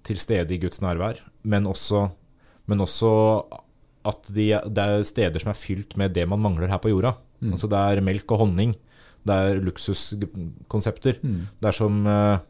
til 0.06 0.22
stede 0.22 0.56
i 0.56 0.62
Guds 0.62 0.84
nærvær, 0.86 1.20
men 1.50 1.68
også, 1.68 2.08
men 2.70 2.84
også 2.86 3.12
at 4.06 4.28
de, 4.34 4.52
det 4.70 4.84
er 4.86 5.06
steder 5.08 5.42
som 5.42 5.52
er 5.52 5.58
fylt 5.58 5.96
med 5.98 6.14
det 6.14 6.28
man 6.30 6.44
mangler 6.44 6.70
her 6.70 6.82
på 6.82 6.92
jorda. 6.94 7.16
Altså 7.46 7.70
det 7.70 7.78
er 7.78 8.04
melk 8.06 8.32
og 8.34 8.44
honning. 8.44 8.74
Det 9.26 9.36
er 9.36 9.62
luksuskonsepter. 9.66 11.18
Det 11.62 11.70
er 11.70 11.76
som 11.76 12.06
eh, 12.10 12.44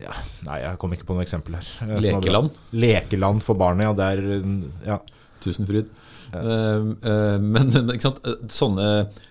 ja, 0.00 0.12
Nei, 0.48 0.58
jeg 0.64 0.78
kom 0.80 0.92
ikke 0.96 1.06
på 1.08 1.16
noe 1.16 1.24
eksempel 1.26 1.58
her. 1.58 1.70
eh. 1.86 2.00
Lekeland. 2.06 2.54
Lekeland 2.72 3.44
for 3.46 3.58
barnet, 3.60 3.88
ja. 3.88 3.92
Det 3.98 4.06
er 4.14 4.22
eh, 4.38 4.52
ja. 4.88 5.00
Tusenfryd. 5.44 5.90
Eh, 6.36 6.86
eh, 7.10 7.36
men 7.40 7.72
men, 7.74 7.92
ikke 7.94 8.06
sant? 8.08 8.20
Sånne, 8.52 8.86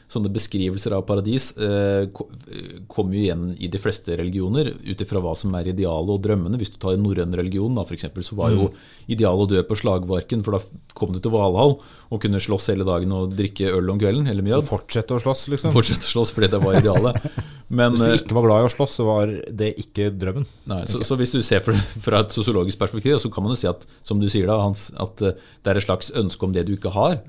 sånne 0.10 0.32
beskrivelser 0.34 0.96
av 0.98 1.04
paradis 1.06 1.52
eh, 1.62 2.08
eh, 2.10 2.70
kommer 2.90 3.14
jo 3.14 3.22
igjen 3.22 3.44
i 3.62 3.70
de 3.70 3.82
fleste 3.82 4.16
religioner 4.18 4.72
ut 4.74 5.04
ifra 5.06 5.22
hva 5.22 5.36
som 5.38 5.54
er 5.60 5.70
idealet 5.70 6.16
og 6.16 6.24
drømmene. 6.26 6.58
Hvis 6.60 6.74
du 6.74 6.80
tar 6.82 6.98
norrøn 6.98 7.36
religion, 7.38 7.78
da, 7.78 7.86
for 7.86 7.98
eksempel, 7.98 8.26
så 8.26 8.38
var 8.40 8.56
jo 8.56 8.72
idealet 9.12 9.46
å 9.46 9.50
dø 9.54 9.64
på 9.70 9.78
slagvarken, 9.78 10.42
for 10.46 10.58
da 10.58 10.64
kom 10.98 11.14
du 11.14 11.22
til 11.22 11.34
Valhall 11.34 11.78
og 12.10 12.24
kunne 12.24 12.42
slåss 12.42 12.72
hele 12.74 12.88
dagen 12.88 13.14
og 13.14 13.36
drikke 13.38 13.70
øl 13.70 13.94
om 13.94 14.02
kvelden, 14.02 14.26
eller 14.32 14.42
Så 14.42 14.50
mye. 14.50 14.70
fortsette 14.72 15.14
å 15.14 15.22
slåss, 15.22 15.46
liksom. 15.54 15.76
Fortsette 15.76 16.10
å 16.10 16.14
slåss 16.16 16.34
fordi 16.34 16.50
det 16.56 16.62
var 16.64 16.80
idealet. 16.82 17.22
Men, 17.70 17.94
Hvis 17.94 18.02
du 18.02 18.10
eh, 18.10 18.18
ikke 18.24 18.38
var 18.40 18.48
glad 18.48 18.64
i 18.64 18.66
å 18.66 18.74
slåss, 18.74 18.94
så 18.98 19.06
var 19.06 19.30
det 19.62 19.68
ikke 19.78 20.10
drømmen. 20.18 20.48
Nei, 20.72 20.82
så, 20.90 21.04
så 21.06 21.14
hvis 21.20 21.36
du 21.36 21.44
ser 21.46 21.62
fra, 21.62 21.76
fra 22.02 22.24
et 22.26 22.34
sosiologisk 22.34 22.82
perspektiv, 22.82 23.20
så 23.22 23.30
kan 23.30 23.46
man 23.46 23.54
jo 23.54 23.60
si 23.62 23.70
at 23.70 23.86
som 24.02 24.18
du 24.18 24.26
sier 24.26 24.50
da, 24.50 24.58
Hans, 24.64 24.88
at 24.98 25.22
eh, 25.22 25.38
det 25.62 25.70
er 25.70 25.78
et 25.78 25.86
slags 25.86 26.10
ønske 26.18 26.50
om 26.50 26.56
det 26.56 26.66
du 26.66 26.74
ikke 26.74 26.96
har. 26.98 27.20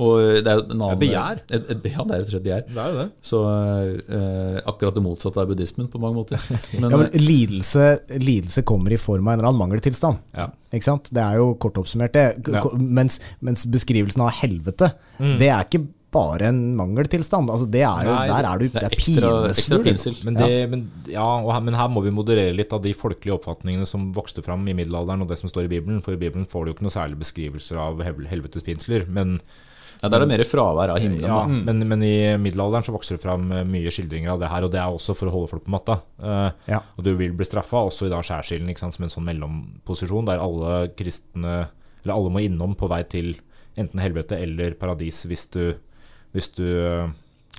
Og 0.00 0.40
det 0.40 0.48
er 0.48 0.62
en 0.64 0.72
annen, 0.78 0.94
et 0.94 1.02
begjær. 1.04 1.42
Et, 1.52 1.68
et, 1.74 1.90
ja, 1.92 2.06
det 2.08 2.16
er 2.16 2.29
rett 2.30 2.38
og 2.38 2.38
slett 2.38 2.46
begjær. 2.46 2.64
Det 2.70 2.80
er 2.86 2.94
jo 2.94 2.98
det. 3.02 3.08
Så 3.30 3.42
eh, 4.16 4.60
akkurat 4.70 4.96
det 4.96 5.04
motsatte 5.04 5.42
av 5.42 5.50
buddhismen 5.50 5.90
på 5.92 6.00
mange 6.02 6.16
måter. 6.22 6.40
Men, 6.80 6.90
Ja, 6.90 7.02
men 7.02 7.10
lidelse, 7.20 7.86
lidelse 8.22 8.62
kommer 8.66 8.94
i 8.94 9.00
form 9.00 9.28
av 9.28 9.34
en 9.34 9.38
eller 9.40 9.50
annen 9.52 9.62
mangeltilstand. 9.66 10.20
Ja. 10.36 10.48
Ikke 10.72 10.86
sant? 10.92 11.10
Det 11.14 11.22
er 11.22 11.40
jo 11.42 11.52
kort 11.60 11.78
oppsummert 11.82 12.14
det. 12.16 12.26
K- 12.46 12.54
Ja. 12.60 12.64
Mens, 12.78 13.20
mens 13.44 13.66
beskrivelsen 13.70 14.22
av 14.24 14.30
helvete, 14.40 14.92
det 15.18 15.48
er 15.50 15.64
ikke 15.66 15.84
bare 16.10 16.48
en 16.50 16.56
mangeltilstand. 16.74 17.46
Altså, 17.54 17.68
det 17.70 17.84
er 17.86 18.08
jo, 18.08 18.14
Nei, 18.16 18.26
der 18.26 18.46
er 18.48 18.58
du, 18.58 18.64
det 18.66 18.72
det 18.74 18.80
er 18.82 18.88
er 18.88 18.96
ekstra- 18.96 19.50
ekstra 19.52 19.78
pinsel. 19.84 20.16
Men, 20.26 20.34
det, 20.40 20.48
men, 20.72 20.80
ja, 21.12 21.22
og 21.38 21.52
her, 21.54 21.60
men 21.68 21.76
her 21.78 21.86
må 21.92 22.02
vi 22.02 22.10
moderere 22.10 22.54
litt 22.56 22.72
av 22.74 22.82
de 22.82 22.90
folkelige 22.98 23.36
oppfatningene 23.36 23.86
som 23.86 24.08
vokste 24.16 24.42
fram 24.42 24.66
i 24.66 24.74
middelalderen, 24.74 25.22
og 25.22 25.30
det 25.30 25.38
som 25.38 25.48
står 25.52 25.68
i 25.68 25.72
Bibelen. 25.76 26.02
For 26.02 26.16
i 26.16 26.20
Bibelen 26.20 26.48
får 26.50 26.64
du 26.66 26.72
jo 26.72 26.74
ikke 26.78 26.86
noe 26.88 26.96
særlig 26.96 27.20
beskrivelser 27.22 27.78
av 27.78 28.02
hel- 28.02 28.26
helvetes 28.26 28.66
pinsler. 28.66 29.06
Men, 29.06 29.38
Ja, 30.00 30.08
Der 30.08 30.16
er 30.16 30.24
det 30.24 30.30
mer 30.30 30.44
fravær 30.48 30.94
av 30.94 31.00
himmelen. 31.02 31.28
Ja, 31.28 31.42
mm. 31.44 31.58
men, 31.66 31.82
men 31.90 32.04
i 32.06 32.14
middelalderen 32.40 32.86
så 32.86 32.94
vokser 32.94 33.18
det 33.18 33.24
fram 33.24 33.50
eh, 33.52 33.66
mye 33.68 33.92
skildringer 33.92 34.32
av 34.32 34.40
det 34.40 34.48
her, 34.48 34.64
og 34.64 34.72
det 34.72 34.80
er 34.80 34.96
også 34.96 35.16
for 35.18 35.28
å 35.28 35.34
holde 35.34 35.50
folk 35.52 35.66
på 35.66 35.74
matta. 35.74 35.98
Uh, 36.22 36.48
Ja. 36.70 36.80
Og 36.96 37.04
du 37.04 37.12
vil 37.18 37.34
bli 37.36 37.46
straffa, 37.46 37.82
også 37.88 38.08
i 38.08 38.12
da 38.12 38.22
skjærsilden, 38.24 38.72
som 38.80 39.04
en 39.04 39.12
sånn 39.12 39.28
mellomposisjon, 39.28 40.28
der 40.30 40.40
alle 40.40 40.88
kristne 40.96 41.68
Eller 42.00 42.14
alle 42.14 42.30
må 42.32 42.40
innom 42.40 42.72
på 42.80 42.88
vei 42.88 43.02
til 43.04 43.34
enten 43.76 44.00
helvete 44.00 44.38
eller 44.40 44.72
paradis 44.80 45.26
hvis 45.28 45.42
du, 45.52 45.74
hvis 46.32 46.48
du 46.56 46.64
er 46.64 47.10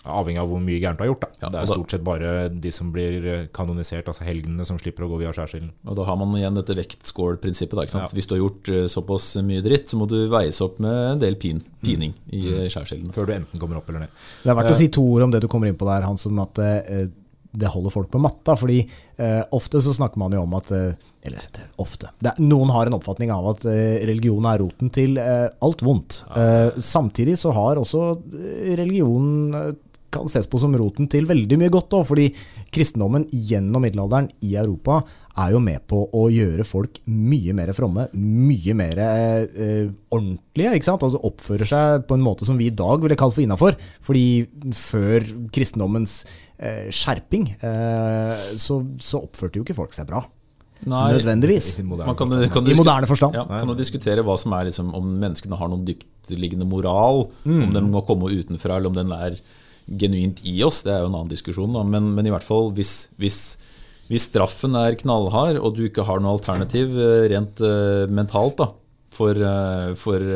avhengig 0.05 0.39
av 0.41 0.47
hvor 0.49 0.61
mye 0.63 0.79
gærent 0.81 0.97
du 0.97 1.03
har 1.03 1.09
gjort. 1.11 1.21
Da. 1.21 1.29
Ja, 1.43 1.49
det 1.53 1.59
er 1.59 1.65
da- 1.67 1.75
stort 1.75 1.91
sett 1.93 2.03
bare 2.03 2.49
de 2.49 2.71
som 2.73 2.91
blir 2.91 3.25
eh, 3.27 3.43
kanonisert, 3.53 4.07
altså 4.09 4.25
helgenene, 4.25 4.65
som 4.65 4.79
slipper 4.81 5.05
å 5.05 5.09
gå 5.11 5.19
via 5.21 5.31
skjærsilden. 5.35 5.69
Og 5.85 5.95
da 5.99 6.03
har 6.09 6.17
man 6.17 6.33
igjen 6.39 6.57
dette 6.57 6.73
vektskålprinsippet. 6.79 7.93
Ja. 7.93 8.07
Hvis 8.15 8.27
du 8.27 8.35
har 8.35 8.41
gjort 8.43 8.69
eh, 8.73 8.87
såpass 8.89 9.35
mye 9.45 9.61
dritt, 9.61 9.89
så 9.91 9.99
må 10.01 10.07
du 10.09 10.17
veies 10.31 10.57
opp 10.65 10.79
med 10.81 10.91
en 11.13 11.19
del 11.21 11.35
pin, 11.41 11.61
pining 11.85 12.13
i 12.33 12.47
eh, 12.49 12.67
skjærsilden. 12.73 13.13
Før 13.13 13.29
du 13.29 13.33
enten 13.37 13.59
kommer 13.61 13.77
opp 13.77 13.89
eller 13.93 14.07
ned. 14.07 14.09
Det 14.43 14.49
er 14.49 14.57
verdt 14.57 14.71
Ja. 14.73 14.75
å 14.75 14.81
si 14.81 14.87
to 14.89 15.05
ord 15.13 15.27
om 15.29 15.31
det 15.31 15.41
du 15.41 15.47
kommer 15.51 15.67
inn 15.69 15.77
på 15.77 15.85
der, 15.89 16.01
Hans, 16.09 16.25
om 16.25 16.39
at 16.39 16.57
eh, 16.65 17.07
det 17.53 17.67
holder 17.67 17.91
folk 17.91 18.07
på 18.09 18.19
matta. 18.23 18.55
fordi 18.55 18.77
eh, 19.19 19.41
ofte 19.51 19.81
så 19.83 19.91
snakker 19.93 20.17
man 20.17 20.31
jo 20.31 20.41
om 20.45 20.53
at 20.55 20.71
eh, 20.71 20.93
Eller 21.27 21.43
det, 21.53 21.65
ofte. 21.77 22.07
Det, 22.17 22.31
er- 22.31 22.41
noen 22.41 22.71
har 22.73 22.87
en 22.87 22.95
oppfatning 22.97 23.29
av 23.29 23.49
at 23.51 23.65
eh, 23.69 23.99
religion 24.07 24.45
er 24.49 24.57
roten 24.63 24.89
til 24.89 25.17
eh, 25.21 25.49
alt 25.61 25.83
vondt. 25.85 26.23
Eh, 26.33 26.71
samtidig 26.79 27.35
så 27.37 27.51
har 27.53 27.75
også 27.77 28.15
religionen 28.79 29.53
religion 29.53 29.77
kan 30.13 30.29
ses 30.31 30.49
på 30.49 30.59
som 30.61 30.75
roten 30.77 31.09
til 31.11 31.27
veldig 31.29 31.57
mye 31.61 31.73
godt 31.73 31.95
òg, 31.97 32.05
fordi 32.11 32.29
kristendommen 32.73 33.27
gjennom 33.31 33.83
middelalderen 33.85 34.29
i 34.45 34.55
Europa 34.59 35.01
er 35.39 35.53
jo 35.53 35.61
med 35.63 35.83
på 35.87 36.01
å 36.17 36.25
gjøre 36.31 36.65
folk 36.67 36.99
mye 37.07 37.53
mer 37.55 37.71
fromme, 37.75 38.07
mye 38.17 38.75
mer 38.77 38.99
eh, 38.99 39.87
ordentlige. 40.11 40.75
ikke 40.75 40.89
sant? 40.89 41.05
Altså 41.07 41.21
Oppfører 41.27 41.69
seg 41.69 42.05
på 42.09 42.17
en 42.17 42.25
måte 42.25 42.47
som 42.47 42.59
vi 42.59 42.67
i 42.67 42.75
dag 42.75 43.03
ville 43.03 43.17
kalt 43.19 43.35
for 43.37 43.43
innafor. 43.45 43.77
Fordi 44.03 44.25
før 44.75 45.25
kristendommens 45.55 46.21
eh, 46.57 46.91
skjerping, 46.91 47.47
eh, 47.63 48.45
så, 48.59 48.81
så 48.99 49.23
oppførte 49.23 49.59
jo 49.59 49.67
ikke 49.67 49.77
folk 49.77 49.95
seg 49.95 50.09
bra. 50.11 50.25
Nødvendigvis. 50.81 51.79
I 51.79 51.85
moderne 51.85 52.09
Man 52.09 52.17
kan, 52.17 52.31
kan 52.49 52.67
I 52.67 52.75
moderne 52.75 53.07
forstand. 53.09 53.37
Ja, 53.37 53.45
kan 53.45 53.69
jo 53.69 53.77
diskutere 53.77 54.23
hva 54.25 54.35
som 54.41 54.53
er 54.57 54.67
liksom, 54.71 54.91
om 54.97 55.11
menneskene 55.21 55.59
har 55.59 55.69
noen 55.69 55.85
dyptliggende 55.87 56.65
moral, 56.67 57.27
om 57.45 57.75
den 57.75 57.91
må 57.93 58.01
komme 58.07 58.33
utenfra, 58.33 58.79
eller 58.79 58.89
om 58.89 58.97
den 58.97 59.13
er 59.15 59.37
genuint 59.87 60.41
i 60.47 60.57
oss. 60.65 60.81
Det 60.85 60.93
er 60.93 61.03
jo 61.03 61.09
en 61.11 61.17
annen 61.17 61.31
diskusjon. 61.31 61.73
Da. 61.75 61.83
Men, 61.87 62.11
men 62.17 62.27
i 62.27 62.33
hvert 62.33 62.45
fall 62.47 62.71
hvis, 62.77 63.09
hvis, 63.21 63.39
hvis 64.11 64.27
straffen 64.29 64.77
er 64.79 64.99
knallhard, 64.99 65.59
og 65.61 65.77
du 65.77 65.85
ikke 65.87 66.05
har 66.07 66.21
noe 66.21 66.35
alternativ 66.37 66.93
eh, 66.97 67.27
rent 67.33 67.63
eh, 67.65 68.05
mentalt 68.11 68.59
da, 68.61 68.69
for, 69.11 69.35
eh, 69.35 69.91
for, 69.99 70.27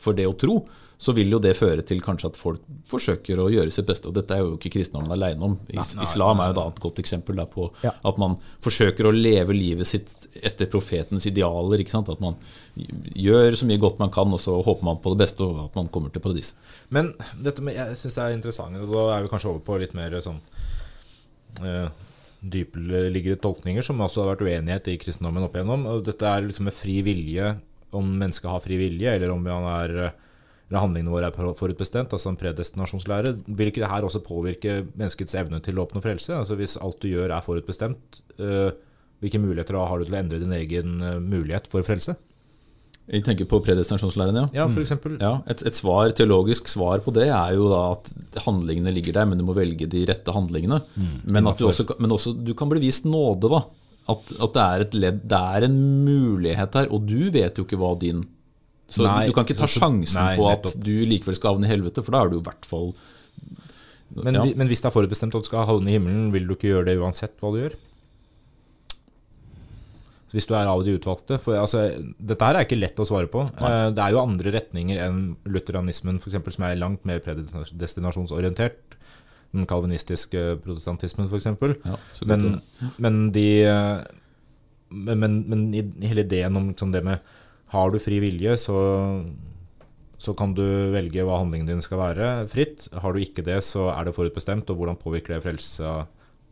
for 0.00 0.18
det 0.18 0.28
å 0.30 0.36
tro, 0.38 0.62
så 1.02 1.10
vil 1.16 1.32
jo 1.34 1.40
det 1.42 1.56
føre 1.58 1.82
til 1.82 1.98
kanskje 2.04 2.28
at 2.30 2.36
folk 2.38 2.60
forsøker 2.92 3.40
å 3.42 3.48
gjøre 3.50 3.72
sitt 3.74 3.88
beste. 3.88 4.06
Og 4.06 4.14
dette 4.14 4.36
er 4.36 4.44
jo 4.44 4.52
ikke 4.54 4.70
kristendommen 4.76 5.10
alene 5.16 5.48
om. 5.48 5.56
Is 5.74 5.96
Islam 6.04 6.38
er 6.38 6.52
jo 6.52 6.54
et 6.54 6.60
annet 6.62 6.78
godt 6.84 7.00
eksempel 7.02 7.40
der 7.40 7.48
på 7.50 7.64
Ja. 7.82 7.90
at 8.06 8.20
man 8.22 8.36
forsøker 8.62 9.08
å 9.08 9.14
leve 9.16 9.56
livet 9.56 9.90
sitt 9.90 10.12
etter 10.38 10.70
profetens 10.70 11.26
idealer. 11.26 11.82
ikke 11.82 11.90
sant? 11.96 12.08
At 12.12 12.22
man 12.22 12.36
gjør 12.76 13.56
så 13.58 13.66
mye 13.66 13.82
godt 13.82 13.98
man 13.98 14.14
kan, 14.14 14.30
og 14.32 14.38
så 14.40 14.54
håper 14.62 14.86
man 14.86 15.02
på 15.02 15.10
det 15.16 15.24
beste, 15.24 15.42
og 15.42 15.64
at 15.64 15.74
man 15.80 15.88
kommer 15.88 16.12
til 16.14 16.22
paradis. 16.22 16.54
Men 16.88 17.14
dette 17.42 17.62
med, 17.66 17.74
jeg 17.74 17.98
syns 17.98 18.14
det 18.14 18.22
er 18.22 18.38
interessant, 18.38 18.76
og 18.78 18.94
da 18.94 19.04
er 19.16 19.26
vi 19.26 19.32
kanskje 19.34 19.50
over 19.50 19.66
på 19.66 19.80
litt 19.82 19.94
mer 19.98 20.14
sånn 20.22 20.38
uh, 21.62 21.90
dypeliggende 22.42 23.38
tolkninger, 23.42 23.84
som 23.86 24.00
også 24.02 24.22
har 24.24 24.32
vært 24.36 24.46
uenighet 24.46 24.88
i 24.90 24.98
kristendommen 25.02 25.44
opp 25.46 25.54
igjennom. 25.58 25.86
Og 25.90 26.04
dette 26.06 26.26
er 26.26 26.46
liksom 26.46 26.66
med 26.70 26.74
fri 26.76 27.00
vilje, 27.06 27.56
om 27.92 28.06
mennesket 28.18 28.50
har 28.50 28.62
fri 28.64 28.78
vilje, 28.80 29.12
eller 29.18 29.34
om 29.34 29.44
han 29.46 29.66
er 29.68 29.96
eh, 30.06 30.20
eller 30.72 30.86
handlingene 30.86 31.12
våre 31.12 31.28
er 31.28 31.56
forutbestemt, 31.58 32.14
altså 32.16 32.30
en 32.30 32.38
predestinasjonslære. 32.40 33.34
Vil 33.44 33.68
ikke 33.68 33.82
det 33.82 33.90
her 33.92 34.06
også 34.08 34.22
påvirke 34.24 34.78
menneskets 34.96 35.36
evne 35.36 35.60
til 35.60 35.76
å 35.76 35.84
oppnå 35.84 36.00
frelse? 36.00 36.32
Altså 36.32 36.56
Hvis 36.56 36.78
alt 36.80 37.02
du 37.04 37.10
gjør 37.10 37.34
er 37.36 37.44
forutbestemt, 37.44 38.22
eh, 38.40 38.70
hvilke 39.20 39.40
muligheter 39.42 39.76
da 39.76 39.84
har 39.90 40.00
du 40.00 40.08
til 40.08 40.16
å 40.16 40.20
endre 40.22 40.40
din 40.40 40.54
egen 40.56 40.94
eh, 41.04 41.18
mulighet 41.20 41.68
for 41.68 41.84
frelse? 41.84 42.16
Jeg 43.12 43.26
tenker 43.26 43.44
på 43.50 43.60
predestinasjonslæren, 43.66 44.38
ja. 44.40 44.46
Ja, 44.62 44.66
for 44.72 44.80
eksempel. 44.80 45.20
Ja, 45.20 45.42
et, 45.50 45.60
et 45.68 45.76
svar, 45.76 46.08
teologisk 46.16 46.72
svar 46.72 47.04
på 47.04 47.12
det 47.12 47.28
er 47.28 47.52
jo 47.58 47.68
da 47.68 47.84
at 47.92 48.08
handlingene 48.46 48.94
ligger 48.96 49.18
der, 49.18 49.28
men 49.28 49.42
du 49.42 49.44
må 49.44 49.58
velge 49.58 49.90
de 49.90 50.06
rette 50.08 50.32
handlingene. 50.32 50.80
Men, 51.28 51.50
at 51.52 51.60
du 51.60 51.68
også, 51.68 51.84
men 52.00 52.16
også 52.16 52.32
du 52.32 52.54
kan 52.56 52.72
bli 52.72 52.80
vist 52.86 53.04
nåde, 53.04 53.52
da. 53.52 53.66
At, 54.08 54.32
at 54.40 54.54
det 54.56 54.62
er 54.62 54.86
et 54.86 54.94
ledd, 54.96 55.24
det 55.28 55.42
er 55.58 55.66
en 55.68 55.76
mulighet 56.06 56.80
her, 56.80 56.88
og 56.88 57.04
du 57.10 57.28
vet 57.34 57.60
jo 57.60 57.66
ikke 57.68 57.82
hva 57.82 57.92
din 58.00 58.24
Så 58.92 59.06
Nei, 59.06 59.28
du 59.30 59.36
kan 59.36 59.46
ikke 59.46 59.56
ta 59.56 59.68
sjansen 59.70 60.20
nei, 60.20 60.34
på 60.36 60.48
at 60.50 60.74
du 60.76 60.92
likevel 61.08 61.38
skal 61.38 61.54
havne 61.54 61.68
i 61.68 61.72
helvete, 61.72 62.04
for 62.04 62.14
da 62.14 62.24
er 62.24 62.32
du 62.32 62.40
i 62.40 62.44
hvert 62.44 62.66
fall 62.68 62.90
Men, 64.12 64.36
ja. 64.36 64.44
men 64.58 64.68
hvis 64.68 64.82
det 64.84 64.90
er 64.90 64.94
forutbestemt 64.94 65.38
at 65.38 65.46
du 65.46 65.48
skal 65.48 65.64
havne 65.68 65.88
i 65.88 65.96
himmelen, 65.96 66.28
vil 66.34 66.44
du 66.48 66.52
ikke 66.56 66.68
gjøre 66.74 66.90
det 66.90 66.98
uansett 67.00 67.38
hva 67.40 67.54
du 67.54 67.62
gjør? 67.62 67.78
Hvis 70.32 70.48
du 70.48 70.54
er 70.56 70.68
av 70.68 70.80
de 70.84 70.94
utvalgte 70.96 71.36
for, 71.40 71.58
altså, 71.60 71.90
Dette 72.16 72.46
her 72.48 72.56
er 72.56 72.66
ikke 72.66 72.78
lett 72.78 73.00
å 73.00 73.04
svare 73.04 73.28
på. 73.28 73.44
Nei. 73.58 73.72
Det 73.92 74.00
er 74.00 74.14
jo 74.14 74.22
andre 74.22 74.54
retninger 74.54 75.00
enn 75.04 75.20
lutheranismen, 75.44 76.20
eksempel, 76.22 76.54
som 76.56 76.64
er 76.68 76.78
langt 76.80 77.04
mer 77.08 77.20
predestinasjonsorientert. 77.24 78.96
Den 79.52 79.68
kalvinistiske 79.68 80.44
protestantismen, 80.64 81.28
f.eks. 81.28 81.50
ja, 81.84 81.98
Men, 82.28 82.46
men 82.96 83.18
de 83.34 83.46
eh, 83.68 84.00
men, 84.92 85.36
men, 85.48 85.66
hele 86.04 86.24
ideen 86.24 86.56
om 86.56 86.70
liksom 86.70 86.92
det 86.94 87.04
med 87.04 87.32
Har 87.72 87.92
du 87.92 88.00
fri 88.02 88.18
vilje, 88.20 88.56
så, 88.60 88.78
så 90.20 90.34
kan 90.36 90.52
du 90.56 90.64
velge 90.92 91.24
hva 91.24 91.40
handlingen 91.40 91.70
din 91.70 91.84
skal 91.84 92.02
være, 92.02 92.32
fritt. 92.52 92.88
Har 93.00 93.14
du 93.14 93.22
ikke 93.22 93.44
det, 93.46 93.62
så 93.64 93.88
er 93.94 94.08
det 94.08 94.16
forutbestemt. 94.16 94.68
Og 94.72 94.80
hvordan 94.80 94.98
påvirker 95.00 95.36
det 95.36 95.44
frelse, 95.46 95.94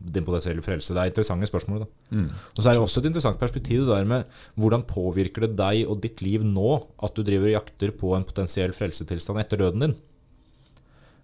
din 0.01 0.25
potensielle 0.25 0.65
frelse? 0.65 0.95
Det 0.95 1.03
er 1.03 1.11
interessante 1.11 1.49
spørsmål. 1.49 1.85
Mm. 2.09 2.29
Og 2.33 2.61
så 2.61 2.71
er 2.71 2.73
det 2.73 2.81
også 2.81 3.03
et 3.03 3.11
interessant 3.11 3.41
perspektiv 3.41 3.85
det 3.85 3.93
der 3.93 4.09
med 4.09 4.41
hvordan 4.57 4.85
påvirker 4.89 5.45
det 5.45 5.53
deg 5.61 5.83
og 5.85 6.01
ditt 6.01 6.23
liv 6.25 6.45
nå 6.47 6.79
at 7.05 7.13
du 7.13 7.21
driver 7.27 7.51
og 7.51 7.57
jakter 7.59 7.93
på 8.01 8.15
en 8.17 8.25
potensiell 8.25 8.73
frelsetilstand 8.73 9.43
etter 9.43 9.61
døden 9.61 9.85
din? 9.85 9.95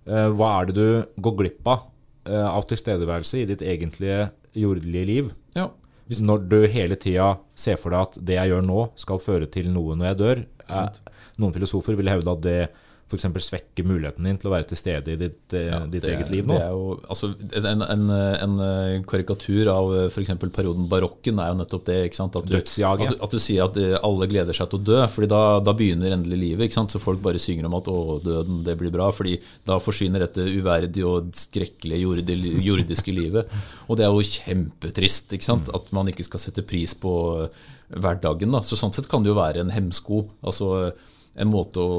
Eh, 0.08 0.30
Hva 0.38 0.54
er 0.60 0.70
det 0.70 0.78
du 0.78 1.22
går 1.26 1.40
glipp 1.42 1.74
av 1.74 1.88
eh, 2.30 2.48
av 2.48 2.70
tilstedeværelse 2.70 3.42
i 3.42 3.50
ditt 3.50 3.66
egentlige 3.66 4.30
jordelige 4.58 5.10
liv? 5.10 5.34
Ja. 5.58 5.72
Når 6.08 6.46
du 6.48 6.60
hele 6.72 6.96
tida 6.96 7.34
ser 7.58 7.80
for 7.82 7.92
deg 7.92 8.06
at 8.08 8.20
det 8.30 8.38
jeg 8.38 8.54
gjør 8.54 8.68
nå, 8.68 8.84
skal 9.00 9.24
føre 9.24 9.50
til 9.52 9.72
noe 9.74 9.98
når 9.98 10.12
jeg 10.12 10.20
dør. 10.22 10.44
Er, 10.68 11.00
noen 11.40 11.56
filosofer 11.56 11.98
vil 12.00 12.12
hevde 12.12 12.34
at 12.34 12.44
det 12.44 12.60
f.eks. 13.08 13.24
svekker 13.48 13.86
muligheten 13.88 14.26
din 14.28 14.38
til 14.38 14.50
å 14.50 14.52
være 14.52 14.68
til 14.68 14.78
stede 14.80 15.14
i 15.14 15.16
ditt, 15.16 15.54
eh, 15.56 15.70
Ja, 15.70 15.80
ditt 15.88 16.04
det 16.04 16.12
eget 16.18 16.30
liv 16.34 16.46
nå. 16.50 16.58
Det 16.58 16.64
er 16.66 16.74
jo, 16.76 17.00
altså, 17.08 17.30
en, 17.56 17.82
en, 17.86 18.10
en 18.12 18.56
eh, 18.66 18.98
karikatur 19.08 19.70
av 19.72 19.94
f.eks. 20.12 20.34
perioden 20.52 20.90
barokken 20.92 21.40
er 21.40 21.54
jo 21.54 21.60
nettopp 21.62 21.86
det. 21.88 21.98
At 22.20 22.36
du, 22.36 22.52
Dødsjaget. 22.52 23.08
At, 23.08 23.16
du- 23.18 23.24
at 23.24 23.32
du 23.32 23.40
sier 23.40 23.64
at 23.64 23.78
eh, 23.80 23.96
alle 24.04 24.28
gleder 24.28 24.54
seg 24.58 24.70
til 24.74 24.82
å 24.82 24.84
dø, 24.92 25.00
fordi 25.08 25.30
da, 25.32 25.42
da 25.64 25.74
begynner 25.80 26.18
endelig 26.18 26.40
livet. 26.42 26.66
ikke 26.68 26.80
sant? 26.82 26.92
Så 26.92 27.00
folk 27.00 27.22
bare 27.24 27.40
synger 27.40 27.66
om 27.72 27.76
at 27.80 27.88
'å, 27.88 28.20
døden, 28.24 28.64
det 28.68 28.76
blir 28.78 28.92
bra', 28.92 29.08
fordi 29.16 29.38
da 29.66 29.80
forsvinner 29.80 30.20
dette 30.28 30.44
uverdige 30.44 31.08
og 31.08 31.32
skrekkelige 31.36 32.04
jordi- 32.04 32.60
jordiske 32.68 33.16
livet. 33.16 33.48
Og 33.88 33.96
det 33.98 34.04
er 34.06 34.12
jo 34.12 34.20
kjempetrist 34.36 35.32
ikke 35.38 35.48
sant? 35.48 35.70
at 35.74 35.92
man 35.96 36.08
ikke 36.12 36.26
skal 36.28 36.40
sette 36.44 36.64
pris 36.68 36.94
på 37.00 37.14
eh, 37.46 37.68
hverdagen. 37.96 38.52
da. 38.52 38.60
Så 38.68 38.76
Sånn 38.76 38.92
sett 38.94 39.08
kan 39.08 39.24
det 39.24 39.32
jo 39.32 39.38
være 39.40 39.64
en 39.64 39.72
hemsko. 39.72 40.26
altså 40.44 40.92
en 41.38 41.52
måte 41.52 41.84
å, 41.84 41.98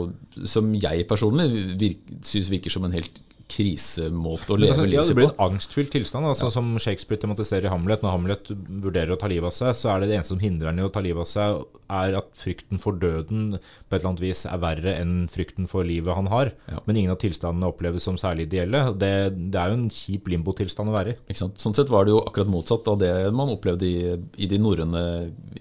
som 0.49 0.70
jeg 0.74 1.07
personlig 1.11 1.49
virk, 1.80 2.05
syns 2.26 2.51
virker 2.53 2.74
som 2.74 2.86
en 2.89 2.97
helt 2.97 3.22
krisemåte 3.49 4.53
å 4.53 4.59
leve 4.61 4.84
leve 4.84 4.84
altså, 4.84 4.93
ja, 4.93 5.03
det 5.09 5.16
blir 5.16 5.28
en 5.30 5.43
angstfylt 5.47 5.93
tilstand. 5.95 6.28
Altså, 6.28 6.51
Som 6.53 6.74
Shakespeare 6.80 7.20
tematiserer 7.22 7.68
i 7.68 7.72
Hamlet. 7.72 8.05
Når 8.05 8.14
Hamlet 8.14 8.51
vurderer 8.53 9.14
å 9.14 9.18
ta 9.20 9.30
livet 9.30 9.49
av 9.49 9.57
seg, 9.57 9.72
så 9.78 9.93
er 9.93 10.03
det 10.03 10.11
det 10.11 10.18
eneste 10.18 10.34
som 10.34 10.43
hindrer 10.43 10.70
han 10.70 10.80
i 10.80 10.84
å 10.84 10.93
ta 10.93 11.03
livet 11.05 11.24
av 11.24 11.30
seg, 11.30 11.62
er 11.99 12.18
at 12.20 12.28
frykten 12.36 12.82
for 12.82 13.01
døden 13.01 13.57
på 13.57 13.97
et 13.97 13.99
eller 13.99 14.11
annet 14.11 14.24
vis 14.26 14.45
er 14.49 14.62
verre 14.62 14.95
enn 15.01 15.14
frykten 15.32 15.68
for 15.70 15.89
livet 15.89 16.18
han 16.18 16.28
har. 16.32 16.53
Ja. 16.68 16.82
Men 16.84 17.01
ingen 17.01 17.14
av 17.14 17.20
tilstandene 17.24 17.72
oppleves 17.72 18.05
som 18.05 18.20
særlig 18.20 18.51
ideelle. 18.51 18.84
Det, 19.01 19.12
det 19.49 19.62
er 19.62 19.72
jo 19.72 19.80
en 19.80 19.91
kjip 19.93 20.28
limbotilstand 20.34 20.93
å 20.93 20.97
være 20.99 21.16
i. 21.16 21.39
Sånn 21.39 21.76
sett 21.76 21.93
var 21.93 22.05
det 22.05 22.16
jo 22.16 22.24
akkurat 22.26 22.53
motsatt 22.53 22.93
av 22.93 23.01
det 23.01 23.12
man 23.32 23.55
opplevde 23.55 23.89
i, 23.89 24.16
i 24.36 24.51
de 24.51 24.61
norrøne 24.61 25.05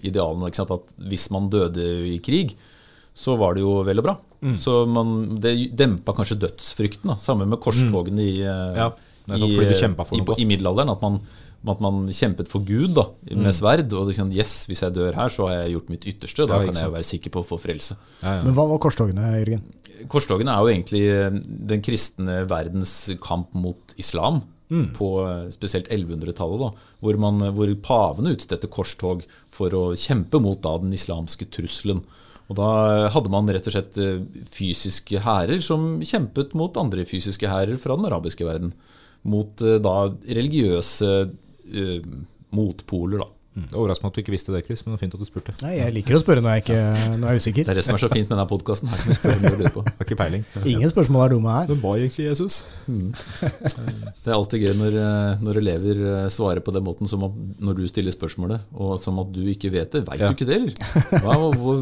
idealene. 0.02 0.52
At 0.52 0.98
hvis 1.08 1.30
man 1.32 1.48
døde 1.52 1.86
i 2.12 2.18
krig, 2.24 2.58
så 3.18 3.34
var 3.38 3.56
det 3.56 3.64
jo 3.64 3.80
vel 3.86 3.98
og 4.00 4.06
bra. 4.06 4.14
Mm. 4.46 4.54
Så 4.62 4.78
man, 4.86 5.12
det 5.42 5.52
dempa 5.76 6.14
kanskje 6.14 6.38
dødsfrykten. 6.44 7.10
Da. 7.10 7.16
Samme 7.22 7.48
med 7.50 7.58
korstogene 7.62 8.22
i, 8.22 8.36
eh, 8.46 8.78
Ja, 8.78 8.92
i, 9.34 9.38
du 9.42 9.74
kjempet 9.74 10.06
for 10.08 10.14
i, 10.38 10.42
i 10.44 10.46
middelalderen. 10.46 10.92
At 10.94 11.02
man, 11.02 11.18
at 11.68 11.80
man 11.82 12.04
kjempet 12.14 12.46
for 12.50 12.62
Gud 12.66 12.94
da, 12.94 13.08
Mm. 13.28 13.42
med 13.42 13.56
sverd. 13.56 13.92
Og 13.98 14.06
liksom, 14.12 14.30
yes, 14.32 14.66
hvis 14.70 14.84
jeg 14.86 14.94
dør 14.94 15.18
her, 15.18 15.28
så 15.34 15.48
har 15.48 15.64
jeg 15.64 15.74
gjort 15.74 15.90
mitt 15.90 16.06
ytterste. 16.06 16.46
Da 16.46 16.60
Ja, 16.60 16.68
kan 16.68 16.78
jeg 16.78 16.86
jo 16.86 16.94
være 16.94 17.08
sikker 17.08 17.34
på 17.34 17.42
å 17.42 17.48
få 17.48 17.58
frelse. 17.58 17.96
Ja, 18.22 18.36
ja. 18.38 18.42
Men 18.46 18.54
hva 18.54 18.68
var 18.70 18.78
korstogene, 18.78 19.32
Jørgen? 19.40 19.66
Korstogene 20.06 20.54
er 20.54 20.62
jo 20.62 20.70
egentlig 20.70 21.02
eh, 21.10 21.40
den 21.74 21.82
kristne 21.82 22.44
verdens 22.46 23.10
kamp 23.20 23.50
mot 23.54 23.94
islam. 23.98 24.44
På 24.68 25.24
eh, 25.24 25.48
spesielt 25.48 25.88
1100-tallet, 25.88 26.74
hvor, 27.00 27.16
hvor 27.56 27.70
pavene 27.82 28.34
utstedte 28.36 28.68
korstog 28.68 29.22
for 29.50 29.72
å 29.72 29.84
kjempe 29.96 30.38
mot 30.44 30.60
da, 30.60 30.74
den 30.76 30.92
islamske 30.92 31.48
trusselen. 31.48 32.02
Og 32.48 32.56
da 32.56 32.68
hadde 33.12 33.32
man 33.32 33.48
rett 33.52 33.66
og 33.68 33.74
slett 33.74 33.98
eh, 34.00 34.22
fysiske 34.52 35.20
hærer 35.24 35.60
som 35.64 35.98
kjempet 36.00 36.54
mot 36.56 36.76
andre 36.80 37.04
fysiske 37.08 37.48
hærer 37.50 37.76
fra 37.80 37.98
den 37.98 38.08
arabiske 38.08 38.46
verden. 38.48 38.72
Mot 39.28 39.60
eh, 39.60 39.76
da 39.84 39.96
religiøse 40.24 41.10
uh, 41.28 42.14
motpoler, 42.56 43.20
da. 43.20 43.28
Det 43.68 43.74
overrasker 43.78 44.04
meg 44.06 44.10
at 44.12 44.16
du 44.18 44.20
ikke 44.22 44.32
visste 44.34 44.52
det, 44.54 44.60
Chris, 44.66 44.82
men 44.86 44.92
det 44.94 44.98
er 44.98 45.02
fint 45.04 45.14
at 45.16 45.22
du 45.22 45.26
spurte. 45.28 45.54
Nei, 45.64 45.72
jeg 45.78 45.94
liker 45.96 46.16
å 46.16 46.20
spørre 46.22 46.42
når 46.44 46.54
jeg, 46.58 46.62
ikke, 46.64 46.78
når 47.18 47.24
jeg 47.26 47.28
er 47.38 47.42
usikker. 47.42 47.64
Det 47.68 47.72
er 47.74 47.78
det 47.80 47.84
som 47.86 47.96
er 47.96 48.02
så 48.04 48.10
fint 48.12 48.28
med 48.28 48.34
denne 48.36 48.46
podkasten. 48.50 48.88
Har 48.92 50.04
ikke 50.06 50.18
peiling. 50.20 50.44
Ingen 50.72 50.92
spørsmål 50.92 51.24
er 51.26 51.34
dumme 51.34 51.54
her. 51.56 51.66
Hvem 51.72 51.80
var 51.82 51.98
egentlig 52.02 52.26
Jesus? 52.28 52.60
Det 52.88 54.28
er 54.30 54.36
alltid 54.36 54.62
gøy 54.66 54.74
når, 54.78 54.98
eh, 55.02 55.42
når 55.44 55.60
elever 55.62 56.02
eh, 56.12 56.28
svarer 56.32 56.62
på 56.64 56.74
den 56.76 56.84
måten 56.86 57.10
som 57.10 57.24
om, 57.26 57.34
når 57.58 57.80
du 57.80 57.84
stiller 57.90 58.14
spørsmålet, 58.14 58.64
og 58.78 58.96
som 59.02 59.18
at 59.24 59.32
du 59.34 59.40
ikke 59.50 59.72
vet 59.74 59.92
det. 59.96 60.04
Veit 60.08 60.20
Ja. 60.22 60.28
du 60.30 60.36
ikke 60.38 60.48
det, 60.48 60.60
eller? 60.60 61.22
Hva, 61.24 61.36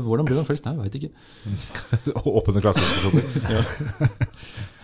hvordan 0.07 0.27
blir 0.29 0.41
man 0.41 0.47
frelst? 0.49 0.67
Nei, 0.69 0.77
veit 0.87 0.97
ikke. 1.01 1.13
Åpne 2.37 2.63
klassediskusjoner. 2.65 4.11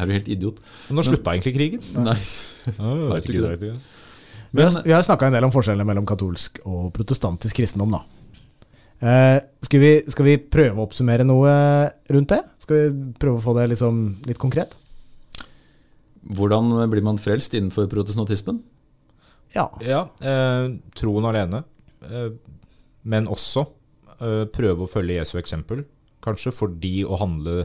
Er 0.03 0.09
du 0.09 0.12
helt 0.16 0.28
idiot? 0.32 0.61
Men 0.88 0.99
Nå 0.99 1.05
slutta 1.07 1.34
egentlig 1.36 1.55
krigen. 1.57 1.82
Nei. 2.03 2.16
Ah, 2.78 2.95
Vet 3.16 3.26
du 3.26 3.32
ikke 3.36 3.57
det? 3.62 3.72
Vi 4.53 4.62
har, 4.62 4.82
vi 4.84 4.92
har 4.92 5.05
snakka 5.05 5.26
en 5.26 5.36
del 5.36 5.46
om 5.46 5.53
forskjellene 5.55 5.86
mellom 5.88 6.07
katolsk 6.09 6.59
og 6.68 6.90
protestantisk 6.96 7.57
kristendom. 7.57 7.94
da. 7.96 8.03
Eh, 9.03 9.38
skal, 9.64 9.80
vi, 9.80 9.92
skal 10.12 10.26
vi 10.28 10.34
prøve 10.38 10.76
å 10.76 10.84
oppsummere 10.86 11.24
noe 11.24 11.53
rundt 12.12 12.34
det? 12.34 12.42
Skal 12.61 12.76
vi 12.76 13.07
prøve 13.18 13.40
å 13.40 13.44
få 13.44 13.55
det 13.57 13.70
liksom 13.72 14.03
litt 14.28 14.40
konkret? 14.42 14.76
Hvordan 16.36 16.68
blir 16.92 17.03
man 17.03 17.18
frelst 17.18 17.57
innenfor 17.57 17.88
protestantismen? 17.90 18.61
Ja. 19.57 19.66
Ja, 19.80 20.05
eh, 20.20 20.68
troen 21.00 21.26
alene. 21.28 21.64
Eh, 22.05 22.30
men 23.03 23.26
også 23.32 23.64
eh, 24.20 24.44
prøve 24.53 24.84
å 24.84 24.90
følge 24.90 25.16
Jesu 25.16 25.38
eksempel. 25.40 25.86
Kanskje 26.22 26.53
fordi 26.55 27.03
å 27.09 27.18
handle 27.18 27.64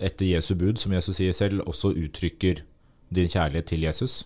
etter 0.00 0.32
Jesu 0.32 0.54
bud, 0.58 0.80
som 0.80 0.96
Jesus 0.96 1.20
sier 1.20 1.36
selv, 1.36 1.62
også 1.68 1.92
uttrykker 1.92 2.64
din 3.14 3.30
kjærlighet 3.30 3.70
til 3.70 3.86
Jesus. 3.86 4.22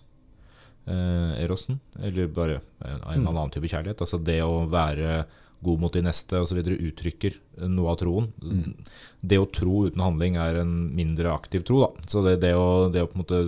Eh, 0.83 1.43
erosen. 1.45 1.79
Eller 2.03 2.27
bare 2.27 2.59
en, 2.83 3.03
en 3.07 3.27
annen 3.31 3.51
type 3.55 3.71
kjærlighet. 3.71 4.03
Altså 4.03 4.19
det 4.19 4.41
å 4.43 4.65
være 4.71 5.25
god 5.63 5.79
mot 5.79 5.95
de 5.95 6.03
neste 6.03 6.41
osv. 6.43 6.59
uttrykker 6.59 7.37
noe 7.71 7.93
av 7.93 8.01
troen. 8.01 8.33
Det 9.21 9.39
å 9.39 9.47
tro 9.47 9.85
uten 9.87 10.03
handling 10.03 10.41
er 10.43 10.59
en 10.65 10.73
mindre 10.97 11.31
aktiv 11.31 11.63
tro. 11.69 11.85
Da. 11.85 12.09
Så 12.11 12.25
det, 12.27 12.41
det, 12.43 12.57
å, 12.59 12.89
det 12.91 13.05
å 13.05 13.11
på 13.11 13.15
en 13.15 13.23
måte 13.23 13.43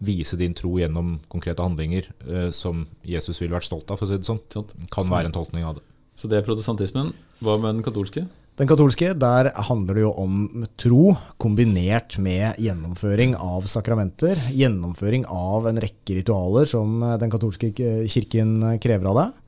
vise 0.00 0.38
din 0.40 0.56
tro 0.56 0.78
gjennom 0.80 1.18
konkrete 1.28 1.60
handlinger 1.60 2.08
eh, 2.24 2.48
som 2.56 2.86
Jesus 3.04 3.42
ville 3.42 3.52
vært 3.52 3.68
stolt 3.68 3.90
av, 3.92 4.00
for 4.00 4.08
å 4.08 4.14
si 4.14 4.16
det 4.16 4.24
sånn, 4.24 4.40
kan 4.88 5.10
være 5.12 5.28
en 5.28 5.36
tolkning 5.36 5.66
av 5.68 5.76
det. 5.76 5.84
Så 6.16 6.30
det 6.32 6.40
er 6.40 6.46
protestantismen. 6.46 7.12
Hva 7.44 7.58
med 7.60 7.76
den 7.76 7.84
katolske? 7.84 8.24
Den 8.60 8.68
katolske, 8.68 9.14
der 9.16 9.48
handler 9.70 9.96
det 9.96 10.02
jo 10.02 10.10
om 10.20 10.64
tro 10.76 11.14
kombinert 11.40 12.18
med 12.20 12.58
gjennomføring 12.60 13.32
av 13.40 13.64
sakramenter. 13.64 14.36
Gjennomføring 14.52 15.22
av 15.32 15.64
en 15.70 15.80
rekke 15.80 16.18
ritualer 16.18 16.68
som 16.68 16.98
den 17.00 17.32
katolske 17.32 17.70
kirken 18.12 18.58
krever 18.84 19.08
av 19.08 19.16
deg. 19.16 19.38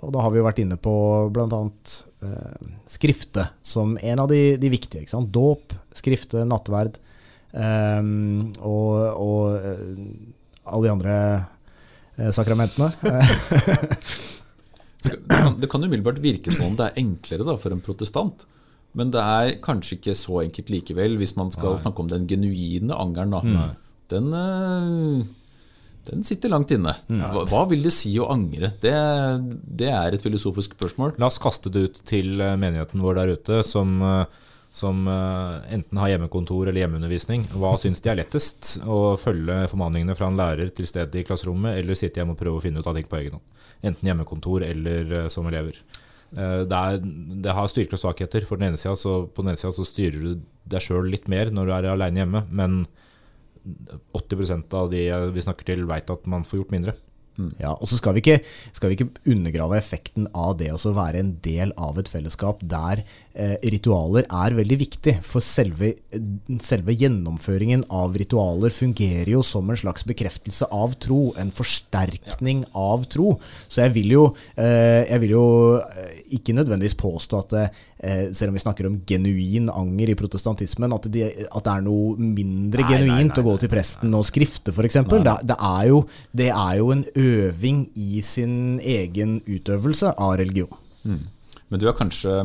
Og 0.00 0.14
da 0.14 0.22
har 0.24 0.32
vi 0.32 0.40
jo 0.40 0.46
vært 0.46 0.62
inne 0.62 0.78
på 0.80 0.94
bl.a. 1.36 1.58
Eh, 2.24 2.70
skrifte 2.88 3.44
som 3.60 3.92
en 4.00 4.22
av 4.24 4.30
de, 4.32 4.56
de 4.56 4.70
viktige. 4.72 5.02
Ikke 5.04 5.18
sant? 5.18 5.28
Dåp, 5.36 5.76
skrifte, 5.98 6.46
nattverd 6.48 6.96
eh, 7.52 8.00
og, 8.56 8.88
og 9.20 9.58
eh, 9.58 9.84
alle 10.64 10.86
de 10.86 10.94
andre 10.94 11.18
eh, 12.16 12.32
sakramentene. 12.32 12.88
Det 15.02 15.66
kan 15.66 15.82
umiddelbart 15.82 16.20
virke 16.22 16.52
som 16.54 16.68
om 16.68 16.74
det 16.78 16.84
er 16.86 16.98
enklere 17.02 17.42
da, 17.42 17.56
for 17.58 17.74
en 17.74 17.80
protestant. 17.82 18.44
Men 18.98 19.12
det 19.12 19.22
er 19.24 19.54
kanskje 19.64 19.96
ikke 19.98 20.16
så 20.18 20.42
enkelt 20.42 20.72
likevel, 20.72 21.16
hvis 21.20 21.36
man 21.38 21.52
skal 21.54 21.76
Nei. 21.76 21.84
snakke 21.84 22.04
om 22.04 22.10
den 22.10 22.26
genuine 22.28 22.96
angeren. 23.00 23.32
Da. 23.32 23.70
Den, 24.12 24.28
eh, 24.36 25.24
den 26.10 26.24
sitter 26.28 26.52
langt 26.52 26.74
inne. 26.74 26.94
Hva, 27.08 27.46
hva 27.48 27.64
vil 27.70 27.86
det 27.86 27.94
si 27.96 28.12
å 28.20 28.28
angre? 28.34 28.74
Det, 28.82 28.94
det 29.80 29.88
er 29.88 30.12
et 30.12 30.24
filosofisk 30.24 30.76
spørsmål. 30.76 31.16
La 31.22 31.30
oss 31.30 31.40
kaste 31.40 31.72
det 31.72 31.86
ut 31.86 32.02
til 32.08 32.36
eh, 32.42 32.58
menigheten 32.60 33.00
vår 33.04 33.22
der 33.22 33.34
ute, 33.38 33.62
som, 33.64 33.96
eh, 34.04 34.52
som 34.76 35.08
enten 35.08 35.98
har 36.00 36.12
hjemmekontor 36.12 36.68
eller 36.68 36.84
hjemmeundervisning. 36.84 37.48
Hva 37.56 37.74
syns 37.80 38.04
de 38.04 38.12
er 38.12 38.20
lettest? 38.20 38.74
Å 38.84 39.16
følge 39.20 39.62
formaningene 39.72 40.16
fra 40.16 40.28
en 40.28 40.36
lærer 40.36 40.72
til 40.76 40.88
stede 40.88 41.20
i 41.20 41.24
klasserommet, 41.28 41.80
eller 41.80 41.96
sitte 41.96 42.20
hjemme 42.20 42.36
og 42.36 42.40
prøve 42.44 42.60
å 42.60 42.64
finne 42.64 42.80
ut 42.80 42.88
av 42.88 42.96
ting 42.96 43.08
på 43.08 43.20
egen 43.20 43.36
hånd? 43.38 43.60
Enten 43.82 44.08
hjemmekontor 44.12 44.64
eller 44.68 45.30
som 45.32 45.48
elever. 45.48 45.80
Eh, 46.36 46.64
Det, 46.68 46.80
er, 46.80 46.98
det 47.44 47.54
har 47.56 47.70
styrker 47.70 47.98
og 47.98 48.04
svakheter. 48.04 48.46
For 48.48 48.60
den 48.60 48.70
ene 48.70 48.80
siden, 48.80 48.98
så, 48.98 49.26
på 49.28 49.44
den 49.44 49.54
ene 49.54 49.60
så 49.60 49.86
styrer 49.86 50.18
du 50.18 50.42
deg 50.72 50.84
sjøl 50.84 51.10
litt 51.10 51.28
mer 51.28 51.50
når 51.50 51.68
du 51.68 51.72
er 51.76 51.90
aleine 51.92 52.22
hjemme, 52.22 52.44
men 52.50 52.84
80% 54.16 54.74
av 54.74 54.90
de 54.90 55.06
vi 55.34 55.44
snakker 55.44 55.66
til, 55.68 55.86
veit 55.86 56.10
at 56.10 56.28
man 56.30 56.46
får 56.46 56.62
gjort 56.62 56.74
mindre. 56.74 56.94
Ja, 57.58 57.72
og 57.72 57.88
så 57.88 57.96
skal 57.96 58.12
vi, 58.14 58.20
ikke, 58.20 58.42
skal 58.76 58.90
vi 58.90 58.96
ikke 58.98 59.32
undergrave 59.32 59.78
effekten 59.78 60.26
av 60.36 60.58
det 60.60 60.68
å 60.74 60.92
være 60.92 61.22
en 61.22 61.30
del 61.44 61.72
av 61.80 61.96
et 62.00 62.10
fellesskap 62.12 62.60
der 62.60 63.04
ritualer 63.62 64.26
er 64.28 64.54
veldig 64.56 64.76
viktig. 64.80 65.14
For 65.24 65.40
selve, 65.44 65.92
selve 66.60 66.94
gjennomføringen 66.98 67.84
av 67.92 68.16
ritualer 68.20 68.72
fungerer 68.74 69.30
jo 69.32 69.42
som 69.46 69.70
en 69.72 69.78
slags 69.80 70.04
bekreftelse 70.08 70.68
av 70.74 70.94
tro. 71.00 71.32
En 71.40 71.50
forsterkning 71.54 72.64
av 72.76 73.06
tro. 73.12 73.36
Så 73.68 73.82
jeg 73.86 73.94
vil 73.96 74.12
jo, 74.16 74.24
eh, 74.56 75.04
jeg 75.08 75.22
vil 75.24 75.34
jo 75.36 75.44
eh, 75.78 76.18
ikke 76.38 76.54
nødvendigvis 76.56 76.96
påstå 77.00 77.40
at 77.42 77.54
det, 77.56 77.64
eh, 78.04 78.24
selv 78.36 78.52
om 78.52 78.58
vi 78.58 78.64
snakker 78.64 78.88
om 78.90 78.98
genuin 79.08 79.70
anger 79.72 80.12
i 80.12 80.18
protestantismen, 80.18 80.92
at 80.92 81.08
det, 81.12 81.30
at 81.48 81.64
det 81.64 81.72
er 81.76 81.86
noe 81.86 82.16
mindre 82.20 82.82
Nei, 82.82 82.88
nei, 82.90 82.98
genuint 82.98 83.32
nei, 83.36 83.42
å 83.42 83.46
gå 83.48 83.56
til 83.62 83.72
presten 83.72 84.14
og 84.18 84.26
skrifte, 84.28 84.74
f.eks. 84.74 85.00
Det, 85.08 85.22
det, 85.48 85.56
er 85.58 85.86
jo- 85.88 86.04
det 86.36 86.50
er 86.52 86.76
jo 86.82 86.90
en 86.94 87.04
øving 87.16 87.86
i 87.96 88.20
sin 88.26 88.78
egen 88.80 89.38
utøvelse 89.48 90.12
av 90.18 90.36
religion. 90.40 90.68
Men 91.04 91.80
du 91.80 91.86
er 91.88 91.96
kanskje 91.96 92.36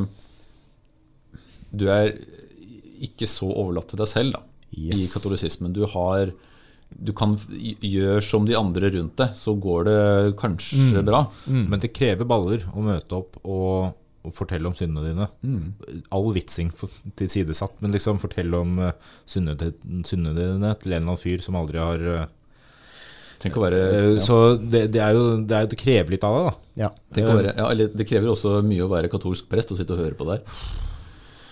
Du 1.72 1.88
er 1.92 2.14
ikke 3.04 3.30
så 3.30 3.50
overlatt 3.52 3.92
til 3.92 4.02
deg 4.02 4.10
selv 4.10 4.38
da, 4.38 4.44
i 4.78 5.08
katolisismen. 5.12 5.76
Du 5.76 5.86
har 5.92 6.34
du 6.88 7.12
kan 7.16 7.34
gjøre 7.84 8.22
som 8.24 8.46
de 8.48 8.56
andre 8.58 8.90
rundt 8.94 9.18
deg, 9.20 9.34
så 9.36 9.54
går 9.60 9.88
det 9.88 10.02
kanskje 10.40 11.04
bra. 11.06 11.26
Men 11.48 11.82
det 11.84 11.94
krever 11.96 12.28
baller 12.28 12.64
å 12.72 12.84
møte 12.86 13.18
opp 13.18 13.36
og, 13.44 13.92
og 14.24 14.36
fortelle 14.38 14.70
om 14.70 14.76
syndene 14.78 15.12
dine. 15.12 15.28
All 16.16 16.32
vitsing 16.36 16.72
tilsidesatt, 17.20 17.76
men 17.84 17.94
liksom 17.96 18.22
fortelle 18.24 18.64
om 18.64 18.80
uh, 18.80 18.94
syndene, 19.28 19.74
syndene 20.08 20.38
dine 20.40 20.74
til 20.80 20.96
en 20.96 21.02
eller 21.02 21.04
annen 21.04 21.22
fyr 21.22 21.44
som 21.44 21.60
aldri 21.60 21.84
har 21.84 22.08
uh, 22.08 22.26
Tenk 23.38 23.54
å 23.60 23.62
være, 23.62 23.80
eh, 23.94 24.08
ja. 24.16 24.22
Så 24.24 24.36
det, 24.58 24.88
det 24.96 25.02
er 25.04 25.14
jo 25.14 25.26
det, 25.38 25.54
er, 25.54 25.68
det 25.70 25.78
krever 25.78 26.16
litt 26.16 26.24
av 26.26 26.34
det, 26.34 26.46
da. 26.48 26.54
Ja, 26.82 26.88
Tenk 27.14 27.28
å 27.30 27.36
være, 27.38 27.52
ja, 27.54 27.68
eller 27.70 27.92
det 27.94 28.08
krever 28.10 28.32
også 28.32 28.64
mye 28.66 28.82
å 28.82 28.90
være 28.90 29.12
katolsk 29.14 29.46
prest 29.52 29.76
og 29.76 29.78
sitte 29.78 29.94
og 29.94 30.02
høre 30.02 30.18
på 30.18 30.26
der. 30.26 30.42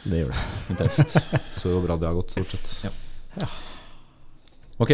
Det 0.05 0.17
gjør 0.21 0.29
det. 0.31 0.39
Intenst. 0.73 1.09
Så 1.61 1.67
bra 1.83 1.93
det 1.99 2.07
har 2.09 2.17
gått, 2.17 2.31
stort 2.35 2.51
sett. 2.53 2.67
Ok, 4.81 4.91